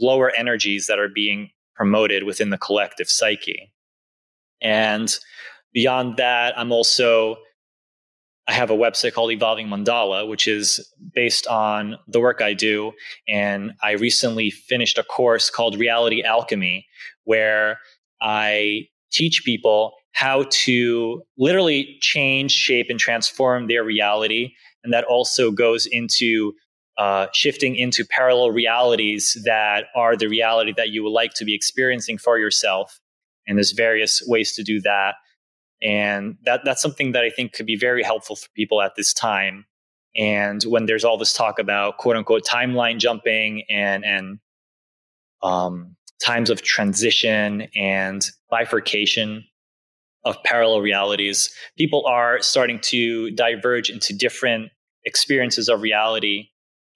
lower 0.00 0.30
energies 0.30 0.86
that 0.86 0.98
are 0.98 1.08
being 1.08 1.50
promoted 1.74 2.22
within 2.22 2.48
the 2.48 2.56
collective 2.56 3.10
psyche. 3.10 3.70
And 4.62 5.14
beyond 5.74 6.16
that, 6.16 6.58
I'm 6.58 6.72
also 6.72 7.36
I 8.48 8.52
have 8.52 8.70
a 8.70 8.76
website 8.76 9.12
called 9.12 9.32
Evolving 9.32 9.66
Mandala, 9.66 10.28
which 10.28 10.46
is 10.46 10.80
based 11.14 11.46
on 11.48 11.96
the 12.06 12.20
work 12.20 12.40
I 12.40 12.54
do. 12.54 12.92
And 13.26 13.72
I 13.82 13.92
recently 13.92 14.50
finished 14.50 14.98
a 14.98 15.02
course 15.02 15.50
called 15.50 15.78
Reality 15.78 16.22
Alchemy, 16.22 16.86
where 17.24 17.78
I 18.20 18.86
teach 19.10 19.42
people 19.44 19.94
how 20.12 20.44
to 20.50 21.22
literally 21.36 21.98
change, 22.00 22.52
shape, 22.52 22.86
and 22.88 23.00
transform 23.00 23.66
their 23.66 23.84
reality. 23.84 24.52
And 24.84 24.92
that 24.92 25.04
also 25.04 25.50
goes 25.50 25.86
into 25.86 26.52
uh, 26.96 27.26
shifting 27.34 27.76
into 27.76 28.04
parallel 28.04 28.52
realities 28.52 29.36
that 29.44 29.86
are 29.94 30.16
the 30.16 30.28
reality 30.28 30.72
that 30.76 30.90
you 30.90 31.02
would 31.02 31.10
like 31.10 31.34
to 31.34 31.44
be 31.44 31.54
experiencing 31.54 32.16
for 32.16 32.38
yourself. 32.38 33.00
And 33.46 33.58
there's 33.58 33.72
various 33.72 34.22
ways 34.26 34.54
to 34.54 34.62
do 34.62 34.80
that. 34.82 35.16
And 35.82 36.36
that, 36.44 36.62
that's 36.64 36.82
something 36.82 37.12
that 37.12 37.24
I 37.24 37.30
think 37.30 37.52
could 37.52 37.66
be 37.66 37.76
very 37.76 38.02
helpful 38.02 38.36
for 38.36 38.48
people 38.54 38.80
at 38.80 38.94
this 38.96 39.12
time. 39.12 39.66
And 40.16 40.62
when 40.64 40.86
there's 40.86 41.04
all 41.04 41.18
this 41.18 41.32
talk 41.32 41.58
about 41.58 41.98
quote 41.98 42.16
unquote 42.16 42.44
timeline 42.44 42.98
jumping 42.98 43.64
and, 43.68 44.04
and, 44.04 44.38
um, 45.42 45.96
times 46.24 46.48
of 46.48 46.62
transition 46.62 47.68
and 47.76 48.30
bifurcation 48.50 49.44
of 50.24 50.42
parallel 50.44 50.80
realities, 50.80 51.54
people 51.76 52.04
are 52.06 52.40
starting 52.40 52.80
to 52.80 53.30
diverge 53.32 53.90
into 53.90 54.14
different 54.14 54.70
experiences 55.04 55.68
of 55.68 55.82
reality. 55.82 56.48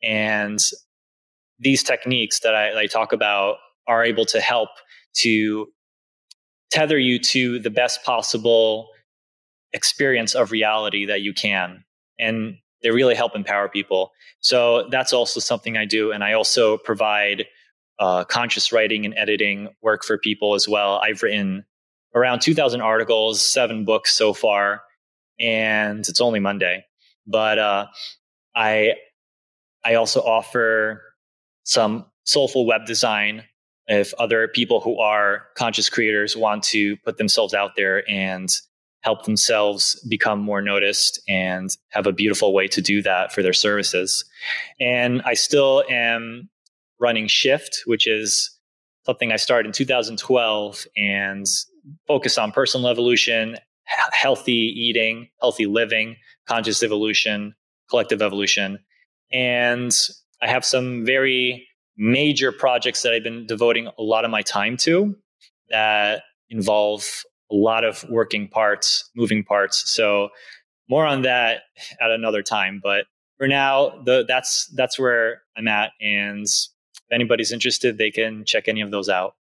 And 0.02 0.58
these 1.58 1.82
techniques 1.82 2.40
that 2.40 2.54
I, 2.54 2.80
I 2.80 2.86
talk 2.86 3.12
about 3.12 3.58
are 3.86 4.04
able 4.04 4.24
to 4.26 4.40
help 4.40 4.70
to 5.18 5.68
tether 6.70 6.98
you 6.98 7.18
to 7.18 7.58
the 7.58 7.70
best 7.70 8.04
possible 8.04 8.88
experience 9.72 10.34
of 10.34 10.50
reality 10.50 11.06
that 11.06 11.22
you 11.22 11.32
can. 11.32 11.84
And 12.18 12.56
they 12.82 12.90
really 12.90 13.14
help 13.14 13.34
empower 13.34 13.68
people. 13.68 14.12
So 14.40 14.88
that's 14.90 15.12
also 15.12 15.40
something 15.40 15.76
I 15.76 15.84
do. 15.84 16.12
And 16.12 16.24
I 16.24 16.32
also 16.32 16.78
provide 16.78 17.46
uh, 17.98 18.24
conscious 18.24 18.72
writing 18.72 19.04
and 19.04 19.14
editing 19.16 19.68
work 19.82 20.04
for 20.04 20.16
people 20.16 20.54
as 20.54 20.66
well. 20.66 21.00
I've 21.04 21.22
written 21.22 21.64
around 22.14 22.40
2,000 22.40 22.80
articles, 22.80 23.46
seven 23.46 23.84
books 23.84 24.12
so 24.12 24.32
far, 24.32 24.82
and 25.38 26.00
it's 26.00 26.20
only 26.20 26.40
Monday. 26.40 26.84
But 27.26 27.58
uh, 27.58 27.86
I 28.56 28.94
I 29.84 29.94
also 29.94 30.20
offer 30.20 31.02
some 31.64 32.06
soulful 32.24 32.66
web 32.66 32.86
design 32.86 33.44
if 33.90 34.14
other 34.14 34.46
people 34.46 34.80
who 34.80 34.98
are 35.00 35.46
conscious 35.56 35.90
creators 35.90 36.36
want 36.36 36.62
to 36.62 36.96
put 36.98 37.18
themselves 37.18 37.52
out 37.52 37.72
there 37.76 38.08
and 38.08 38.48
help 39.00 39.24
themselves 39.24 39.98
become 40.08 40.38
more 40.38 40.62
noticed 40.62 41.20
and 41.28 41.70
have 41.88 42.06
a 42.06 42.12
beautiful 42.12 42.54
way 42.54 42.68
to 42.68 42.80
do 42.80 43.02
that 43.02 43.32
for 43.32 43.42
their 43.42 43.52
services. 43.52 44.24
And 44.78 45.22
I 45.22 45.34
still 45.34 45.82
am 45.90 46.48
running 47.00 47.26
Shift, 47.26 47.82
which 47.86 48.06
is 48.06 48.56
something 49.06 49.32
I 49.32 49.36
started 49.36 49.68
in 49.68 49.72
2012 49.72 50.86
and 50.96 51.46
focus 52.06 52.38
on 52.38 52.52
personal 52.52 52.88
evolution, 52.88 53.56
healthy 54.12 54.52
eating, 54.52 55.30
healthy 55.40 55.66
living, 55.66 56.14
conscious 56.46 56.82
evolution, 56.84 57.54
collective 57.88 58.22
evolution. 58.22 58.78
And 59.32 59.92
I 60.40 60.46
have 60.46 60.64
some 60.64 61.04
very 61.04 61.66
major 62.00 62.50
projects 62.50 63.02
that 63.02 63.12
I've 63.12 63.22
been 63.22 63.46
devoting 63.46 63.86
a 63.86 64.02
lot 64.02 64.24
of 64.24 64.30
my 64.30 64.40
time 64.40 64.78
to 64.78 65.14
that 65.68 66.22
involve 66.48 67.04
a 67.52 67.54
lot 67.54 67.84
of 67.84 68.04
working 68.08 68.48
parts, 68.48 69.10
moving 69.14 69.44
parts. 69.44 69.88
So 69.90 70.30
more 70.88 71.04
on 71.04 71.22
that 71.22 71.62
at 72.00 72.10
another 72.10 72.42
time. 72.42 72.80
But 72.82 73.04
for 73.36 73.46
now, 73.46 74.02
the, 74.04 74.24
that's 74.26 74.66
that's 74.74 74.98
where 74.98 75.42
I'm 75.56 75.68
at. 75.68 75.92
And 76.00 76.46
if 76.46 77.12
anybody's 77.12 77.52
interested, 77.52 77.98
they 77.98 78.10
can 78.10 78.44
check 78.46 78.66
any 78.66 78.80
of 78.80 78.90
those 78.90 79.10
out. 79.10 79.34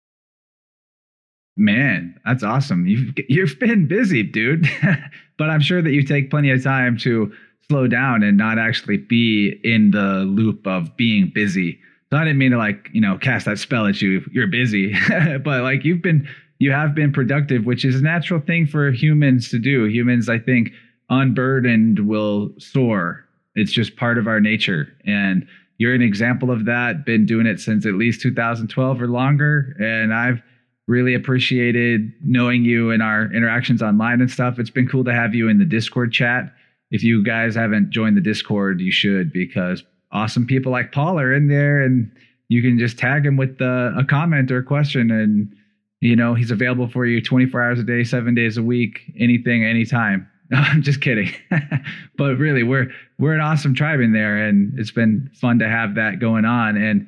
Man, 1.55 2.19
that's 2.25 2.43
awesome. 2.43 2.87
You've 2.87 3.13
you've 3.29 3.59
been 3.59 3.87
busy, 3.87 4.21
dude. 4.21 4.67
but 5.37 5.49
I'm 5.49 5.61
sure 5.61 5.81
that 5.81 5.91
you 5.91 6.03
take 6.03 6.29
plenty 6.29 6.51
of 6.51 6.61
time 6.61 6.97
to 6.99 7.31
slow 7.69 7.87
down 7.87 8.21
and 8.21 8.37
not 8.37 8.59
actually 8.59 8.97
be 8.97 9.59
in 9.63 9.91
the 9.91 10.25
loop 10.25 10.67
of 10.67 10.95
being 10.97 11.31
busy. 11.33 11.79
So 12.11 12.17
I 12.17 12.23
didn't 12.23 12.39
mean 12.39 12.51
to 12.51 12.57
like, 12.57 12.89
you 12.91 13.01
know, 13.01 13.17
cast 13.17 13.45
that 13.45 13.59
spell 13.59 13.85
at 13.85 14.01
you. 14.01 14.21
You're 14.31 14.47
busy, 14.47 14.93
but 15.43 15.61
like 15.61 15.85
you've 15.85 16.01
been 16.01 16.27
you 16.59 16.71
have 16.71 16.93
been 16.93 17.13
productive, 17.13 17.65
which 17.65 17.85
is 17.85 17.95
a 17.95 18.03
natural 18.03 18.41
thing 18.41 18.67
for 18.67 18.91
humans 18.91 19.49
to 19.49 19.59
do. 19.59 19.85
Humans, 19.85 20.27
I 20.27 20.39
think, 20.39 20.71
unburdened 21.09 22.07
will 22.07 22.51
soar. 22.57 23.25
It's 23.55 23.71
just 23.71 23.95
part 23.95 24.17
of 24.17 24.27
our 24.27 24.41
nature. 24.41 24.87
And 25.05 25.47
you're 25.77 25.93
an 25.93 26.01
example 26.01 26.51
of 26.51 26.65
that. 26.65 27.05
Been 27.05 27.25
doing 27.25 27.47
it 27.47 27.59
since 27.59 27.85
at 27.85 27.93
least 27.93 28.21
2012 28.21 29.01
or 29.01 29.07
longer. 29.07 29.75
And 29.79 30.13
I've 30.13 30.41
really 30.87 31.13
appreciated 31.13 32.11
knowing 32.23 32.65
you 32.65 32.91
and 32.91 33.01
our 33.01 33.31
interactions 33.33 33.81
online 33.81 34.19
and 34.19 34.29
stuff. 34.29 34.59
It's 34.59 34.69
been 34.69 34.87
cool 34.87 35.05
to 35.05 35.13
have 35.13 35.33
you 35.33 35.47
in 35.47 35.59
the 35.59 35.65
Discord 35.65 36.11
chat. 36.11 36.53
If 36.91 37.03
you 37.03 37.23
guys 37.23 37.55
haven't 37.55 37.91
joined 37.91 38.17
the 38.17 38.21
Discord, 38.21 38.81
you 38.81 38.91
should 38.91 39.31
because 39.31 39.83
awesome 40.11 40.45
people 40.45 40.71
like 40.71 40.91
Paul 40.91 41.19
are 41.19 41.33
in 41.33 41.47
there 41.47 41.81
and 41.81 42.11
you 42.47 42.61
can 42.61 42.79
just 42.79 42.97
tag 42.97 43.25
him 43.25 43.37
with 43.37 43.61
uh, 43.61 43.91
a 43.97 44.03
comment 44.03 44.51
or 44.51 44.57
a 44.57 44.63
question 44.63 45.11
and 45.11 45.53
you 46.01 46.15
know 46.15 46.33
he's 46.33 46.51
available 46.51 46.87
for 46.87 47.05
you 47.05 47.21
24 47.21 47.61
hours 47.61 47.79
a 47.79 47.83
day 47.83 48.03
seven 48.03 48.33
days 48.33 48.57
a 48.57 48.63
week 48.63 49.01
anything 49.19 49.65
anytime 49.65 50.27
no, 50.49 50.57
i'm 50.57 50.81
just 50.81 51.01
kidding 51.01 51.29
but 52.17 52.37
really 52.37 52.63
we're 52.63 52.87
we're 53.19 53.33
an 53.33 53.41
awesome 53.41 53.75
tribe 53.75 53.99
in 53.99 54.13
there 54.13 54.47
and 54.47 54.77
it's 54.79 54.91
been 54.91 55.29
fun 55.33 55.59
to 55.59 55.67
have 55.67 55.95
that 55.95 56.19
going 56.19 56.45
on 56.45 56.77
and 56.77 57.07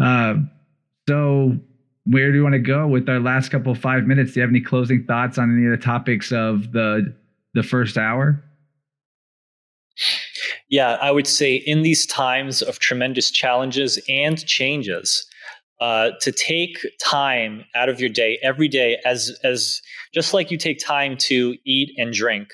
uh, 0.00 0.34
so 1.06 1.58
where 2.06 2.30
do 2.30 2.38
you 2.38 2.42
want 2.42 2.54
to 2.54 2.58
go 2.58 2.86
with 2.86 3.08
our 3.08 3.20
last 3.20 3.50
couple 3.50 3.74
five 3.74 4.04
minutes? 4.04 4.32
Do 4.32 4.40
you 4.40 4.42
have 4.42 4.50
any 4.50 4.60
closing 4.60 5.04
thoughts 5.04 5.38
on 5.38 5.54
any 5.54 5.66
of 5.66 5.78
the 5.78 5.84
topics 5.84 6.32
of 6.32 6.72
the 6.72 7.14
the 7.54 7.62
first 7.62 7.98
hour? 7.98 8.42
Yeah, 10.70 10.92
I 11.02 11.10
would 11.10 11.26
say 11.26 11.56
in 11.56 11.82
these 11.82 12.06
times 12.06 12.62
of 12.62 12.78
tremendous 12.78 13.30
challenges 13.30 13.98
and 14.08 14.44
changes, 14.46 15.26
uh, 15.80 16.10
to 16.20 16.30
take 16.30 16.86
time 17.02 17.64
out 17.74 17.88
of 17.88 18.00
your 18.00 18.10
day 18.10 18.38
every 18.42 18.68
day, 18.68 18.98
as 19.04 19.36
as 19.42 19.80
just 20.14 20.32
like 20.34 20.50
you 20.50 20.58
take 20.58 20.78
time 20.78 21.16
to 21.16 21.56
eat 21.64 21.90
and 21.96 22.12
drink, 22.12 22.48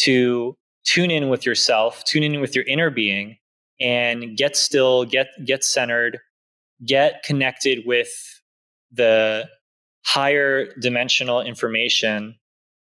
to 0.00 0.56
tune 0.84 1.10
in 1.10 1.28
with 1.28 1.46
yourself, 1.46 2.04
tune 2.04 2.22
in 2.22 2.40
with 2.40 2.54
your 2.54 2.64
inner 2.64 2.90
being, 2.90 3.36
and 3.80 4.36
get 4.36 4.56
still, 4.56 5.04
get 5.04 5.28
get 5.46 5.64
centered, 5.64 6.18
get 6.84 7.22
connected 7.22 7.84
with 7.86 8.10
the 8.92 9.48
higher 10.04 10.66
dimensional 10.80 11.40
information 11.40 12.34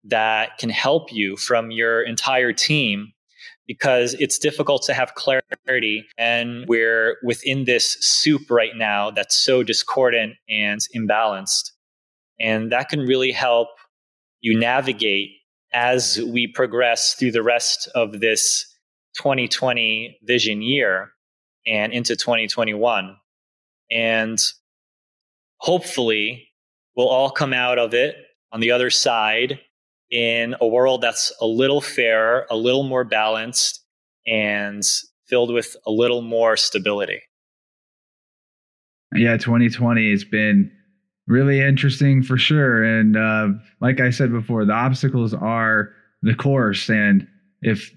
that 0.03 0.57
can 0.59 0.69
help 0.69 1.11
you 1.11 1.35
from 1.37 1.71
your 1.71 2.03
entire 2.03 2.53
team 2.53 3.11
because 3.67 4.13
it's 4.15 4.39
difficult 4.39 4.83
to 4.83 4.93
have 4.93 5.13
clarity 5.15 6.05
and 6.17 6.65
we're 6.67 7.17
within 7.23 7.65
this 7.65 7.97
soup 7.99 8.49
right 8.49 8.75
now 8.75 9.11
that's 9.11 9.35
so 9.35 9.61
discordant 9.61 10.35
and 10.49 10.79
imbalanced. 10.95 11.71
And 12.39 12.71
that 12.71 12.89
can 12.89 13.01
really 13.01 13.31
help 13.31 13.69
you 14.39 14.57
navigate 14.57 15.31
as 15.73 16.19
we 16.31 16.47
progress 16.47 17.13
through 17.15 17.31
the 17.31 17.43
rest 17.43 17.89
of 17.93 18.19
this 18.19 18.65
2020 19.17 20.17
vision 20.23 20.61
year 20.61 21.11
and 21.65 21.91
into 21.91 22.15
2021 22.15 23.17
and 23.91 24.39
hopefully 25.57 26.47
we'll 26.95 27.07
all 27.07 27.29
come 27.29 27.51
out 27.51 27.79
of 27.79 27.93
it 27.93 28.15
on 28.51 28.59
the 28.59 28.71
other 28.71 28.89
side 28.89 29.59
in 30.11 30.55
a 30.61 30.67
world 30.67 31.01
that's 31.01 31.33
a 31.41 31.45
little 31.45 31.81
fairer, 31.81 32.45
a 32.49 32.55
little 32.55 32.83
more 32.83 33.03
balanced, 33.03 33.83
and 34.25 34.83
filled 35.25 35.53
with 35.53 35.75
a 35.85 35.91
little 35.91 36.21
more 36.21 36.55
stability. 36.55 37.21
Yeah, 39.13 39.37
2020 39.37 40.11
has 40.11 40.23
been 40.23 40.71
really 41.27 41.61
interesting 41.61 42.23
for 42.23 42.37
sure. 42.37 42.83
And 42.83 43.17
uh, 43.17 43.49
like 43.81 43.99
I 43.99 44.09
said 44.09 44.31
before, 44.31 44.65
the 44.65 44.73
obstacles 44.73 45.33
are 45.33 45.89
the 46.21 46.33
course. 46.33 46.89
And 46.89 47.27
if 47.61 47.91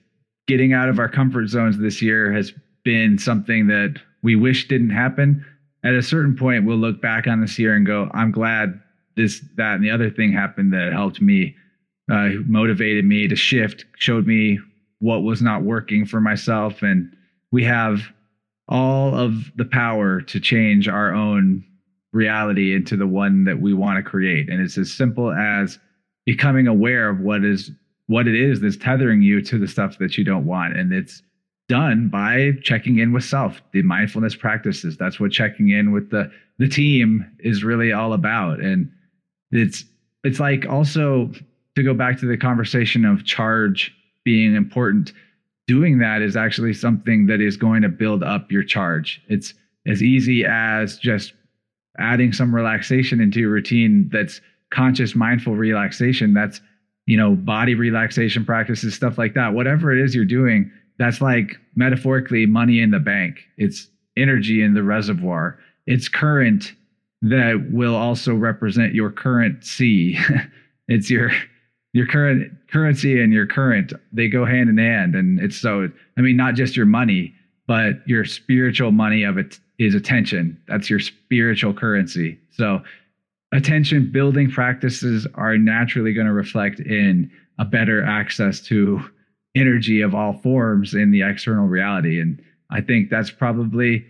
getting 0.46 0.72
out 0.72 0.88
of 0.88 0.98
our 0.98 1.08
comfort 1.08 1.48
zones 1.48 1.78
this 1.78 2.02
year 2.02 2.32
has 2.32 2.52
been 2.84 3.18
something 3.18 3.66
that 3.68 4.00
we 4.22 4.36
wish 4.36 4.68
didn't 4.68 4.90
happen, 4.90 5.44
at 5.84 5.94
a 5.94 6.02
certain 6.02 6.36
point 6.36 6.64
we'll 6.64 6.76
look 6.76 7.00
back 7.00 7.26
on 7.26 7.40
this 7.40 7.58
year 7.58 7.74
and 7.74 7.86
go 7.86 8.10
i'm 8.12 8.30
glad 8.30 8.80
this 9.16 9.42
that 9.56 9.74
and 9.74 9.84
the 9.84 9.90
other 9.90 10.10
thing 10.10 10.32
happened 10.32 10.72
that 10.72 10.92
helped 10.92 11.20
me 11.20 11.54
uh, 12.10 12.30
motivated 12.46 13.04
me 13.04 13.28
to 13.28 13.36
shift 13.36 13.84
showed 13.96 14.26
me 14.26 14.58
what 14.98 15.22
was 15.22 15.40
not 15.40 15.62
working 15.62 16.04
for 16.04 16.20
myself. 16.20 16.82
And 16.82 17.14
we 17.52 17.64
have 17.64 18.00
all 18.68 19.14
of 19.14 19.50
the 19.56 19.64
power 19.64 20.20
to 20.20 20.40
change 20.40 20.88
our 20.88 21.12
own 21.12 21.64
reality 22.12 22.74
into 22.74 22.96
the 22.96 23.06
one 23.06 23.44
that 23.44 23.60
we 23.60 23.72
want 23.72 23.96
to 23.96 24.08
create. 24.08 24.48
And 24.48 24.60
it's 24.60 24.78
as 24.78 24.92
simple 24.92 25.32
as 25.32 25.78
becoming 26.26 26.66
aware 26.66 27.08
of 27.08 27.20
what 27.20 27.44
is 27.44 27.70
what 28.06 28.26
it 28.26 28.34
is 28.34 28.60
that's 28.60 28.76
tethering 28.76 29.22
you 29.22 29.40
to 29.40 29.58
the 29.58 29.68
stuff 29.68 29.98
that 29.98 30.18
you 30.18 30.24
don't 30.24 30.44
want. 30.44 30.76
And 30.76 30.92
it's 30.92 31.22
done 31.68 32.08
by 32.08 32.50
checking 32.62 32.98
in 32.98 33.12
with 33.12 33.22
self 33.22 33.62
the 33.72 33.82
mindfulness 33.82 34.34
practices. 34.34 34.96
That's 34.96 35.20
what 35.20 35.30
checking 35.30 35.68
in 35.68 35.92
with 35.92 36.10
the 36.10 36.30
the 36.58 36.68
team 36.68 37.24
is 37.38 37.62
really 37.62 37.92
all 37.92 38.12
about. 38.12 38.60
And 38.60 38.90
it's 39.52 39.84
it's 40.24 40.40
like 40.40 40.66
also 40.68 41.30
to 41.80 41.90
go 41.90 41.94
back 41.94 42.18
to 42.18 42.26
the 42.26 42.36
conversation 42.36 43.04
of 43.04 43.24
charge 43.24 43.94
being 44.24 44.54
important 44.54 45.12
doing 45.66 45.98
that 45.98 46.20
is 46.20 46.36
actually 46.36 46.74
something 46.74 47.26
that 47.26 47.40
is 47.40 47.56
going 47.56 47.82
to 47.82 47.88
build 47.88 48.22
up 48.22 48.50
your 48.50 48.64
charge 48.64 49.22
it's 49.28 49.54
as 49.86 50.02
easy 50.02 50.44
as 50.44 50.98
just 50.98 51.32
adding 51.98 52.32
some 52.32 52.54
relaxation 52.54 53.20
into 53.20 53.40
your 53.40 53.50
routine 53.50 54.08
that's 54.12 54.40
conscious 54.70 55.14
mindful 55.14 55.56
relaxation 55.56 56.34
that's 56.34 56.60
you 57.06 57.16
know 57.16 57.34
body 57.34 57.74
relaxation 57.74 58.44
practices 58.44 58.94
stuff 58.94 59.18
like 59.18 59.34
that 59.34 59.54
whatever 59.54 59.92
it 59.92 60.02
is 60.02 60.14
you're 60.14 60.24
doing 60.24 60.70
that's 61.00 61.22
like 61.22 61.56
metaphorically 61.74 62.44
money 62.44 62.78
in 62.78 62.90
the 62.90 62.98
bank. 62.98 63.38
It's 63.56 63.88
energy 64.18 64.62
in 64.62 64.74
the 64.74 64.82
reservoir. 64.82 65.58
It's 65.86 66.10
current 66.10 66.74
that 67.22 67.70
will 67.72 67.96
also 67.96 68.34
represent 68.34 68.92
your 68.92 69.10
current 69.10 69.54
currency. 69.54 70.18
it's 70.88 71.08
your 71.08 71.32
your 71.92 72.06
current 72.06 72.52
currency 72.70 73.20
and 73.20 73.32
your 73.32 73.46
current 73.46 73.92
they 74.12 74.28
go 74.28 74.44
hand 74.44 74.68
in 74.68 74.78
hand. 74.78 75.14
And 75.14 75.40
it's 75.40 75.56
so 75.56 75.88
i 76.16 76.20
mean 76.20 76.36
not 76.36 76.54
just 76.54 76.76
your 76.76 76.86
money 76.86 77.34
but 77.66 77.96
your 78.04 78.24
spiritual 78.24 78.90
money 78.90 79.22
of 79.22 79.38
it 79.38 79.60
is 79.78 79.94
attention. 79.94 80.60
That's 80.66 80.90
your 80.90 80.98
spiritual 80.98 81.72
currency. 81.72 82.36
So 82.50 82.82
attention 83.52 84.10
building 84.10 84.50
practices 84.50 85.26
are 85.34 85.56
naturally 85.56 86.12
going 86.12 86.26
to 86.26 86.32
reflect 86.32 86.80
in 86.80 87.30
a 87.60 87.64
better 87.64 88.02
access 88.02 88.60
to 88.62 89.00
energy 89.54 90.00
of 90.00 90.16
all 90.16 90.32
forms 90.32 90.94
in 90.94 91.12
the 91.12 91.22
external 91.22 91.66
reality. 91.66 92.20
And 92.20 92.42
I 92.70 92.80
think 92.80 93.08
that's 93.08 93.30
probably 93.30 94.04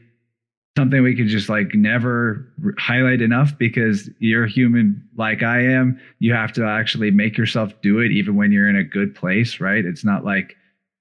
something 0.76 1.02
we 1.02 1.16
could 1.16 1.26
just 1.26 1.48
like 1.48 1.74
never 1.74 2.46
highlight 2.78 3.20
enough 3.20 3.56
because 3.58 4.08
you're 4.18 4.46
human 4.46 5.02
like 5.16 5.42
I 5.42 5.60
am. 5.60 6.00
You 6.20 6.32
have 6.32 6.52
to 6.54 6.64
actually 6.64 7.10
make 7.10 7.36
yourself 7.36 7.72
do 7.82 7.98
it 7.98 8.12
even 8.12 8.36
when 8.36 8.52
you're 8.52 8.68
in 8.68 8.76
a 8.76 8.84
good 8.84 9.14
place, 9.14 9.60
right? 9.60 9.84
It's 9.84 10.04
not 10.04 10.24
like, 10.24 10.56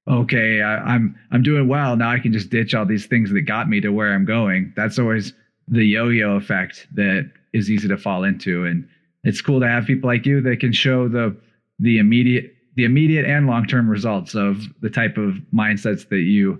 okay, 0.09 0.61
I, 0.61 0.77
I'm 0.77 1.15
I'm 1.31 1.43
doing 1.43 1.67
well. 1.67 1.95
Now 1.95 2.11
I 2.11 2.19
can 2.19 2.33
just 2.33 2.49
ditch 2.49 2.73
all 2.73 2.85
these 2.85 3.05
things 3.05 3.31
that 3.31 3.41
got 3.41 3.69
me 3.69 3.79
to 3.81 3.89
where 3.89 4.13
I'm 4.13 4.25
going. 4.25 4.73
That's 4.75 4.97
always 4.97 5.33
the 5.67 5.85
yo-yo 5.85 6.35
effect 6.35 6.87
that 6.95 7.31
is 7.53 7.69
easy 7.69 7.87
to 7.87 7.97
fall 7.97 8.23
into. 8.23 8.65
And 8.65 8.87
it's 9.23 9.41
cool 9.41 9.59
to 9.59 9.67
have 9.67 9.85
people 9.85 10.09
like 10.09 10.25
you 10.25 10.41
that 10.41 10.59
can 10.59 10.73
show 10.73 11.07
the 11.07 11.35
the 11.77 11.99
immediate 11.99 12.55
the 12.75 12.85
immediate 12.85 13.25
and 13.25 13.45
long-term 13.45 13.89
results 13.89 14.35
of 14.35 14.61
the 14.81 14.89
type 14.89 15.17
of 15.17 15.35
mindsets 15.53 16.07
that 16.09 16.21
you 16.21 16.59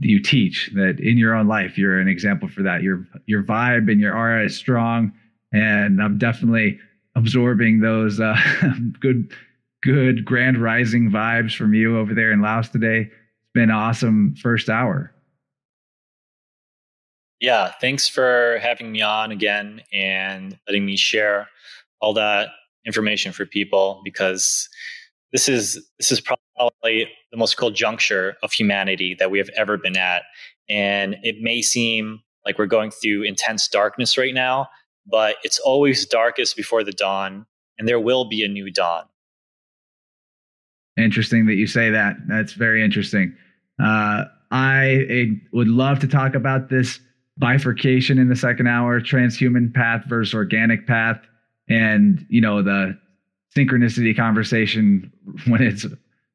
you 0.00 0.20
teach 0.20 0.70
that 0.74 0.98
in 1.00 1.18
your 1.18 1.34
own 1.34 1.46
life 1.46 1.76
you're 1.76 1.98
an 1.98 2.08
example 2.08 2.48
for 2.48 2.62
that. 2.62 2.82
Your 2.82 3.06
your 3.26 3.42
vibe 3.42 3.90
and 3.90 4.00
your 4.00 4.16
aura 4.16 4.44
is 4.44 4.56
strong 4.56 5.12
and 5.52 6.02
i'm 6.02 6.16
definitely 6.18 6.78
absorbing 7.14 7.80
those 7.80 8.20
uh, 8.20 8.36
good 9.00 9.32
good 9.82 10.24
grand 10.24 10.58
rising 10.58 11.10
vibes 11.10 11.54
from 11.54 11.74
you 11.74 11.98
over 11.98 12.14
there 12.14 12.32
in 12.32 12.40
laos 12.40 12.68
today. 12.68 13.00
It's 13.00 13.52
been 13.52 13.70
awesome 13.70 14.34
first 14.36 14.68
hour. 14.68 15.12
Yeah 17.40 17.72
thanks 17.80 18.08
for 18.08 18.58
having 18.62 18.92
me 18.92 19.02
on 19.02 19.32
again 19.32 19.82
and 19.92 20.58
letting 20.66 20.86
me 20.86 20.96
share 20.96 21.48
all 22.00 22.14
that 22.14 22.48
information 22.84 23.32
for 23.32 23.46
people 23.46 24.00
because 24.04 24.68
this 25.32 25.48
is 25.48 25.74
this 25.98 26.12
is 26.12 26.20
probably 26.20 26.41
the 26.82 27.06
most 27.34 27.56
cool 27.56 27.70
juncture 27.70 28.36
of 28.42 28.52
humanity 28.52 29.16
that 29.18 29.30
we 29.30 29.38
have 29.38 29.50
ever 29.56 29.76
been 29.76 29.96
at. 29.96 30.22
And 30.68 31.16
it 31.22 31.36
may 31.40 31.62
seem 31.62 32.20
like 32.44 32.58
we're 32.58 32.66
going 32.66 32.90
through 32.90 33.22
intense 33.22 33.68
darkness 33.68 34.18
right 34.18 34.34
now 34.34 34.68
but 35.06 35.36
it's 35.42 35.58
always 35.58 36.06
darkest 36.06 36.56
before 36.56 36.84
the 36.84 36.92
dawn 36.92 37.46
and 37.78 37.88
there 37.88 38.00
will 38.00 38.24
be 38.24 38.44
a 38.44 38.48
new 38.48 38.70
dawn. 38.70 39.04
Interesting 40.96 41.46
that 41.46 41.54
you 41.54 41.66
say 41.66 41.90
that. 41.90 42.16
That's 42.28 42.52
very 42.52 42.84
interesting. 42.84 43.34
Uh, 43.82 44.24
I 44.50 45.38
would 45.52 45.68
love 45.68 45.98
to 46.00 46.06
talk 46.06 46.34
about 46.34 46.68
this 46.68 47.00
bifurcation 47.38 48.18
in 48.18 48.28
the 48.28 48.36
second 48.36 48.66
hour 48.66 49.00
transhuman 49.00 49.72
path 49.72 50.04
versus 50.06 50.34
organic 50.34 50.86
path 50.86 51.18
and 51.68 52.26
you 52.28 52.42
know 52.42 52.62
the 52.62 52.96
synchronicity 53.56 54.14
conversation 54.14 55.10
when 55.46 55.62
it's 55.62 55.86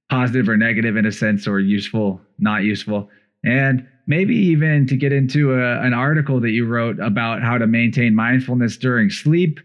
positive 0.10 0.48
or 0.48 0.58
negative 0.58 0.96
in 0.96 1.06
a 1.06 1.12
sense 1.12 1.48
or 1.48 1.60
useful, 1.60 2.22
not 2.40 2.64
useful. 2.64 3.10
And 3.44 3.88
maybe 4.08 4.36
even 4.36 4.88
to 4.88 4.96
get 4.96 5.12
into 5.12 5.54
a, 5.54 5.82
an 5.82 5.94
article 5.94 6.40
that 6.40 6.52
you 6.52 6.66
wrote 6.66 7.00
about 7.00 7.42
how 7.42 7.58
to 7.58 7.68
maintain 7.68 8.16
mindfulness 8.16 8.78
during 8.78 9.10
sleep. 9.10 9.60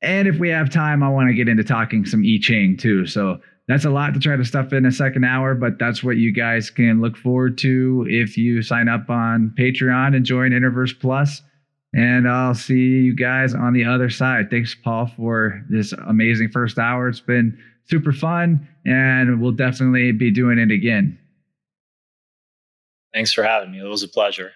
And 0.00 0.28
if 0.28 0.38
we 0.38 0.48
have 0.50 0.70
time, 0.70 1.02
I 1.02 1.08
want 1.08 1.28
to 1.28 1.34
get 1.34 1.48
into 1.48 1.64
talking 1.64 2.06
some 2.06 2.22
I 2.24 2.38
Ching 2.38 2.76
too. 2.76 3.06
So 3.06 3.40
that's 3.66 3.84
a 3.84 3.90
lot 3.90 4.14
to 4.14 4.20
try 4.20 4.36
to 4.36 4.44
stuff 4.44 4.72
in 4.72 4.86
a 4.86 4.92
second 4.92 5.24
hour, 5.24 5.54
but 5.54 5.78
that's 5.78 6.02
what 6.02 6.16
you 6.16 6.32
guys 6.32 6.70
can 6.70 7.02
look 7.02 7.16
forward 7.16 7.58
to 7.58 8.06
if 8.08 8.38
you 8.38 8.62
sign 8.62 8.88
up 8.88 9.10
on 9.10 9.52
Patreon 9.58 10.16
and 10.16 10.24
join 10.24 10.52
Interverse 10.52 10.98
Plus. 10.98 11.42
And 11.94 12.28
I'll 12.28 12.54
see 12.54 12.74
you 12.74 13.14
guys 13.14 13.54
on 13.54 13.72
the 13.72 13.84
other 13.84 14.10
side. 14.10 14.50
Thanks, 14.50 14.74
Paul, 14.74 15.10
for 15.16 15.62
this 15.68 15.92
amazing 15.92 16.50
first 16.50 16.78
hour. 16.78 17.08
It's 17.08 17.20
been 17.20 17.58
super 17.88 18.12
fun, 18.12 18.68
and 18.84 19.40
we'll 19.40 19.52
definitely 19.52 20.12
be 20.12 20.30
doing 20.30 20.58
it 20.58 20.70
again. 20.70 21.18
Thanks 23.14 23.32
for 23.32 23.42
having 23.42 23.72
me. 23.72 23.80
It 23.80 23.84
was 23.88 24.02
a 24.02 24.08
pleasure. 24.08 24.52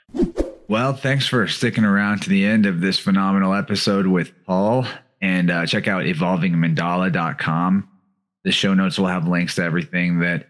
Well, 0.68 0.94
thanks 0.94 1.26
for 1.26 1.46
sticking 1.48 1.84
around 1.84 2.22
to 2.22 2.30
the 2.30 2.44
end 2.44 2.66
of 2.66 2.80
this 2.80 2.98
phenomenal 2.98 3.54
episode 3.54 4.06
with 4.06 4.32
Paul. 4.44 4.86
And 5.20 5.50
uh, 5.50 5.66
check 5.66 5.88
out 5.88 6.04
evolvingmandala.com. 6.04 7.88
The 8.44 8.52
show 8.52 8.74
notes 8.74 8.98
will 8.98 9.06
have 9.06 9.28
links 9.28 9.54
to 9.56 9.62
everything 9.62 10.20
that 10.20 10.48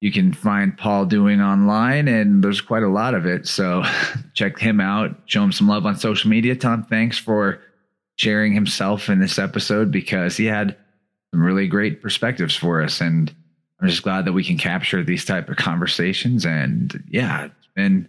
you 0.00 0.12
can 0.12 0.32
find 0.32 0.78
Paul 0.78 1.06
doing 1.06 1.40
online, 1.40 2.08
and 2.08 2.42
there's 2.42 2.60
quite 2.60 2.84
a 2.84 2.88
lot 2.88 3.14
of 3.14 3.26
it. 3.26 3.46
So 3.46 3.82
check 4.34 4.58
him 4.58 4.80
out, 4.80 5.16
show 5.26 5.42
him 5.42 5.52
some 5.52 5.68
love 5.68 5.86
on 5.86 5.96
social 5.96 6.30
media. 6.30 6.54
Tom, 6.54 6.84
thanks 6.84 7.18
for 7.18 7.60
sharing 8.16 8.52
himself 8.52 9.08
in 9.08 9.20
this 9.20 9.38
episode 9.38 9.90
because 9.90 10.36
he 10.36 10.46
had 10.46 10.76
some 11.30 11.42
really 11.42 11.66
great 11.66 12.02
perspectives 12.02 12.56
for 12.56 12.82
us. 12.82 13.00
And 13.00 13.34
I'm 13.80 13.88
just 13.88 14.02
glad 14.02 14.24
that 14.24 14.32
we 14.32 14.44
can 14.44 14.58
capture 14.58 15.04
these 15.04 15.24
type 15.24 15.48
of 15.48 15.56
conversations. 15.56 16.44
And 16.44 17.04
yeah, 17.08 17.46
it's 17.46 17.68
been, 17.76 18.08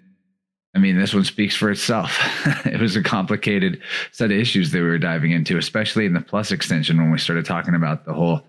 I 0.75 0.79
mean, 0.79 0.97
this 0.97 1.13
one 1.13 1.25
speaks 1.25 1.55
for 1.55 1.69
itself. 1.69 2.17
it 2.65 2.79
was 2.79 2.95
a 2.95 3.03
complicated 3.03 3.81
set 4.11 4.31
of 4.31 4.37
issues 4.37 4.71
that 4.71 4.79
we 4.79 4.85
were 4.87 4.97
diving 4.97 5.31
into, 5.31 5.57
especially 5.57 6.05
in 6.05 6.13
the 6.13 6.21
plus 6.21 6.51
extension 6.51 6.97
when 6.97 7.11
we 7.11 7.17
started 7.17 7.45
talking 7.45 7.75
about 7.75 8.05
the 8.05 8.13
whole 8.13 8.41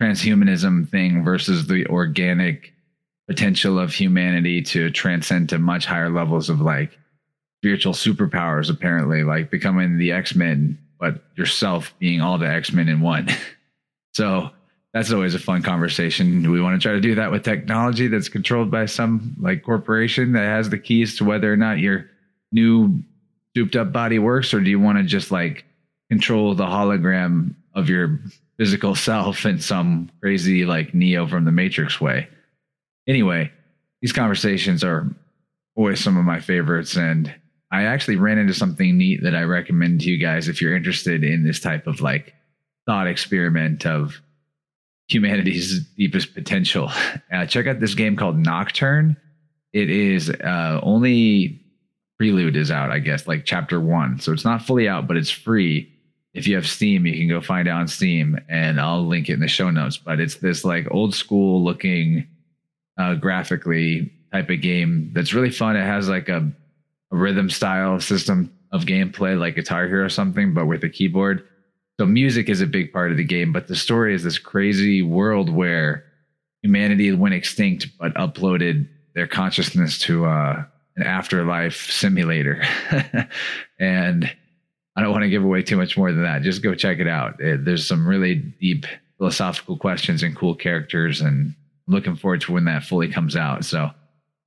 transhumanism 0.00 0.88
thing 0.88 1.24
versus 1.24 1.66
the 1.66 1.86
organic 1.86 2.72
potential 3.28 3.78
of 3.78 3.94
humanity 3.94 4.60
to 4.62 4.90
transcend 4.90 5.48
to 5.48 5.58
much 5.58 5.86
higher 5.86 6.10
levels 6.10 6.50
of 6.50 6.60
like 6.60 6.98
spiritual 7.60 7.92
superpowers, 7.92 8.68
apparently, 8.68 9.22
like 9.22 9.50
becoming 9.50 9.96
the 9.96 10.10
X 10.10 10.34
Men, 10.34 10.78
but 10.98 11.22
yourself 11.36 11.94
being 11.98 12.20
all 12.20 12.38
the 12.38 12.48
X 12.48 12.72
Men 12.72 12.88
in 12.88 13.00
one. 13.00 13.28
so 14.12 14.50
that's 14.92 15.12
always 15.12 15.34
a 15.34 15.38
fun 15.38 15.62
conversation. 15.62 16.42
Do 16.42 16.50
we 16.50 16.60
want 16.60 16.80
to 16.80 16.86
try 16.86 16.94
to 16.94 17.00
do 17.00 17.14
that 17.14 17.30
with 17.30 17.44
technology 17.44 18.08
that's 18.08 18.28
controlled 18.28 18.70
by 18.70 18.86
some 18.86 19.34
like 19.40 19.62
corporation 19.62 20.32
that 20.32 20.44
has 20.44 20.68
the 20.68 20.78
keys 20.78 21.16
to 21.16 21.24
whether 21.24 21.52
or 21.52 21.56
not 21.56 21.78
your 21.78 22.10
new 22.52 23.02
souped 23.56 23.76
up 23.76 23.92
body 23.92 24.18
works, 24.18 24.52
or 24.52 24.60
do 24.60 24.70
you 24.70 24.80
want 24.80 24.98
to 24.98 25.04
just 25.04 25.30
like 25.30 25.64
control 26.10 26.54
the 26.54 26.64
hologram 26.64 27.54
of 27.74 27.88
your 27.88 28.20
physical 28.58 28.94
self 28.94 29.46
in 29.46 29.58
some 29.58 30.10
crazy 30.20 30.64
like 30.64 30.94
Neo 30.94 31.26
from 31.26 31.44
the 31.44 31.52
Matrix 31.52 32.00
way? 32.00 32.28
Anyway, 33.08 33.50
these 34.02 34.12
conversations 34.12 34.84
are 34.84 35.06
always 35.74 36.02
some 36.02 36.18
of 36.18 36.24
my 36.24 36.40
favorites. 36.40 36.96
And 36.96 37.34
I 37.70 37.84
actually 37.84 38.16
ran 38.16 38.38
into 38.38 38.52
something 38.52 38.98
neat 38.98 39.22
that 39.22 39.34
I 39.34 39.42
recommend 39.42 40.02
to 40.02 40.10
you 40.10 40.18
guys 40.18 40.48
if 40.48 40.60
you're 40.60 40.76
interested 40.76 41.24
in 41.24 41.44
this 41.44 41.60
type 41.60 41.86
of 41.86 42.00
like 42.00 42.34
thought 42.86 43.06
experiment 43.06 43.86
of 43.86 44.20
humanity's 45.08 45.80
deepest 45.96 46.34
potential. 46.34 46.90
Uh, 47.32 47.46
check 47.46 47.66
out 47.66 47.80
this 47.80 47.94
game 47.94 48.14
called 48.14 48.36
Nocturne. 48.36 49.16
It 49.72 49.88
is 49.88 50.28
uh, 50.28 50.78
only 50.82 51.62
Prelude 52.18 52.56
is 52.56 52.70
out, 52.70 52.90
I 52.90 52.98
guess, 52.98 53.26
like 53.26 53.46
chapter 53.46 53.80
one. 53.80 54.20
So 54.20 54.32
it's 54.32 54.44
not 54.44 54.60
fully 54.60 54.86
out, 54.86 55.08
but 55.08 55.16
it's 55.16 55.30
free. 55.30 55.90
If 56.34 56.46
you 56.46 56.54
have 56.56 56.68
Steam, 56.68 57.06
you 57.06 57.14
can 57.14 57.28
go 57.28 57.40
find 57.40 57.66
it 57.66 57.70
on 57.70 57.88
Steam 57.88 58.38
and 58.50 58.78
I'll 58.78 59.06
link 59.06 59.30
it 59.30 59.32
in 59.32 59.40
the 59.40 59.48
show 59.48 59.70
notes. 59.70 59.96
But 59.96 60.20
it's 60.20 60.36
this 60.36 60.62
like 60.62 60.86
old 60.90 61.14
school 61.14 61.64
looking 61.64 62.28
uh, 62.98 63.14
graphically 63.14 64.12
type 64.30 64.50
of 64.50 64.60
game 64.60 65.10
that's 65.14 65.32
really 65.32 65.50
fun. 65.50 65.74
It 65.74 65.84
has 65.84 66.08
like 66.08 66.28
a, 66.28 66.52
a 67.10 67.16
rhythm 67.16 67.48
style 67.48 67.98
system 67.98 68.52
of 68.72 68.82
gameplay, 68.82 69.38
like 69.38 69.54
Guitar 69.54 69.86
Hero 69.86 70.04
or 70.04 70.10
something, 70.10 70.52
but 70.54 70.66
with 70.66 70.84
a 70.84 70.90
keyboard. 70.90 71.48
So 72.02 72.06
music 72.06 72.48
is 72.48 72.60
a 72.60 72.66
big 72.66 72.92
part 72.92 73.12
of 73.12 73.16
the 73.16 73.22
game, 73.22 73.52
but 73.52 73.68
the 73.68 73.76
story 73.76 74.12
is 74.12 74.24
this 74.24 74.36
crazy 74.36 75.02
world 75.02 75.48
where 75.48 76.04
humanity 76.60 77.12
went 77.12 77.32
extinct, 77.32 77.86
but 77.96 78.12
uploaded 78.14 78.88
their 79.14 79.28
consciousness 79.28 80.00
to 80.00 80.26
uh, 80.26 80.64
an 80.96 81.04
afterlife 81.04 81.88
simulator. 81.92 82.60
and 83.78 84.28
I 84.96 85.00
don't 85.00 85.12
want 85.12 85.22
to 85.22 85.30
give 85.30 85.44
away 85.44 85.62
too 85.62 85.76
much 85.76 85.96
more 85.96 86.10
than 86.10 86.24
that. 86.24 86.42
Just 86.42 86.60
go 86.60 86.74
check 86.74 86.98
it 86.98 87.06
out. 87.06 87.40
It, 87.40 87.64
there's 87.64 87.86
some 87.86 88.04
really 88.04 88.34
deep 88.34 88.84
philosophical 89.18 89.76
questions 89.76 90.24
and 90.24 90.34
cool 90.34 90.56
characters, 90.56 91.20
and 91.20 91.54
looking 91.86 92.16
forward 92.16 92.40
to 92.40 92.52
when 92.52 92.64
that 92.64 92.82
fully 92.82 93.06
comes 93.06 93.36
out. 93.36 93.64
So, 93.64 93.92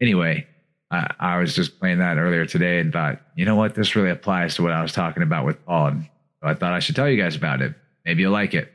anyway, 0.01 0.45
I, 0.91 1.37
was 1.37 1.55
just 1.55 1.79
playing 1.79 1.99
that 1.99 2.17
earlier 2.17 2.45
today 2.45 2.79
and 2.79 2.91
thought, 2.91 3.21
you 3.37 3.45
know 3.45 3.55
what, 3.55 3.75
this 3.75 3.95
really 3.95 4.11
applies 4.11 4.55
to 4.55 4.61
what 4.61 4.73
I 4.73 4.81
was 4.81 4.91
talking 4.91 5.23
about 5.23 5.45
with 5.45 5.65
Paul. 5.65 5.87
And 5.87 6.09
I 6.45 6.53
thought 6.53 6.73
I 6.73 6.79
should 6.79 6.95
tell 6.95 7.09
you 7.09 7.21
guys 7.21 7.35
about 7.35 7.61
it. 7.61 7.73
Maybe 8.05 8.21
you'll 8.21 8.31
like 8.31 8.53
it. 8.53 8.71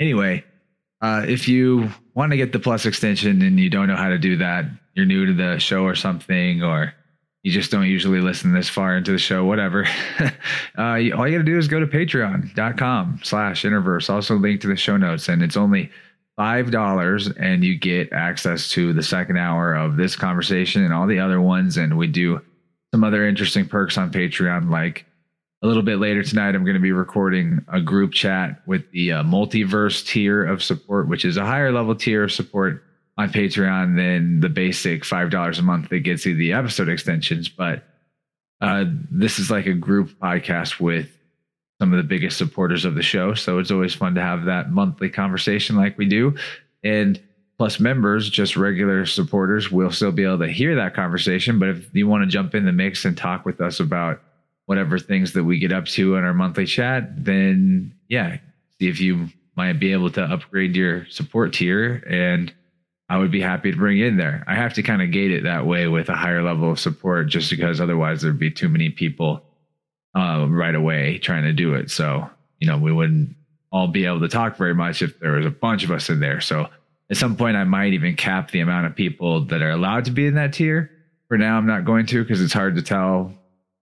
Anyway, 0.00 0.44
uh, 1.00 1.24
if 1.26 1.48
you 1.48 1.90
want 2.14 2.32
to 2.32 2.36
get 2.36 2.52
the 2.52 2.58
plus 2.58 2.86
extension 2.86 3.42
and 3.42 3.58
you 3.58 3.70
don't 3.70 3.88
know 3.88 3.96
how 3.96 4.08
to 4.08 4.18
do 4.18 4.36
that, 4.36 4.66
you're 4.94 5.06
new 5.06 5.26
to 5.26 5.34
the 5.34 5.58
show 5.58 5.84
or 5.84 5.94
something, 5.94 6.62
or 6.62 6.92
you 7.42 7.52
just 7.52 7.70
don't 7.70 7.86
usually 7.86 8.20
listen 8.20 8.52
this 8.52 8.68
far 8.68 8.96
into 8.96 9.12
the 9.12 9.18
show, 9.18 9.44
whatever. 9.44 9.86
uh, 10.20 10.32
all 10.78 10.98
you 10.98 11.10
got 11.12 11.26
to 11.26 11.42
do 11.42 11.58
is 11.58 11.68
go 11.68 11.80
to 11.80 11.86
patreon.com 11.86 13.20
slash 13.22 13.62
interverse, 13.62 14.10
also 14.10 14.36
link 14.36 14.60
to 14.60 14.66
the 14.66 14.76
show 14.76 14.96
notes. 14.96 15.28
And 15.28 15.42
it's 15.42 15.56
only 15.56 15.90
five 16.38 16.70
dollars 16.70 17.28
and 17.28 17.64
you 17.64 17.76
get 17.76 18.12
access 18.12 18.68
to 18.70 18.92
the 18.92 19.02
second 19.02 19.36
hour 19.36 19.74
of 19.74 19.96
this 19.96 20.14
conversation 20.14 20.84
and 20.84 20.94
all 20.94 21.08
the 21.08 21.18
other 21.18 21.40
ones 21.40 21.76
and 21.76 21.98
we 21.98 22.06
do 22.06 22.40
some 22.94 23.02
other 23.02 23.26
interesting 23.26 23.66
perks 23.66 23.98
on 23.98 24.12
patreon 24.12 24.70
like 24.70 25.04
a 25.62 25.66
little 25.66 25.82
bit 25.82 25.98
later 25.98 26.22
tonight, 26.22 26.54
I'm 26.54 26.64
going 26.64 26.74
to 26.74 26.80
be 26.80 26.92
recording 26.92 27.64
a 27.68 27.80
group 27.80 28.12
chat 28.12 28.62
with 28.66 28.88
the 28.92 29.12
uh, 29.12 29.22
multiverse 29.24 30.06
tier 30.06 30.44
of 30.44 30.62
support, 30.62 31.08
which 31.08 31.24
is 31.24 31.36
a 31.36 31.44
higher 31.44 31.72
level 31.72 31.96
tier 31.96 32.24
of 32.24 32.32
support 32.32 32.84
on 33.16 33.30
Patreon 33.30 33.96
than 33.96 34.38
the 34.38 34.48
basic 34.48 35.02
$5 35.02 35.58
a 35.58 35.62
month 35.62 35.88
that 35.88 36.00
gets 36.00 36.24
you 36.24 36.36
the 36.36 36.52
episode 36.52 36.88
extensions. 36.88 37.48
But 37.48 37.82
uh, 38.60 38.84
this 39.10 39.40
is 39.40 39.50
like 39.50 39.66
a 39.66 39.74
group 39.74 40.10
podcast 40.20 40.78
with 40.78 41.08
some 41.80 41.92
of 41.92 41.96
the 41.96 42.04
biggest 42.04 42.38
supporters 42.38 42.84
of 42.84 42.94
the 42.94 43.02
show. 43.02 43.34
So 43.34 43.58
it's 43.58 43.72
always 43.72 43.94
fun 43.94 44.14
to 44.14 44.22
have 44.22 44.44
that 44.44 44.70
monthly 44.70 45.10
conversation 45.10 45.74
like 45.74 45.98
we 45.98 46.06
do. 46.06 46.36
And 46.84 47.20
plus 47.56 47.80
members, 47.80 48.30
just 48.30 48.56
regular 48.56 49.06
supporters, 49.06 49.72
will 49.72 49.90
still 49.90 50.12
be 50.12 50.22
able 50.22 50.38
to 50.38 50.48
hear 50.48 50.76
that 50.76 50.94
conversation. 50.94 51.58
But 51.58 51.70
if 51.70 51.94
you 51.94 52.06
want 52.06 52.22
to 52.22 52.28
jump 52.28 52.54
in 52.54 52.64
the 52.64 52.72
mix 52.72 53.04
and 53.04 53.16
talk 53.16 53.44
with 53.44 53.60
us 53.60 53.80
about 53.80 54.20
whatever 54.68 54.98
things 54.98 55.32
that 55.32 55.44
we 55.44 55.58
get 55.58 55.72
up 55.72 55.86
to 55.86 56.16
in 56.16 56.24
our 56.24 56.34
monthly 56.34 56.66
chat, 56.66 57.24
then 57.24 57.90
yeah, 58.06 58.36
see 58.78 58.86
if 58.86 59.00
you 59.00 59.30
might 59.56 59.80
be 59.80 59.92
able 59.92 60.10
to 60.10 60.22
upgrade 60.22 60.76
your 60.76 61.06
support 61.06 61.54
tier 61.54 62.04
and 62.06 62.52
I 63.08 63.16
would 63.16 63.30
be 63.30 63.40
happy 63.40 63.70
to 63.70 63.76
bring 63.78 63.98
in 63.98 64.18
there. 64.18 64.44
I 64.46 64.56
have 64.56 64.74
to 64.74 64.82
kind 64.82 65.00
of 65.00 65.10
gate 65.10 65.30
it 65.30 65.44
that 65.44 65.64
way 65.64 65.88
with 65.88 66.10
a 66.10 66.14
higher 66.14 66.42
level 66.42 66.70
of 66.70 66.78
support 66.78 67.28
just 67.28 67.48
because 67.48 67.80
otherwise 67.80 68.20
there'd 68.20 68.38
be 68.38 68.50
too 68.50 68.68
many 68.68 68.90
people 68.90 69.42
uh, 70.14 70.44
right 70.46 70.74
away 70.74 71.16
trying 71.16 71.44
to 71.44 71.54
do 71.54 71.72
it. 71.72 71.90
So, 71.90 72.28
you 72.58 72.68
know, 72.68 72.76
we 72.76 72.92
wouldn't 72.92 73.36
all 73.72 73.88
be 73.88 74.04
able 74.04 74.20
to 74.20 74.28
talk 74.28 74.58
very 74.58 74.74
much 74.74 75.00
if 75.00 75.18
there 75.18 75.32
was 75.32 75.46
a 75.46 75.50
bunch 75.50 75.82
of 75.82 75.90
us 75.90 76.10
in 76.10 76.20
there. 76.20 76.42
So 76.42 76.68
at 77.08 77.16
some 77.16 77.36
point 77.36 77.56
I 77.56 77.64
might 77.64 77.94
even 77.94 78.16
cap 78.16 78.50
the 78.50 78.60
amount 78.60 78.84
of 78.84 78.94
people 78.94 79.46
that 79.46 79.62
are 79.62 79.70
allowed 79.70 80.04
to 80.04 80.10
be 80.10 80.26
in 80.26 80.34
that 80.34 80.52
tier. 80.52 80.90
For 81.28 81.38
now, 81.38 81.56
I'm 81.56 81.66
not 81.66 81.86
going 81.86 82.04
to 82.04 82.22
because 82.22 82.42
it's 82.42 82.52
hard 82.52 82.76
to 82.76 82.82
tell 82.82 83.32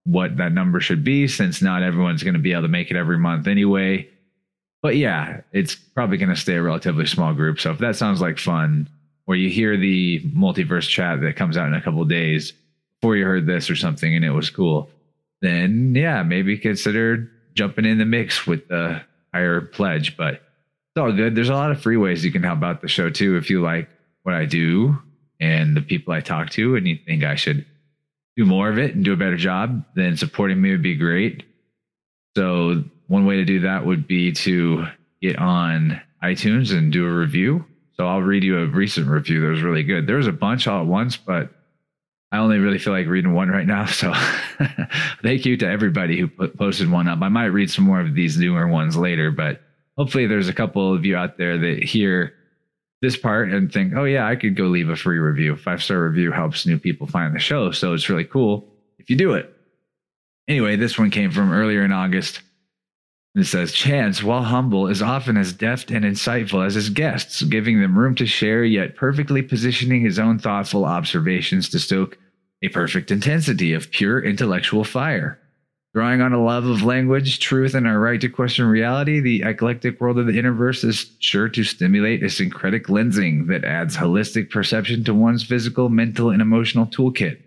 what 0.07 0.37
that 0.37 0.53
number 0.53 0.79
should 0.79 1.03
be 1.03 1.27
since 1.27 1.61
not 1.61 1.83
everyone's 1.83 2.23
going 2.23 2.33
to 2.33 2.39
be 2.39 2.53
able 2.53 2.61
to 2.61 2.69
make 2.69 2.89
it 2.89 2.95
every 2.95 3.17
month 3.17 3.45
anyway. 3.45 4.07
But 4.81 4.95
yeah, 4.95 5.41
it's 5.51 5.75
probably 5.75 6.17
going 6.17 6.29
to 6.29 6.35
stay 6.35 6.55
a 6.55 6.61
relatively 6.61 7.05
small 7.05 7.33
group. 7.33 7.59
So 7.59 7.71
if 7.71 7.79
that 7.79 7.97
sounds 7.97 8.21
like 8.21 8.39
fun, 8.39 8.87
or 9.27 9.35
you 9.35 9.49
hear 9.49 9.75
the 9.75 10.21
multiverse 10.21 10.87
chat 10.87 11.19
that 11.19 11.35
comes 11.35 11.57
out 11.57 11.67
in 11.67 11.73
a 11.73 11.81
couple 11.81 12.03
days 12.05 12.53
before 13.01 13.17
you 13.17 13.25
heard 13.25 13.45
this 13.45 13.69
or 13.69 13.75
something 13.75 14.15
and 14.15 14.23
it 14.23 14.31
was 14.31 14.49
cool, 14.49 14.89
then 15.41 15.93
yeah, 15.93 16.23
maybe 16.23 16.57
consider 16.57 17.29
jumping 17.53 17.83
in 17.83 17.97
the 17.97 18.05
mix 18.05 18.47
with 18.47 18.65
the 18.69 19.01
higher 19.33 19.59
pledge. 19.59 20.15
But 20.15 20.35
it's 20.35 21.01
all 21.01 21.11
good. 21.11 21.35
There's 21.35 21.49
a 21.49 21.53
lot 21.53 21.71
of 21.71 21.81
free 21.81 21.97
ways 21.97 22.23
you 22.23 22.31
can 22.31 22.43
help 22.43 22.63
out 22.63 22.81
the 22.81 22.87
show 22.87 23.09
too 23.09 23.35
if 23.35 23.49
you 23.49 23.61
like 23.61 23.89
what 24.23 24.33
I 24.33 24.45
do 24.45 24.97
and 25.41 25.75
the 25.75 25.81
people 25.81 26.13
I 26.13 26.21
talk 26.21 26.49
to 26.51 26.77
and 26.77 26.87
you 26.87 26.97
think 27.05 27.25
I 27.25 27.35
should 27.35 27.65
do 28.37 28.45
more 28.45 28.69
of 28.69 28.77
it 28.77 28.95
and 28.95 29.03
do 29.03 29.13
a 29.13 29.17
better 29.17 29.35
job, 29.35 29.83
then 29.95 30.15
supporting 30.15 30.61
me 30.61 30.71
would 30.71 30.83
be 30.83 30.95
great. 30.95 31.43
So, 32.37 32.83
one 33.07 33.25
way 33.25 33.37
to 33.37 33.45
do 33.45 33.61
that 33.61 33.85
would 33.85 34.07
be 34.07 34.31
to 34.31 34.85
get 35.21 35.39
on 35.39 35.99
iTunes 36.23 36.71
and 36.71 36.93
do 36.93 37.05
a 37.05 37.11
review. 37.11 37.65
So, 37.93 38.07
I'll 38.07 38.21
read 38.21 38.43
you 38.43 38.59
a 38.59 38.67
recent 38.67 39.07
review 39.07 39.41
that 39.41 39.47
was 39.47 39.63
really 39.63 39.83
good. 39.83 40.05
There 40.05 40.17
was 40.17 40.27
a 40.27 40.31
bunch 40.31 40.67
all 40.67 40.81
at 40.81 40.87
once, 40.87 41.17
but 41.17 41.49
I 42.31 42.37
only 42.37 42.59
really 42.59 42.77
feel 42.77 42.93
like 42.93 43.07
reading 43.07 43.33
one 43.33 43.49
right 43.49 43.65
now. 43.65 43.85
So, 43.87 44.13
thank 45.23 45.45
you 45.45 45.57
to 45.57 45.67
everybody 45.67 46.19
who 46.19 46.27
put, 46.27 46.57
posted 46.57 46.91
one 46.91 47.07
up. 47.07 47.21
I 47.23 47.29
might 47.29 47.45
read 47.45 47.71
some 47.71 47.85
more 47.85 47.99
of 47.99 48.13
these 48.13 48.37
newer 48.37 48.67
ones 48.67 48.95
later, 48.95 49.31
but 49.31 49.61
hopefully, 49.97 50.27
there's 50.27 50.47
a 50.47 50.53
couple 50.53 50.93
of 50.93 51.05
you 51.05 51.15
out 51.17 51.39
there 51.39 51.57
that 51.57 51.83
hear 51.83 52.33
this 53.01 53.17
part 53.17 53.51
and 53.51 53.71
think, 53.71 53.93
oh 53.95 54.05
yeah, 54.05 54.27
I 54.27 54.35
could 54.35 54.55
go 54.55 54.65
leave 54.65 54.89
a 54.89 54.95
free 54.95 55.19
review. 55.19 55.55
Five 55.55 55.83
star 55.83 56.03
review 56.03 56.31
helps 56.31 56.65
new 56.65 56.79
people 56.79 57.07
find 57.07 57.35
the 57.35 57.39
show, 57.39 57.71
so 57.71 57.93
it's 57.93 58.09
really 58.09 58.25
cool 58.25 58.67
if 58.97 59.09
you 59.09 59.15
do 59.15 59.33
it. 59.33 59.53
Anyway, 60.47 60.75
this 60.75 60.97
one 60.97 61.11
came 61.11 61.31
from 61.31 61.51
earlier 61.51 61.83
in 61.83 61.91
August. 61.91 62.41
It 63.35 63.43
says, 63.45 63.71
Chance, 63.71 64.23
while 64.23 64.43
humble, 64.43 64.87
is 64.87 65.01
often 65.01 65.37
as 65.37 65.53
deft 65.53 65.91
and 65.91 66.03
insightful 66.03 66.65
as 66.65 66.73
his 66.73 66.89
guests, 66.89 67.43
giving 67.43 67.79
them 67.79 67.97
room 67.97 68.15
to 68.15 68.25
share, 68.25 68.63
yet 68.63 68.95
perfectly 68.95 69.43
positioning 69.43 70.01
his 70.01 70.17
own 70.17 70.39
thoughtful 70.39 70.85
observations 70.85 71.69
to 71.69 71.79
stoke 71.79 72.17
a 72.63 72.69
perfect 72.69 73.11
intensity 73.11 73.73
of 73.73 73.91
pure 73.91 74.19
intellectual 74.19 74.83
fire. 74.83 75.39
Drawing 75.97 76.21
on 76.21 76.31
a 76.31 76.39
love 76.39 76.67
of 76.67 76.83
language, 76.83 77.39
truth, 77.39 77.73
and 77.73 77.87
our 77.87 77.99
right 77.99 78.21
to 78.21 78.29
question 78.29 78.67
reality, 78.67 79.19
the 79.19 79.41
eclectic 79.41 79.99
world 79.99 80.19
of 80.19 80.27
the 80.27 80.33
universe 80.33 80.83
is 80.83 81.09
sure 81.17 81.49
to 81.49 81.63
stimulate 81.63 82.21
a 82.21 82.29
syncretic 82.29 82.85
lensing 82.85 83.47
that 83.47 83.65
adds 83.65 83.97
holistic 83.97 84.51
perception 84.51 85.03
to 85.05 85.15
one's 85.15 85.43
physical, 85.43 85.89
mental, 85.89 86.29
and 86.29 86.39
emotional 86.39 86.85
toolkit. 86.85 87.41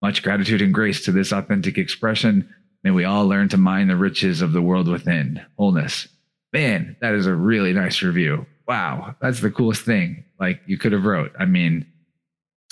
Much 0.00 0.22
gratitude 0.22 0.62
and 0.62 0.72
grace 0.72 1.04
to 1.04 1.12
this 1.12 1.30
authentic 1.30 1.76
expression. 1.76 2.48
May 2.82 2.90
we 2.90 3.04
all 3.04 3.26
learn 3.26 3.50
to 3.50 3.58
mine 3.58 3.88
the 3.88 3.96
riches 3.96 4.40
of 4.40 4.52
the 4.52 4.62
world 4.62 4.88
within. 4.88 5.44
Wholeness. 5.58 6.08
Man, 6.54 6.96
that 7.02 7.12
is 7.12 7.26
a 7.26 7.34
really 7.34 7.74
nice 7.74 8.00
review. 8.00 8.46
Wow, 8.66 9.14
that's 9.20 9.40
the 9.40 9.50
coolest 9.50 9.82
thing. 9.82 10.24
Like 10.38 10.62
you 10.64 10.78
could 10.78 10.92
have 10.92 11.04
wrote. 11.04 11.32
I 11.38 11.44
mean, 11.44 11.84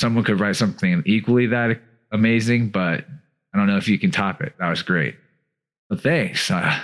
someone 0.00 0.24
could 0.24 0.40
write 0.40 0.56
something 0.56 1.02
equally 1.04 1.48
that 1.48 1.82
amazing, 2.12 2.70
but 2.70 3.04
I 3.52 3.58
don't 3.58 3.66
know 3.66 3.76
if 3.76 3.88
you 3.88 3.98
can 3.98 4.10
top 4.10 4.42
it. 4.42 4.54
That 4.58 4.68
was 4.68 4.82
great. 4.82 5.16
But 5.88 6.02
thanks. 6.02 6.50
Uh, 6.50 6.78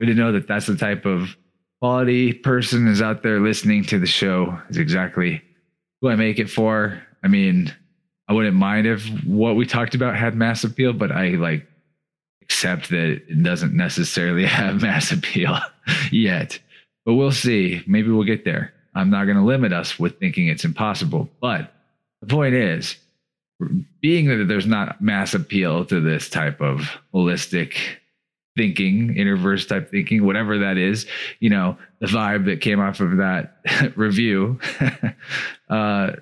good 0.00 0.06
to 0.06 0.14
know 0.14 0.32
that 0.32 0.46
that's 0.46 0.66
the 0.66 0.76
type 0.76 1.06
of 1.06 1.36
quality 1.80 2.32
person 2.32 2.86
is 2.88 3.00
out 3.00 3.22
there 3.22 3.40
listening 3.40 3.84
to 3.84 3.98
the 3.98 4.06
show. 4.06 4.60
Is 4.68 4.76
exactly 4.76 5.42
who 6.00 6.08
I 6.08 6.16
make 6.16 6.38
it 6.38 6.50
for. 6.50 7.02
I 7.22 7.28
mean, 7.28 7.74
I 8.28 8.32
wouldn't 8.32 8.56
mind 8.56 8.86
if 8.86 9.06
what 9.24 9.56
we 9.56 9.66
talked 9.66 9.94
about 9.94 10.16
had 10.16 10.34
mass 10.34 10.64
appeal, 10.64 10.92
but 10.92 11.10
I 11.10 11.30
like 11.30 11.66
accept 12.42 12.90
that 12.90 13.22
it 13.28 13.42
doesn't 13.42 13.74
necessarily 13.74 14.44
have 14.46 14.82
mass 14.82 15.12
appeal 15.12 15.58
yet. 16.12 16.58
But 17.04 17.14
we'll 17.14 17.32
see. 17.32 17.82
Maybe 17.86 18.10
we'll 18.10 18.24
get 18.24 18.44
there. 18.44 18.72
I'm 18.94 19.10
not 19.10 19.24
going 19.24 19.36
to 19.36 19.44
limit 19.44 19.72
us 19.72 19.98
with 19.98 20.18
thinking 20.18 20.48
it's 20.48 20.64
impossible. 20.64 21.30
But 21.40 21.72
the 22.20 22.26
point 22.26 22.54
is, 22.54 22.96
being 24.00 24.28
that 24.28 24.46
there's 24.48 24.66
not 24.66 25.00
mass 25.00 25.34
appeal 25.34 25.84
to 25.86 26.00
this 26.00 26.28
type 26.28 26.60
of 26.60 26.90
holistic 27.14 27.76
thinking, 28.56 29.14
interverse 29.14 29.66
type 29.66 29.90
thinking, 29.90 30.24
whatever 30.24 30.58
that 30.58 30.76
is, 30.76 31.06
you 31.38 31.48
know, 31.48 31.76
the 32.00 32.06
vibe 32.06 32.46
that 32.46 32.60
came 32.60 32.80
off 32.80 33.00
of 33.00 33.18
that 33.18 33.56
review, 33.96 34.58
uh, 35.70 36.12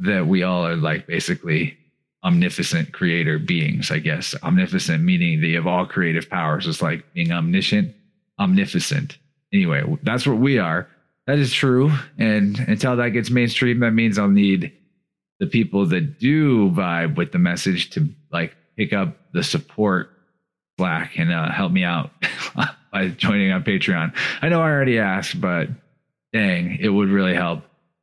that 0.00 0.26
we 0.26 0.42
all 0.42 0.66
are 0.66 0.76
like 0.76 1.06
basically 1.06 1.76
omnificent 2.24 2.92
creator 2.92 3.38
beings, 3.38 3.90
I 3.90 3.98
guess. 3.98 4.34
Omnificent 4.42 5.02
meaning 5.02 5.40
they 5.40 5.52
have 5.52 5.66
all 5.66 5.86
creative 5.86 6.28
powers. 6.28 6.66
It's 6.66 6.82
like 6.82 7.12
being 7.14 7.32
omniscient, 7.32 7.94
omnificent. 8.38 9.18
Anyway, 9.52 9.82
that's 10.02 10.26
what 10.26 10.38
we 10.38 10.58
are. 10.58 10.88
That 11.26 11.38
is 11.38 11.52
true. 11.52 11.92
And 12.18 12.58
until 12.60 12.96
that 12.96 13.10
gets 13.10 13.30
mainstream, 13.30 13.80
that 13.80 13.92
means 13.92 14.18
I'll 14.18 14.28
need 14.28 14.72
the 15.40 15.46
people 15.46 15.86
that 15.86 16.18
do 16.18 16.70
vibe 16.70 17.16
with 17.16 17.32
the 17.32 17.38
message 17.38 17.90
to 17.90 18.08
like 18.32 18.56
pick 18.76 18.92
up 18.92 19.16
the 19.32 19.42
support 19.42 20.10
slack 20.78 21.18
and 21.18 21.32
uh, 21.32 21.50
help 21.50 21.72
me 21.72 21.84
out 21.84 22.10
by 22.92 23.08
joining 23.08 23.52
on 23.52 23.62
Patreon. 23.64 24.16
I 24.40 24.48
know 24.48 24.60
I 24.60 24.70
already 24.70 24.98
asked, 24.98 25.40
but 25.40 25.68
dang, 26.32 26.78
it 26.80 26.88
would 26.88 27.08
really 27.08 27.34
help. 27.34 27.62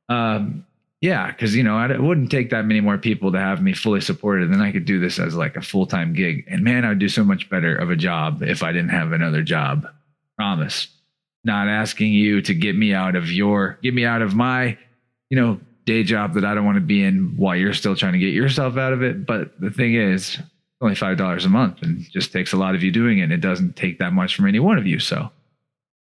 Um, 0.09 0.65
yeah, 1.01 1.27
because 1.27 1.55
you 1.55 1.63
know 1.63 1.79
it 1.83 2.01
wouldn't 2.01 2.31
take 2.31 2.49
that 2.49 2.65
many 2.65 2.81
more 2.81 2.97
people 2.97 3.31
to 3.31 3.39
have 3.39 3.61
me 3.61 3.73
fully 3.73 4.01
supported, 4.01 4.51
then 4.51 4.61
I 4.61 4.71
could 4.71 4.86
do 4.86 4.99
this 4.99 5.19
as 5.19 5.36
like 5.36 5.55
a 5.55 5.61
full 5.61 5.86
time 5.86 6.13
gig. 6.13 6.45
And 6.49 6.63
man, 6.63 6.86
I 6.86 6.89
would 6.89 6.99
do 6.99 7.09
so 7.09 7.23
much 7.23 7.49
better 7.49 7.75
of 7.75 7.89
a 7.89 7.95
job 7.95 8.41
if 8.41 8.63
I 8.63 8.71
didn't 8.71 8.89
have 8.89 9.11
another 9.11 9.41
job. 9.41 9.88
Promise. 10.38 10.88
Not 11.43 11.67
asking 11.67 12.13
you 12.13 12.41
to 12.41 12.53
get 12.55 12.75
me 12.75 12.93
out 12.93 13.15
of 13.15 13.31
your, 13.31 13.77
get 13.83 13.93
me 13.93 14.03
out 14.03 14.23
of 14.23 14.33
my, 14.33 14.77
you 15.29 15.38
know, 15.39 15.59
day 15.86 16.03
job 16.03 16.33
that 16.33 16.45
I 16.45 16.53
don't 16.53 16.65
want 16.65 16.77
to 16.77 16.81
be 16.81 17.03
in 17.03 17.36
while 17.38 17.55
you're 17.55 17.73
still 17.73 17.95
trying 17.95 18.13
to 18.13 18.19
get 18.19 18.33
yourself 18.33 18.77
out 18.77 18.93
of 18.93 19.03
it. 19.03 19.25
But 19.25 19.59
the 19.59 19.69
thing 19.69 19.95
is, 19.95 20.39
only 20.81 20.95
five 20.95 21.17
dollars 21.17 21.45
a 21.45 21.49
month, 21.49 21.81
and 21.81 22.01
just 22.11 22.33
takes 22.33 22.53
a 22.53 22.57
lot 22.57 22.75
of 22.75 22.83
you 22.83 22.91
doing 22.91 23.19
it. 23.19 23.23
And 23.23 23.33
it 23.33 23.41
doesn't 23.41 23.75
take 23.75 23.99
that 23.99 24.13
much 24.13 24.36
from 24.36 24.47
any 24.47 24.59
one 24.59 24.77
of 24.77 24.86
you. 24.86 24.99
So, 24.99 25.29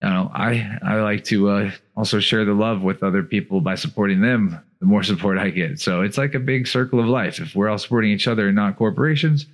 you 0.02 0.08
know, 0.08 0.30
I 0.34 0.78
I 0.82 1.00
like 1.00 1.24
to 1.24 1.50
uh, 1.50 1.70
also 1.96 2.20
share 2.20 2.44
the 2.44 2.54
love 2.54 2.82
with 2.82 3.02
other 3.02 3.22
people 3.22 3.60
by 3.60 3.74
supporting 3.74 4.20
them. 4.20 4.62
The 4.80 4.86
more 4.86 5.02
support 5.02 5.38
I 5.38 5.48
get, 5.48 5.80
so 5.80 6.02
it's 6.02 6.18
like 6.18 6.34
a 6.34 6.38
big 6.38 6.66
circle 6.66 7.00
of 7.00 7.06
life. 7.06 7.40
If 7.40 7.54
we're 7.54 7.70
all 7.70 7.78
supporting 7.78 8.10
each 8.10 8.28
other 8.28 8.48
and 8.48 8.56
not 8.56 8.76
corporations, 8.76 9.46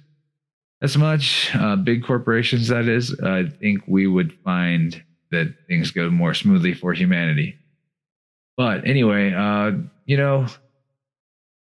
as 0.81 0.99
much 0.99 1.55
uh, 1.55 1.77
big 1.77 2.05
corporations 2.05 2.67
that 2.69 2.89
is, 2.89 3.17
I 3.21 3.45
think 3.45 3.85
we 3.87 4.09
would 4.09 4.33
find 4.45 5.01
that 5.31 5.55
things 5.69 5.93
go 5.93 6.11
more 6.11 6.35
smoothly 6.35 6.75
for 6.75 6.93
humanity. 6.93 7.57
But 8.57 8.87
anyway, 8.87 9.33
uh, 9.33 9.73
you 10.07 10.17
know, 10.17 10.47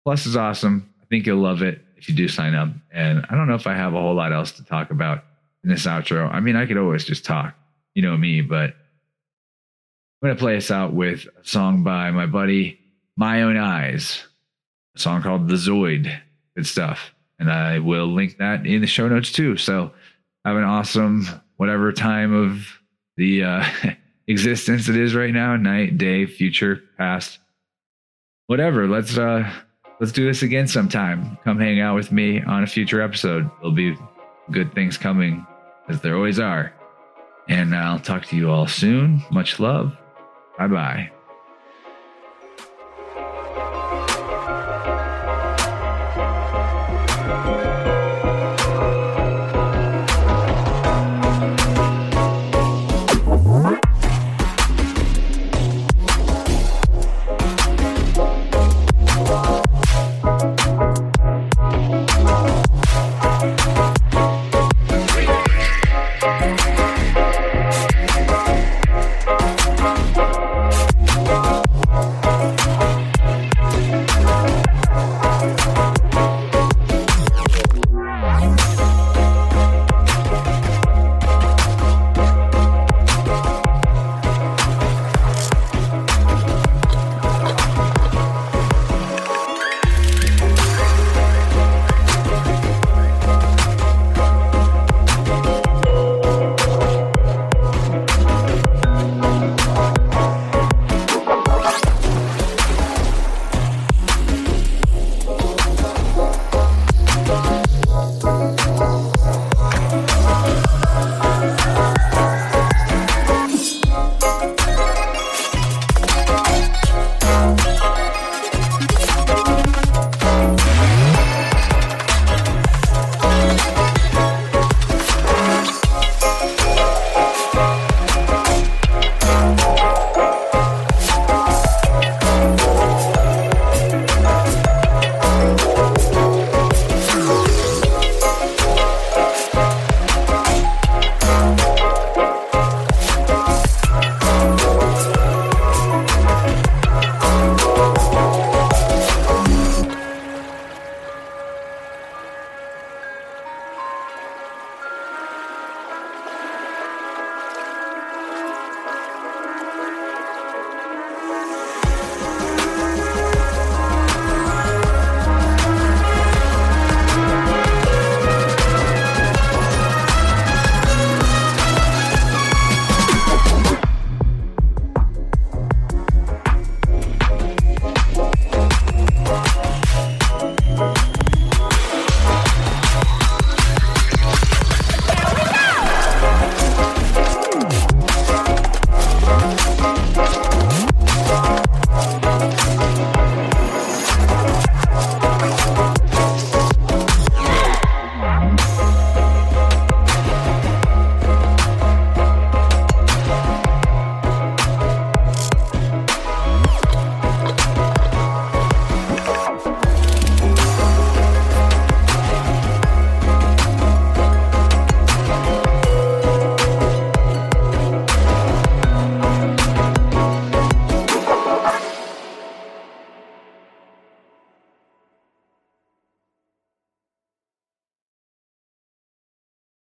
Plus 0.06 0.28
is 0.28 0.38
awesome. 0.38 0.94
I 1.02 1.06
think 1.06 1.26
you'll 1.26 1.42
love 1.42 1.64
it 1.64 1.82
if 1.98 2.08
you 2.08 2.16
do 2.16 2.28
sign 2.28 2.54
up. 2.54 2.70
And 2.92 3.26
I 3.28 3.36
don't 3.36 3.48
know 3.48 3.56
if 3.56 3.66
I 3.66 3.74
have 3.74 3.96
a 3.96 4.00
whole 4.00 4.14
lot 4.14 4.32
else 4.32 4.52
to 4.54 4.64
talk 4.64 4.92
about 4.92 5.24
in 5.64 5.70
this 5.70 5.88
outro. 5.88 6.32
I 6.32 6.40
mean, 6.40 6.56
I 6.56 6.68
could 6.68 6.78
always 6.78 7.06
just 7.06 7.26
talk, 7.26 7.56
you 7.96 8.04
know 8.04 8.16
me, 8.16 8.42
but 8.42 8.70
I'm 8.70 10.28
going 10.28 10.36
to 10.36 10.40
play 10.40 10.58
us 10.58 10.70
out 10.70 10.94
with 10.94 11.26
a 11.42 11.48
song 11.48 11.84
by 11.84 12.12
my 12.12 12.28
buddy, 12.28 12.80
My 13.18 13.42
Own 13.42 13.58
Eyes, 13.58 14.24
a 14.96 15.00
song 15.00 15.24
called 15.24 15.48
The 15.48 15.56
Zoid. 15.56 16.16
Good 16.56 16.68
stuff. 16.68 17.14
And 17.40 17.52
I 17.52 17.80
will 17.80 18.08
link 18.08 18.38
that 18.38 18.66
in 18.66 18.82
the 18.82 18.88
show 18.88 19.08
notes 19.08 19.32
too. 19.32 19.58
So 19.58 19.92
Have 20.46 20.56
an 20.56 20.64
awesome 20.64 21.28
whatever 21.58 21.92
time 21.92 22.34
of 22.34 22.68
the 23.18 23.44
uh, 23.44 23.66
existence 24.28 24.89
it 24.89 24.95
is 24.95 25.15
right 25.15 25.34
now 25.34 25.55
night, 25.55 25.97
day, 25.97 26.26
future, 26.26 26.82
past, 26.97 27.39
whatever. 28.47 28.88
Let's 28.88 29.17
uh, 29.17 29.49
let's 29.99 30.11
do 30.11 30.26
this 30.26 30.43
again 30.43 30.67
sometime. 30.67 31.38
Come 31.43 31.59
hang 31.59 31.80
out 31.80 31.95
with 31.95 32.11
me 32.11 32.41
on 32.41 32.63
a 32.63 32.67
future 32.67 33.01
episode. 33.01 33.49
There'll 33.59 33.71
be 33.71 33.97
good 34.51 34.73
things 34.73 34.97
coming, 34.97 35.45
as 35.89 36.01
there 36.01 36.15
always 36.15 36.39
are. 36.39 36.73
And 37.47 37.76
I'll 37.76 37.99
talk 37.99 38.26
to 38.28 38.36
you 38.36 38.49
all 38.49 38.67
soon. 38.67 39.23
Much 39.30 39.59
love. 39.59 39.95
Bye 40.57 40.67
bye. 40.67 41.14